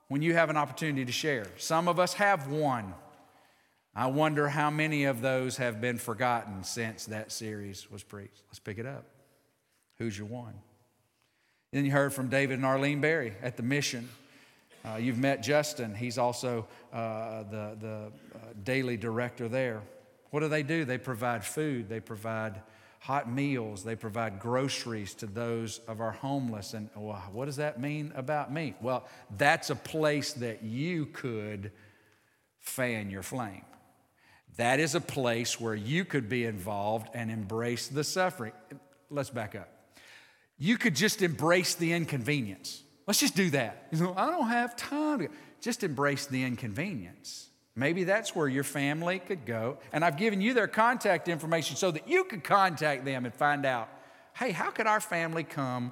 when 0.09 0.21
you 0.21 0.33
have 0.33 0.49
an 0.49 0.57
opportunity 0.57 1.05
to 1.05 1.11
share. 1.11 1.47
Some 1.57 1.87
of 1.87 1.99
us 1.99 2.13
have 2.15 2.47
one. 2.47 2.93
I 3.95 4.07
wonder 4.07 4.49
how 4.49 4.69
many 4.69 5.05
of 5.05 5.21
those 5.21 5.57
have 5.57 5.79
been 5.79 5.97
forgotten 5.97 6.63
since 6.63 7.05
that 7.05 7.31
series 7.31 7.89
was 7.89 8.03
preached. 8.03 8.43
Let's 8.49 8.59
pick 8.59 8.77
it 8.77 8.85
up. 8.85 9.05
Who's 9.97 10.17
your 10.17 10.27
one? 10.27 10.53
Then 11.71 11.85
you 11.85 11.91
heard 11.91 12.13
from 12.13 12.29
David 12.29 12.57
and 12.57 12.65
Arlene 12.65 12.99
Berry 12.99 13.33
at 13.41 13.55
the 13.55 13.63
mission. 13.63 14.09
Uh, 14.85 14.95
you've 14.95 15.17
met 15.17 15.43
Justin. 15.43 15.93
He's 15.93 16.17
also 16.17 16.67
uh, 16.93 17.43
the, 17.43 17.77
the 17.79 18.11
uh, 18.35 18.39
daily 18.63 18.97
director 18.97 19.47
there. 19.47 19.81
What 20.31 20.41
do 20.41 20.47
they 20.47 20.63
do? 20.63 20.85
They 20.85 20.97
provide 20.97 21.43
food, 21.43 21.89
they 21.89 21.99
provide 21.99 22.61
hot 22.99 23.31
meals, 23.31 23.83
they 23.83 23.95
provide 23.95 24.39
groceries 24.39 25.13
to 25.15 25.25
those 25.25 25.79
of 25.87 26.01
our 26.01 26.11
homeless. 26.11 26.73
And 26.73 26.89
well, 26.95 27.23
what 27.31 27.45
does 27.45 27.57
that 27.57 27.79
mean 27.79 28.11
about 28.15 28.53
me? 28.53 28.75
Well, 28.81 29.05
that's 29.37 29.69
a 29.69 29.75
place 29.75 30.33
that 30.33 30.63
you 30.63 31.07
could 31.07 31.71
fan 32.59 33.09
your 33.09 33.23
flame. 33.23 33.63
That 34.57 34.79
is 34.79 34.95
a 34.95 35.01
place 35.01 35.59
where 35.59 35.75
you 35.75 36.03
could 36.03 36.27
be 36.27 36.43
involved 36.43 37.07
and 37.13 37.31
embrace 37.31 37.87
the 37.87 38.03
suffering. 38.03 38.51
Let's 39.09 39.29
back 39.29 39.55
up. 39.55 39.69
You 40.57 40.77
could 40.77 40.95
just 40.95 41.21
embrace 41.21 41.75
the 41.75 41.93
inconvenience. 41.93 42.83
Let's 43.09 43.21
just 43.21 43.35
do 43.35 43.49
that. 43.49 43.87
You 43.89 44.03
know, 44.03 44.13
I 44.15 44.29
don't 44.29 44.49
have 44.49 44.75
time. 44.75 45.17
To, 45.17 45.29
just 45.61 45.83
embrace 45.83 46.27
the 46.27 46.43
inconvenience. 46.43 47.49
Maybe 47.75 48.03
that's 48.03 48.35
where 48.35 48.47
your 48.47 48.63
family 48.63 49.17
could 49.17 49.47
go. 49.47 49.79
And 49.91 50.05
I've 50.05 50.15
given 50.15 50.41
you 50.41 50.53
their 50.53 50.67
contact 50.67 51.27
information 51.27 51.75
so 51.75 51.89
that 51.89 52.07
you 52.07 52.25
could 52.25 52.43
contact 52.43 53.05
them 53.05 53.25
and 53.25 53.33
find 53.33 53.65
out 53.65 53.89
hey, 54.35 54.51
how 54.51 54.69
could 54.69 54.85
our 54.85 54.99
family 54.99 55.43
come 55.43 55.91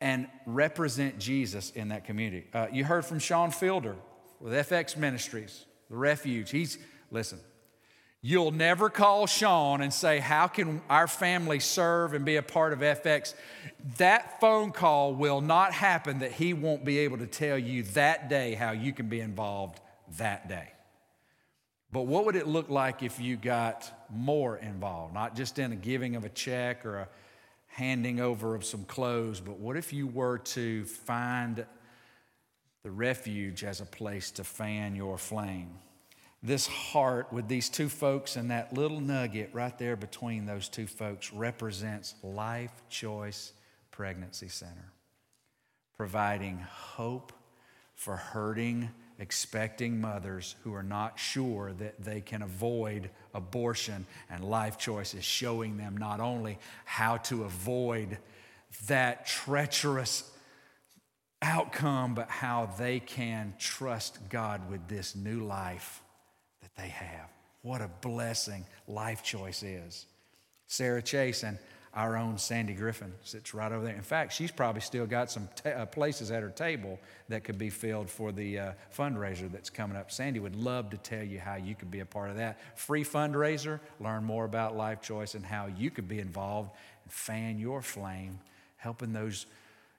and 0.00 0.26
represent 0.44 1.20
Jesus 1.20 1.70
in 1.70 1.90
that 1.90 2.04
community? 2.04 2.48
Uh, 2.52 2.66
you 2.72 2.84
heard 2.84 3.04
from 3.04 3.20
Sean 3.20 3.52
Fielder 3.52 3.94
with 4.40 4.54
FX 4.54 4.96
Ministries, 4.96 5.66
the 5.88 5.96
refuge. 5.96 6.50
He's, 6.50 6.78
listen, 7.12 7.38
You'll 8.28 8.50
never 8.50 8.90
call 8.90 9.28
Sean 9.28 9.80
and 9.80 9.94
say, 9.94 10.18
How 10.18 10.48
can 10.48 10.82
our 10.90 11.06
family 11.06 11.60
serve 11.60 12.12
and 12.12 12.24
be 12.24 12.34
a 12.34 12.42
part 12.42 12.72
of 12.72 12.80
FX? 12.80 13.34
That 13.98 14.40
phone 14.40 14.72
call 14.72 15.14
will 15.14 15.40
not 15.40 15.72
happen 15.72 16.18
that 16.18 16.32
he 16.32 16.52
won't 16.52 16.84
be 16.84 16.98
able 16.98 17.18
to 17.18 17.28
tell 17.28 17.56
you 17.56 17.84
that 17.94 18.28
day 18.28 18.54
how 18.54 18.72
you 18.72 18.92
can 18.92 19.08
be 19.08 19.20
involved 19.20 19.78
that 20.18 20.48
day. 20.48 20.72
But 21.92 22.08
what 22.08 22.24
would 22.26 22.34
it 22.34 22.48
look 22.48 22.68
like 22.68 23.04
if 23.04 23.20
you 23.20 23.36
got 23.36 24.08
more 24.10 24.56
involved? 24.56 25.14
Not 25.14 25.36
just 25.36 25.60
in 25.60 25.70
a 25.70 25.76
giving 25.76 26.16
of 26.16 26.24
a 26.24 26.28
check 26.28 26.84
or 26.84 26.96
a 26.96 27.08
handing 27.68 28.18
over 28.18 28.56
of 28.56 28.64
some 28.64 28.86
clothes, 28.86 29.38
but 29.38 29.60
what 29.60 29.76
if 29.76 29.92
you 29.92 30.08
were 30.08 30.38
to 30.38 30.84
find 30.84 31.64
the 32.82 32.90
refuge 32.90 33.62
as 33.62 33.80
a 33.80 33.86
place 33.86 34.32
to 34.32 34.42
fan 34.42 34.96
your 34.96 35.16
flame? 35.16 35.78
This 36.46 36.68
heart 36.68 37.32
with 37.32 37.48
these 37.48 37.68
two 37.68 37.88
folks 37.88 38.36
and 38.36 38.52
that 38.52 38.72
little 38.72 39.00
nugget 39.00 39.50
right 39.52 39.76
there 39.78 39.96
between 39.96 40.46
those 40.46 40.68
two 40.68 40.86
folks 40.86 41.32
represents 41.32 42.14
Life 42.22 42.70
Choice 42.88 43.52
Pregnancy 43.90 44.46
Center, 44.46 44.92
providing 45.96 46.58
hope 46.58 47.32
for 47.96 48.16
hurting, 48.16 48.90
expecting 49.18 50.00
mothers 50.00 50.54
who 50.62 50.72
are 50.72 50.84
not 50.84 51.18
sure 51.18 51.72
that 51.72 52.04
they 52.04 52.20
can 52.20 52.42
avoid 52.42 53.10
abortion. 53.34 54.06
And 54.30 54.44
Life 54.44 54.78
Choice 54.78 55.14
is 55.14 55.24
showing 55.24 55.76
them 55.76 55.96
not 55.96 56.20
only 56.20 56.58
how 56.84 57.16
to 57.16 57.42
avoid 57.42 58.18
that 58.86 59.26
treacherous 59.26 60.30
outcome, 61.42 62.14
but 62.14 62.28
how 62.28 62.70
they 62.78 63.00
can 63.00 63.54
trust 63.58 64.18
God 64.28 64.70
with 64.70 64.86
this 64.86 65.16
new 65.16 65.44
life 65.44 66.02
they 66.76 66.88
have. 66.88 67.28
What 67.62 67.80
a 67.80 67.90
blessing 68.00 68.64
life 68.86 69.22
choice 69.22 69.62
is. 69.62 70.06
Sarah 70.66 71.02
Chase 71.02 71.42
and 71.42 71.58
our 71.96 72.18
own 72.18 72.36
Sandy 72.36 72.74
Griffin 72.74 73.12
sits 73.24 73.54
right 73.54 73.72
over 73.72 73.82
there. 73.82 73.94
In 73.94 74.02
fact, 74.02 74.34
she's 74.34 74.50
probably 74.50 74.82
still 74.82 75.06
got 75.06 75.30
some 75.30 75.48
t- 75.56 75.70
uh, 75.70 75.86
places 75.86 76.30
at 76.30 76.42
her 76.42 76.50
table 76.50 77.00
that 77.30 77.42
could 77.42 77.56
be 77.56 77.70
filled 77.70 78.10
for 78.10 78.32
the 78.32 78.58
uh, 78.58 78.72
fundraiser 78.94 79.50
that's 79.50 79.70
coming 79.70 79.96
up. 79.96 80.12
Sandy 80.12 80.38
would 80.38 80.56
love 80.56 80.90
to 80.90 80.98
tell 80.98 81.24
you 81.24 81.40
how 81.40 81.56
you 81.56 81.74
could 81.74 81.90
be 81.90 82.00
a 82.00 82.04
part 82.04 82.28
of 82.28 82.36
that. 82.36 82.60
Free 82.78 83.02
fundraiser, 83.02 83.80
learn 83.98 84.24
more 84.24 84.44
about 84.44 84.76
Life 84.76 85.00
Choice 85.00 85.34
and 85.34 85.44
how 85.44 85.66
you 85.66 85.90
could 85.90 86.06
be 86.06 86.20
involved 86.20 86.70
and 87.04 87.12
fan 87.12 87.58
your 87.58 87.80
flame, 87.80 88.40
helping 88.76 89.14
those, 89.14 89.46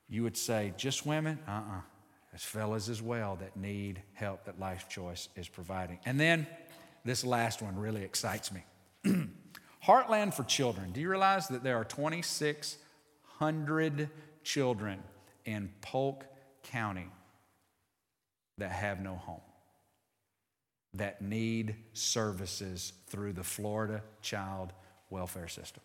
you 0.08 0.22
would 0.22 0.38
say, 0.38 0.74
just 0.78 1.04
women? 1.06 1.40
Uh 1.48 1.52
uh-uh. 1.52 1.78
uh. 1.78 1.82
As 2.36 2.44
fellas 2.44 2.90
as 2.90 3.02
well 3.02 3.38
that 3.38 3.58
need 3.58 4.00
help 4.14 4.46
that 4.46 4.60
Life 4.60 4.88
Choice 4.88 5.30
is 5.36 5.48
providing. 5.48 5.98
And 6.06 6.20
then, 6.20 6.46
this 7.08 7.24
last 7.24 7.62
one 7.62 7.78
really 7.78 8.04
excites 8.04 8.52
me. 8.52 8.66
Heartland 9.86 10.34
for 10.34 10.44
Children. 10.44 10.92
Do 10.92 11.00
you 11.00 11.10
realize 11.10 11.48
that 11.48 11.64
there 11.64 11.78
are 11.78 11.86
2,600 11.86 14.10
children 14.44 15.02
in 15.46 15.70
Polk 15.82 16.26
County 16.64 17.08
that 18.58 18.72
have 18.72 19.00
no 19.00 19.16
home, 19.16 19.40
that 20.94 21.22
need 21.22 21.78
services 21.94 22.92
through 23.08 23.32
the 23.34 23.44
Florida 23.44 24.02
Child 24.22 24.74
Welfare 25.10 25.48
System? 25.48 25.84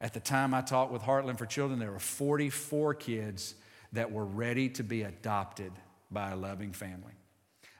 At 0.00 0.14
the 0.14 0.20
time 0.20 0.54
I 0.54 0.62
talked 0.62 0.92
with 0.92 1.02
Heartland 1.02 1.36
for 1.36 1.44
Children, 1.44 1.78
there 1.78 1.92
were 1.92 1.98
44 1.98 2.94
kids 2.94 3.54
that 3.92 4.10
were 4.10 4.24
ready 4.24 4.70
to 4.70 4.82
be 4.82 5.02
adopted 5.02 5.72
by 6.10 6.30
a 6.30 6.36
loving 6.36 6.72
family. 6.72 7.19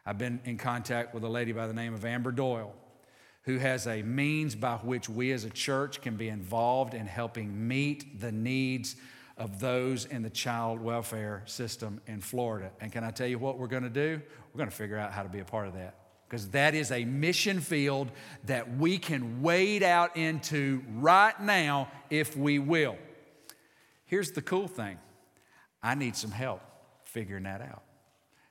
I've 0.07 0.19
been 0.19 0.41
in 0.45 0.57
contact 0.57 1.15
with 1.15 1.25
a 1.25 1.29
lady 1.29 1.53
by 1.53 1.67
the 1.67 1.75
name 1.75 1.95
of 1.95 2.05
Amber 2.05 2.33
Doyle, 2.33 2.75
who 3.43 3.59
has 3.59 3.87
a 3.87 4.03
means 4.03 4.55
by 4.55 4.77
which 4.77 5.09
we 5.09 5.33
as 5.33 5.45
a 5.45 5.51
church 5.51 6.01
can 6.01 6.17
be 6.17 6.29
involved 6.29 6.95
in 6.95 7.07
helping 7.07 7.69
meet 7.69 8.21
the 8.21 8.33
needs 8.33 8.97
of 9.37 9.59
those 9.59 10.05
in 10.05 10.23
the 10.23 10.31
child 10.31 10.81
welfare 10.81 11.43
system 11.47 12.01
in 12.07 12.21
Florida. 12.21 12.71
And 12.81 12.93
can 12.93 13.05
I 13.05 13.11
tell 13.11 13.27
you 13.27 13.39
what 13.39 13.59
we're 13.59 13.69
going 13.69 13.85
to 13.85 13.91
do? 13.91 14.21
We're 14.53 14.59
going 14.59 14.71
to 14.71 14.77
figure 14.77 14.99
out 14.99 15.13
how 15.13 15.23
to 15.23 15.29
be 15.29 15.41
a 15.41 15.45
part 15.45 15.67
of 15.67 15.75
that. 15.75 15.97
Because 16.29 16.49
that 16.51 16.75
is 16.75 16.93
a 16.93 17.05
mission 17.05 17.61
field 17.61 18.11
that 18.45 18.77
we 18.77 18.99
can 18.99 19.43
wade 19.43 19.83
out 19.83 20.17
into 20.17 20.83
right 20.97 21.39
now 21.41 21.89
if 22.09 22.37
we 22.37 22.59
will. 22.59 22.97
Here's 24.07 24.33
the 24.33 24.43
cool 24.43 24.69
thing 24.69 24.99
I 25.83 25.95
need 25.95 26.17
some 26.17 26.31
help 26.31 26.61
figuring 27.05 27.45
that 27.45 27.63
out. 27.63 27.83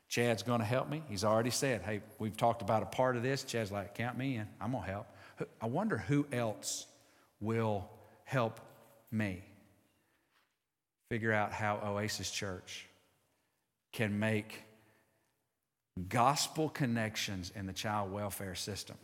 Chad's 0.10 0.42
going 0.42 0.60
to 0.60 0.66
help 0.66 0.90
me. 0.90 1.04
He's 1.08 1.24
already 1.24 1.52
said, 1.52 1.84
hey, 1.84 2.02
we've 2.18 2.36
talked 2.36 2.64
about 2.64 2.82
a 2.82 2.88
part 2.88 3.16
of 3.16 3.22
this. 3.22 3.44
Chad's 3.44 3.72
like, 3.72 3.94
count 3.94 4.18
me 4.18 4.38
in. 4.38 4.48
I'm 4.60 4.72
going 4.72 4.84
to 4.84 4.90
help. 4.90 5.08
I 5.62 5.68
wonder 5.68 5.98
who 5.98 6.26
else 6.32 6.88
will 7.40 7.88
help 8.26 8.60
me 9.12 9.44
figure 11.10 11.32
out 11.32 11.52
how 11.52 11.80
Oasis 11.86 12.32
Church 12.32 12.88
can 13.92 14.20
make 14.20 14.64
gospel 16.08 16.70
connections 16.70 17.52
in 17.56 17.68
the 17.68 17.74
child 17.74 18.12
welfare 18.12 18.56
system. 18.56 18.98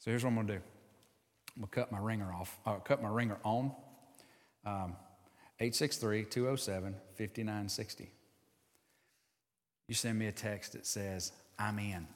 So 0.00 0.10
here's 0.10 0.24
what 0.24 0.30
I'm 0.30 0.34
going 0.34 0.46
to 0.48 0.52
do. 0.54 0.60
I'm 1.56 1.62
going 1.62 1.68
to 1.68 1.74
cut 1.74 1.92
my 1.92 1.98
ringer 1.98 2.32
off, 2.32 2.58
uh, 2.66 2.74
cut 2.74 3.00
my 3.00 3.08
ringer 3.08 3.38
on. 3.44 3.72
Um, 4.64 4.96
863 5.58 6.24
207 6.24 6.94
5960 7.16 8.10
you 9.88 9.94
send 9.94 10.18
me 10.18 10.26
a 10.26 10.32
text 10.32 10.72
that 10.72 10.86
says, 10.86 11.32
I'm 11.58 11.78
in. 11.78 12.06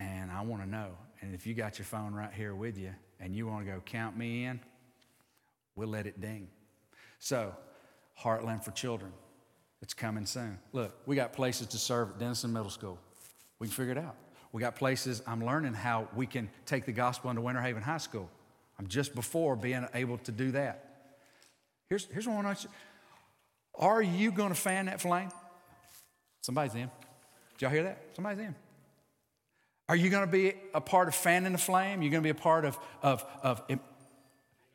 And 0.00 0.30
I 0.30 0.42
want 0.42 0.62
to 0.62 0.68
know. 0.68 0.88
And 1.20 1.34
if 1.34 1.46
you 1.46 1.54
got 1.54 1.78
your 1.78 1.86
phone 1.86 2.14
right 2.14 2.32
here 2.32 2.54
with 2.54 2.78
you 2.78 2.92
and 3.20 3.34
you 3.34 3.46
want 3.46 3.66
to 3.66 3.72
go 3.72 3.80
count 3.84 4.16
me 4.16 4.44
in, 4.44 4.60
we'll 5.76 5.88
let 5.88 6.06
it 6.06 6.20
ding. 6.20 6.48
So, 7.18 7.54
Heartland 8.18 8.64
for 8.64 8.70
Children, 8.70 9.12
it's 9.82 9.94
coming 9.94 10.26
soon. 10.26 10.58
Look, 10.72 10.94
we 11.06 11.16
got 11.16 11.32
places 11.32 11.68
to 11.68 11.78
serve 11.78 12.10
at 12.10 12.18
Denison 12.18 12.52
Middle 12.52 12.70
School. 12.70 12.98
We 13.58 13.66
can 13.66 13.74
figure 13.74 13.92
it 13.92 13.98
out. 13.98 14.16
We 14.52 14.60
got 14.60 14.74
places, 14.74 15.22
I'm 15.26 15.44
learning 15.44 15.74
how 15.74 16.08
we 16.16 16.26
can 16.26 16.50
take 16.66 16.86
the 16.86 16.92
gospel 16.92 17.30
into 17.30 17.42
Winter 17.42 17.60
Haven 17.60 17.82
High 17.82 17.98
School. 17.98 18.28
I'm 18.78 18.88
just 18.88 19.14
before 19.14 19.54
being 19.54 19.86
able 19.94 20.18
to 20.18 20.32
do 20.32 20.50
that. 20.52 20.86
Here's, 21.88 22.06
here's 22.06 22.26
what 22.26 22.38
I 22.38 22.42
want 22.42 22.58
to 22.58 22.68
Are 23.74 24.02
you 24.02 24.32
going 24.32 24.48
to 24.48 24.54
fan 24.54 24.86
that 24.86 25.00
flame? 25.00 25.28
Somebody's 26.40 26.74
in. 26.74 26.90
Did 27.58 27.62
y'all 27.62 27.70
hear 27.70 27.82
that? 27.84 28.02
Somebody's 28.14 28.40
in. 28.40 28.54
Are 29.88 29.96
you 29.96 30.08
going 30.08 30.24
to 30.24 30.30
be 30.30 30.54
a 30.72 30.80
part 30.80 31.08
of 31.08 31.14
fanning 31.14 31.52
the 31.52 31.58
flame? 31.58 32.00
You're 32.00 32.12
going 32.12 32.22
to 32.22 32.26
be 32.26 32.30
a 32.30 32.42
part 32.42 32.64
of, 32.64 32.78
of, 33.02 33.24
of 33.42 33.62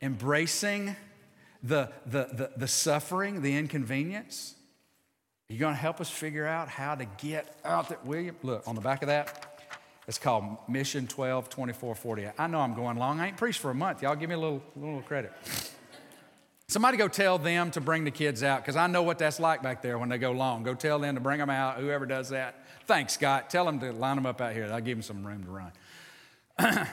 embracing 0.01 0.95
the, 1.63 1.91
the, 2.05 2.27
the, 2.33 2.51
the 2.57 2.67
suffering, 2.67 3.41
the 3.41 3.55
inconvenience? 3.55 4.55
Are 5.49 5.53
you 5.53 5.59
going 5.59 5.73
to 5.73 5.79
help 5.79 6.01
us 6.01 6.09
figure 6.09 6.45
out 6.45 6.67
how 6.67 6.95
to 6.95 7.05
get 7.05 7.57
out 7.63 7.89
there? 7.89 7.99
William, 8.03 8.35
look, 8.43 8.67
on 8.67 8.75
the 8.75 8.81
back 8.81 9.03
of 9.03 9.07
that, 9.07 9.61
it's 10.07 10.17
called 10.17 10.57
Mission 10.67 11.07
12 11.07 11.49
24 11.49 11.95
48. 11.95 12.31
I 12.37 12.47
know 12.47 12.59
I'm 12.59 12.73
going 12.73 12.97
long. 12.97 13.19
I 13.19 13.27
ain't 13.27 13.37
preached 13.37 13.59
for 13.59 13.71
a 13.71 13.75
month. 13.75 14.03
Y'all 14.03 14.15
give 14.15 14.29
me 14.29 14.35
a 14.35 14.39
little, 14.39 14.61
little 14.75 15.01
credit. 15.01 15.31
Somebody 16.67 16.97
go 16.97 17.07
tell 17.07 17.37
them 17.37 17.69
to 17.71 17.81
bring 17.81 18.05
the 18.05 18.11
kids 18.11 18.41
out 18.41 18.61
because 18.61 18.75
I 18.75 18.87
know 18.87 19.03
what 19.03 19.19
that's 19.19 19.39
like 19.39 19.61
back 19.61 19.83
there 19.83 19.99
when 19.99 20.09
they 20.09 20.17
go 20.17 20.31
long. 20.31 20.63
Go 20.63 20.73
tell 20.73 20.97
them 20.97 21.15
to 21.15 21.21
bring 21.21 21.37
them 21.37 21.49
out, 21.49 21.77
whoever 21.77 22.05
does 22.07 22.29
that. 22.29 22.65
Thanks, 22.87 23.13
Scott. 23.13 23.49
Tell 23.49 23.65
them 23.65 23.79
to 23.79 23.91
line 23.91 24.15
them 24.15 24.25
up 24.25 24.41
out 24.41 24.53
here. 24.53 24.69
I'll 24.71 24.81
give 24.81 24.97
them 24.97 25.03
some 25.03 25.25
room 25.25 25.43
to 25.43 25.51
run. 26.61 26.87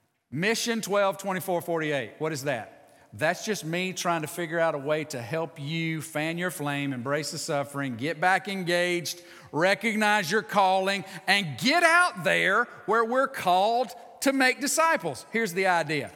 Mission 0.30 0.80
12 0.80 1.18
24 1.18 1.62
48. 1.62 2.12
What 2.18 2.32
is 2.32 2.44
that? 2.44 2.78
That's 3.14 3.44
just 3.44 3.64
me 3.64 3.92
trying 3.92 4.22
to 4.22 4.26
figure 4.26 4.58
out 4.58 4.74
a 4.74 4.78
way 4.78 5.04
to 5.04 5.20
help 5.20 5.60
you 5.60 6.00
fan 6.00 6.38
your 6.38 6.50
flame, 6.50 6.94
embrace 6.94 7.30
the 7.30 7.38
suffering, 7.38 7.96
get 7.96 8.20
back 8.20 8.48
engaged, 8.48 9.20
recognize 9.50 10.30
your 10.30 10.40
calling, 10.40 11.04
and 11.26 11.58
get 11.58 11.82
out 11.82 12.24
there 12.24 12.68
where 12.86 13.04
we're 13.04 13.28
called 13.28 13.88
to 14.20 14.32
make 14.32 14.60
disciples. 14.60 15.26
Here's 15.30 15.52
the 15.52 15.66
idea 15.66 16.10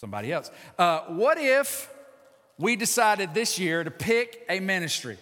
somebody 0.00 0.32
else. 0.32 0.50
Uh, 0.78 1.00
what 1.08 1.36
if 1.36 1.92
we 2.58 2.74
decided 2.74 3.34
this 3.34 3.58
year 3.58 3.84
to 3.84 3.90
pick 3.90 4.46
a 4.48 4.58
ministry 4.58 5.18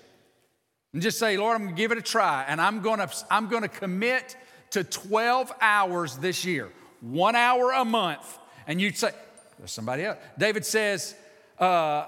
and 0.93 1.03
just 1.03 1.19
say, 1.19 1.37
Lord, 1.37 1.57
I'm 1.57 1.65
gonna 1.65 1.77
give 1.77 1.91
it 1.91 1.99
a 1.99 2.03
try, 2.03 2.45
and 2.47 2.61
I'm 2.61 2.81
gonna, 2.81 3.11
I'm 3.29 3.49
gonna 3.49 3.69
commit 3.69 4.37
to 4.71 4.85
12 4.85 5.53
hours 5.61 6.17
this 6.19 6.45
year, 6.45 6.71
one 7.01 7.35
hour 7.35 7.73
a 7.73 7.85
month. 7.85 8.39
And 8.69 8.81
you'd 8.81 8.97
say, 8.97 9.11
there's 9.59 9.73
somebody 9.73 10.05
else. 10.05 10.19
David 10.39 10.65
says, 10.65 11.17
uh, 11.59 12.07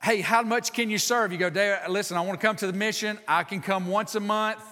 Hey, 0.00 0.20
how 0.20 0.42
much 0.42 0.72
can 0.72 0.88
you 0.88 0.96
serve? 0.96 1.32
You 1.32 1.38
go, 1.38 1.50
David, 1.50 1.90
listen, 1.90 2.16
I 2.16 2.22
want 2.22 2.40
to 2.40 2.46
come 2.46 2.56
to 2.56 2.66
the 2.66 2.72
mission. 2.72 3.18
I 3.28 3.42
can 3.42 3.60
come 3.60 3.86
once 3.88 4.14
a 4.14 4.20
month, 4.20 4.62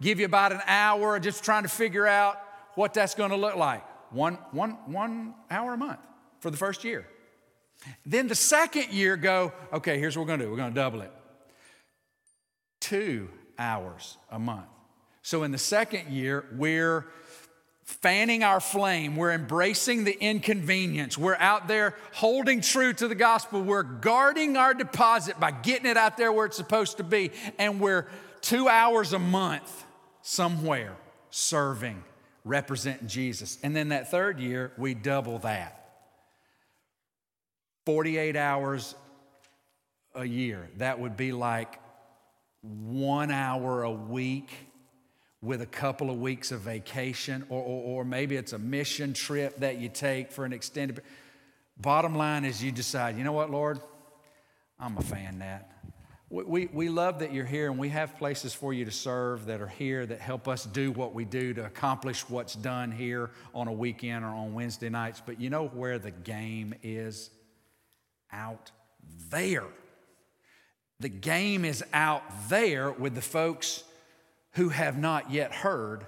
give 0.00 0.20
you 0.20 0.26
about 0.26 0.52
an 0.52 0.60
hour, 0.66 1.18
just 1.18 1.42
trying 1.42 1.64
to 1.64 1.68
figure 1.68 2.06
out 2.06 2.40
what 2.74 2.94
that's 2.94 3.14
to 3.14 3.36
look 3.36 3.56
like. 3.56 3.82
One, 4.12 4.34
one, 4.52 4.72
one 4.86 5.34
hour 5.50 5.72
a 5.74 5.76
month 5.76 5.98
for 6.46 6.52
the 6.52 6.56
first 6.56 6.84
year. 6.84 7.04
Then 8.04 8.28
the 8.28 8.36
second 8.36 8.92
year, 8.92 9.16
go, 9.16 9.52
okay, 9.72 9.98
here's 9.98 10.16
what 10.16 10.22
we're 10.22 10.28
to 10.38 10.44
do 10.44 10.50
we're 10.52 10.56
to 10.68 10.70
double 10.70 11.00
it. 11.00 11.10
Two 12.78 13.28
hours 13.58 14.16
a 14.30 14.38
month. 14.38 14.68
So 15.22 15.42
in 15.42 15.50
the 15.50 15.58
second 15.58 16.10
year, 16.10 16.44
we're 16.52 17.04
fanning 17.82 18.44
our 18.44 18.60
flame. 18.60 19.16
We're 19.16 19.32
embracing 19.32 20.04
the 20.04 20.16
inconvenience. 20.20 21.18
We're 21.18 21.34
out 21.34 21.66
there 21.66 21.96
holding 22.12 22.60
true 22.60 22.92
to 22.92 23.08
the 23.08 23.16
gospel. 23.16 23.60
We're 23.60 23.82
guarding 23.82 24.56
our 24.56 24.72
deposit 24.72 25.40
by 25.40 25.50
getting 25.50 25.90
it 25.90 25.96
out 25.96 26.16
there 26.16 26.30
where 26.32 26.46
it's 26.46 26.56
supposed 26.56 26.98
to 26.98 27.02
be. 27.02 27.32
And 27.58 27.80
we're 27.80 28.06
two 28.40 28.68
hours 28.68 29.12
a 29.12 29.18
month 29.18 29.84
somewhere 30.22 30.94
serving, 31.30 32.04
representing 32.44 33.08
Jesus. 33.08 33.58
And 33.64 33.74
then 33.74 33.88
that 33.88 34.12
third 34.12 34.38
year, 34.38 34.70
we 34.78 34.94
double 34.94 35.40
that 35.40 35.85
48 37.86 38.36
hours 38.36 38.94
a 40.14 40.24
year. 40.24 40.68
That 40.78 40.98
would 40.98 41.16
be 41.16 41.30
like 41.32 41.80
one 42.62 43.30
hour 43.30 43.84
a 43.84 43.90
week 43.90 44.50
with 45.40 45.62
a 45.62 45.66
couple 45.66 46.10
of 46.10 46.20
weeks 46.20 46.50
of 46.50 46.62
vacation, 46.62 47.46
or, 47.48 47.62
or, 47.62 48.00
or, 48.00 48.04
maybe 48.04 48.34
it's 48.34 48.52
a 48.52 48.58
mission 48.58 49.12
trip 49.12 49.56
that 49.58 49.78
you 49.78 49.88
take 49.88 50.32
for 50.32 50.44
an 50.44 50.52
extended. 50.52 51.00
Bottom 51.76 52.16
line 52.16 52.44
is 52.44 52.64
you 52.64 52.72
decide, 52.72 53.16
you 53.16 53.22
know 53.22 53.32
what, 53.32 53.50
Lord, 53.50 53.78
I'm 54.80 54.96
a 54.96 55.02
fan 55.02 55.38
that. 55.38 55.70
We, 56.28 56.42
we, 56.42 56.66
we 56.72 56.88
love 56.88 57.20
that 57.20 57.32
you're 57.32 57.44
here 57.44 57.70
and 57.70 57.78
we 57.78 57.90
have 57.90 58.18
places 58.18 58.52
for 58.52 58.72
you 58.72 58.84
to 58.86 58.90
serve 58.90 59.46
that 59.46 59.60
are 59.60 59.68
here 59.68 60.04
that 60.06 60.20
help 60.20 60.48
us 60.48 60.64
do 60.64 60.90
what 60.90 61.14
we 61.14 61.24
do 61.24 61.54
to 61.54 61.64
accomplish 61.64 62.28
what's 62.28 62.56
done 62.56 62.90
here 62.90 63.30
on 63.54 63.68
a 63.68 63.72
weekend 63.72 64.24
or 64.24 64.28
on 64.28 64.54
Wednesday 64.54 64.88
nights. 64.88 65.22
But 65.24 65.38
you 65.38 65.50
know 65.50 65.68
where 65.68 66.00
the 66.00 66.10
game 66.10 66.74
is? 66.82 67.30
Out 68.32 68.70
there. 69.30 69.64
The 71.00 71.08
game 71.08 71.64
is 71.64 71.84
out 71.92 72.22
there 72.48 72.90
with 72.90 73.14
the 73.14 73.22
folks 73.22 73.84
who 74.52 74.70
have 74.70 74.98
not 74.98 75.30
yet 75.30 75.52
heard 75.52 76.06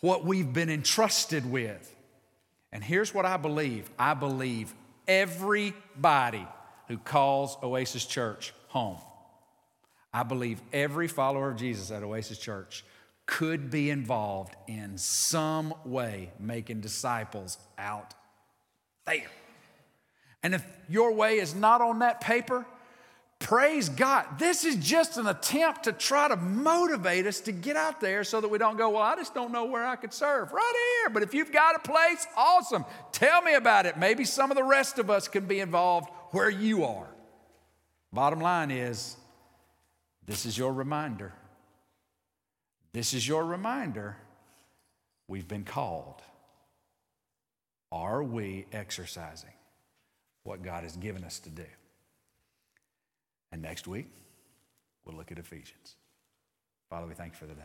what 0.00 0.24
we've 0.24 0.52
been 0.52 0.68
entrusted 0.68 1.50
with. 1.50 1.94
And 2.72 2.84
here's 2.84 3.14
what 3.14 3.24
I 3.24 3.36
believe 3.36 3.90
I 3.98 4.14
believe 4.14 4.74
everybody 5.08 6.46
who 6.88 6.98
calls 6.98 7.56
Oasis 7.62 8.04
Church 8.04 8.52
home, 8.68 8.98
I 10.12 10.22
believe 10.22 10.60
every 10.72 11.08
follower 11.08 11.50
of 11.50 11.56
Jesus 11.56 11.90
at 11.90 12.02
Oasis 12.02 12.38
Church 12.38 12.84
could 13.24 13.70
be 13.70 13.88
involved 13.88 14.54
in 14.66 14.98
some 14.98 15.72
way 15.84 16.30
making 16.38 16.80
disciples 16.80 17.56
out 17.78 18.14
there. 19.06 19.30
And 20.42 20.54
if 20.54 20.66
your 20.88 21.12
way 21.12 21.38
is 21.38 21.54
not 21.54 21.80
on 21.80 22.00
that 22.00 22.20
paper, 22.20 22.66
Praise 23.42 23.88
God. 23.88 24.38
This 24.38 24.64
is 24.64 24.76
just 24.76 25.16
an 25.16 25.26
attempt 25.26 25.84
to 25.84 25.92
try 25.92 26.28
to 26.28 26.36
motivate 26.36 27.26
us 27.26 27.40
to 27.40 27.50
get 27.50 27.74
out 27.74 28.00
there 28.00 28.22
so 28.22 28.40
that 28.40 28.46
we 28.46 28.56
don't 28.56 28.76
go, 28.76 28.90
Well, 28.90 29.02
I 29.02 29.16
just 29.16 29.34
don't 29.34 29.50
know 29.50 29.64
where 29.64 29.84
I 29.84 29.96
could 29.96 30.12
serve. 30.12 30.52
Right 30.52 31.00
here. 31.00 31.10
But 31.10 31.24
if 31.24 31.34
you've 31.34 31.50
got 31.50 31.74
a 31.74 31.80
place, 31.80 32.24
awesome. 32.36 32.84
Tell 33.10 33.42
me 33.42 33.54
about 33.54 33.84
it. 33.84 33.98
Maybe 33.98 34.24
some 34.24 34.52
of 34.52 34.56
the 34.56 34.62
rest 34.62 35.00
of 35.00 35.10
us 35.10 35.26
can 35.26 35.46
be 35.46 35.58
involved 35.58 36.08
where 36.30 36.48
you 36.48 36.84
are. 36.84 37.08
Bottom 38.12 38.40
line 38.40 38.70
is 38.70 39.16
this 40.24 40.46
is 40.46 40.56
your 40.56 40.72
reminder. 40.72 41.32
This 42.92 43.12
is 43.12 43.26
your 43.26 43.44
reminder. 43.44 44.16
We've 45.26 45.48
been 45.48 45.64
called. 45.64 46.22
Are 47.90 48.22
we 48.22 48.66
exercising 48.72 49.50
what 50.44 50.62
God 50.62 50.82
has 50.82 50.96
given 50.96 51.24
us 51.24 51.38
to 51.40 51.50
do? 51.50 51.66
And 53.50 53.62
next 53.62 53.86
week, 53.86 54.08
we'll 55.04 55.16
look 55.16 55.30
at 55.30 55.38
Ephesians. 55.38 55.96
Father, 56.88 57.06
we 57.06 57.14
thank 57.14 57.32
you 57.32 57.38
for 57.38 57.46
the 57.46 57.54
day. 57.54 57.62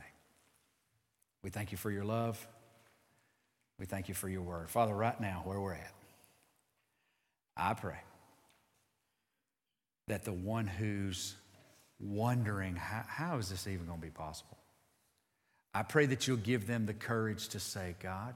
We 1.44 1.50
thank 1.50 1.72
you 1.72 1.78
for 1.78 1.92
your 1.92 2.04
love. 2.04 2.46
We 3.80 3.86
thank 3.86 4.10
you 4.10 4.16
for 4.16 4.28
your 4.28 4.42
word. 4.42 4.70
Father, 4.70 4.94
right 4.94 5.20
now, 5.20 5.42
where 5.46 5.60
we're 5.60 5.74
at, 5.74 5.94
I 7.56 7.74
pray 7.74 8.00
that 10.08 10.24
the 10.24 10.34
one 10.34 10.68
who's 10.68 11.36
wondering, 12.00 12.76
how, 12.76 13.04
how 13.08 13.38
is 13.38 13.50
this 13.50 13.68
even 13.68 13.86
going 13.86 14.00
to 14.00 14.06
be 14.06 14.12
possible? 14.12 14.58
I 15.74 15.84
pray 15.84 16.06
that 16.08 16.28
you'll 16.28 16.38
give 16.38 16.68
them 16.68 16.86
the 16.86 16.94
courage 16.94 17.50
to 17.50 17.60
say, 17.60 17.96
God, 18.02 18.36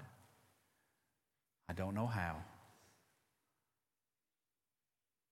I 1.70 1.74
don't 1.74 1.96
know 1.96 2.08
how, 2.08 2.36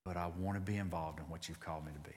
but 0.10 0.18
I 0.18 0.32
want 0.40 0.58
to 0.58 0.60
be 0.60 0.76
involved 0.76 1.20
in 1.20 1.26
what 1.26 1.48
you've 1.48 1.60
called 1.60 1.86
me 1.86 1.92
to 1.94 2.10
be. 2.10 2.16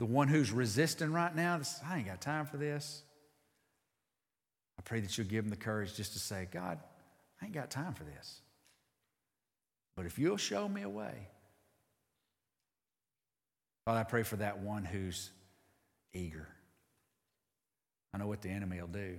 The 0.00 0.06
one 0.06 0.26
who's 0.26 0.50
resisting 0.50 1.12
right 1.12 1.32
now, 1.32 1.60
I 1.88 1.98
ain't 1.98 2.08
got 2.08 2.20
time 2.20 2.46
for 2.46 2.56
this. 2.56 3.04
I 4.76 4.82
pray 4.82 4.98
that 4.98 5.16
you'll 5.16 5.28
give 5.28 5.44
them 5.44 5.50
the 5.50 5.56
courage 5.56 5.94
just 5.94 6.14
to 6.14 6.18
say, 6.18 6.48
God, 6.50 6.80
I 7.40 7.44
ain't 7.44 7.54
got 7.54 7.70
time 7.70 7.94
for 7.94 8.02
this. 8.02 8.40
But 9.96 10.06
if 10.06 10.18
you'll 10.18 10.36
show 10.36 10.68
me 10.68 10.82
a 10.82 10.88
way, 10.88 11.28
Father, 13.84 14.00
I 14.00 14.02
pray 14.02 14.24
for 14.24 14.34
that 14.34 14.58
one 14.58 14.84
who's 14.84 15.30
eager. 16.12 16.48
I 18.12 18.18
know 18.18 18.26
what 18.26 18.42
the 18.42 18.50
enemy 18.50 18.80
will 18.80 18.88
do. 18.88 19.14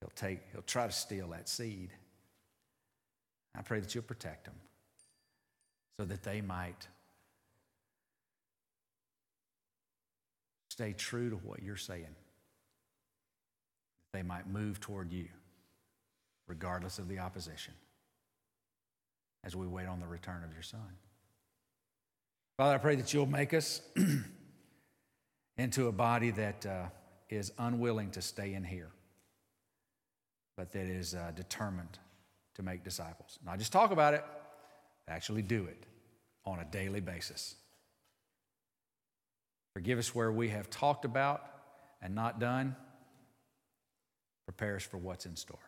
He'll 0.00 0.12
take, 0.16 0.40
he'll 0.52 0.62
try 0.62 0.86
to 0.86 0.92
steal 0.92 1.28
that 1.32 1.50
seed. 1.50 1.90
I 3.54 3.60
pray 3.60 3.80
that 3.80 3.94
you'll 3.94 4.04
protect 4.04 4.46
them 4.46 4.54
so 5.98 6.04
that 6.04 6.22
they 6.22 6.40
might 6.40 6.86
stay 10.70 10.92
true 10.92 11.30
to 11.30 11.36
what 11.36 11.62
you're 11.62 11.76
saying. 11.76 12.14
They 14.12 14.22
might 14.22 14.48
move 14.48 14.80
toward 14.80 15.12
you, 15.12 15.26
regardless 16.46 16.98
of 16.98 17.08
the 17.08 17.18
opposition, 17.18 17.74
as 19.44 19.56
we 19.56 19.66
wait 19.66 19.86
on 19.86 20.00
the 20.00 20.06
return 20.06 20.44
of 20.44 20.52
your 20.52 20.62
Son. 20.62 20.80
Father, 22.56 22.74
I 22.74 22.78
pray 22.78 22.94
that 22.94 23.12
you'll 23.12 23.26
make 23.26 23.52
us 23.52 23.82
into 25.58 25.88
a 25.88 25.92
body 25.92 26.30
that 26.30 26.64
uh, 26.64 26.86
is 27.28 27.52
unwilling 27.58 28.12
to 28.12 28.22
stay 28.22 28.54
in 28.54 28.62
here, 28.62 28.90
but 30.56 30.72
that 30.72 30.86
is 30.86 31.14
uh, 31.14 31.32
determined 31.34 31.98
to 32.54 32.62
make 32.62 32.84
disciples. 32.84 33.38
Not 33.44 33.58
just 33.58 33.72
talk 33.72 33.90
about 33.90 34.14
it, 34.14 34.24
actually 35.08 35.42
do 35.42 35.64
it 35.64 35.86
on 36.44 36.58
a 36.60 36.64
daily 36.64 37.00
basis. 37.00 37.54
Forgive 39.74 39.98
us 39.98 40.14
where 40.14 40.32
we 40.32 40.48
have 40.48 40.70
talked 40.70 41.04
about 41.04 41.44
and 42.02 42.14
not 42.14 42.40
done. 42.40 42.74
Prepare 44.46 44.76
us 44.76 44.82
for 44.82 44.96
what's 44.96 45.26
in 45.26 45.36
store. 45.36 45.58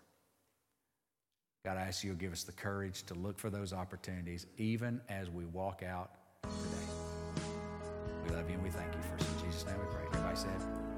God, 1.65 1.77
I 1.77 1.83
ask 1.83 2.03
you 2.03 2.13
to 2.13 2.17
give 2.17 2.33
us 2.33 2.43
the 2.43 2.53
courage 2.53 3.03
to 3.05 3.15
look 3.15 3.39
for 3.39 3.51
those 3.51 3.73
opportunities 3.73 4.47
even 4.57 5.01
as 5.09 5.29
we 5.29 5.45
walk 5.45 5.83
out 5.83 6.13
today. 6.43 7.45
We 8.25 8.35
love 8.35 8.49
you 8.49 8.55
and 8.55 8.63
we 8.63 8.71
thank 8.71 8.93
you. 8.95 9.01
For 9.03 9.45
in 9.45 9.47
Jesus' 9.47 9.67
name 9.67 9.77
we 9.79 9.95
pray. 9.95 10.05
Everybody 10.07 10.37
said, 10.37 10.90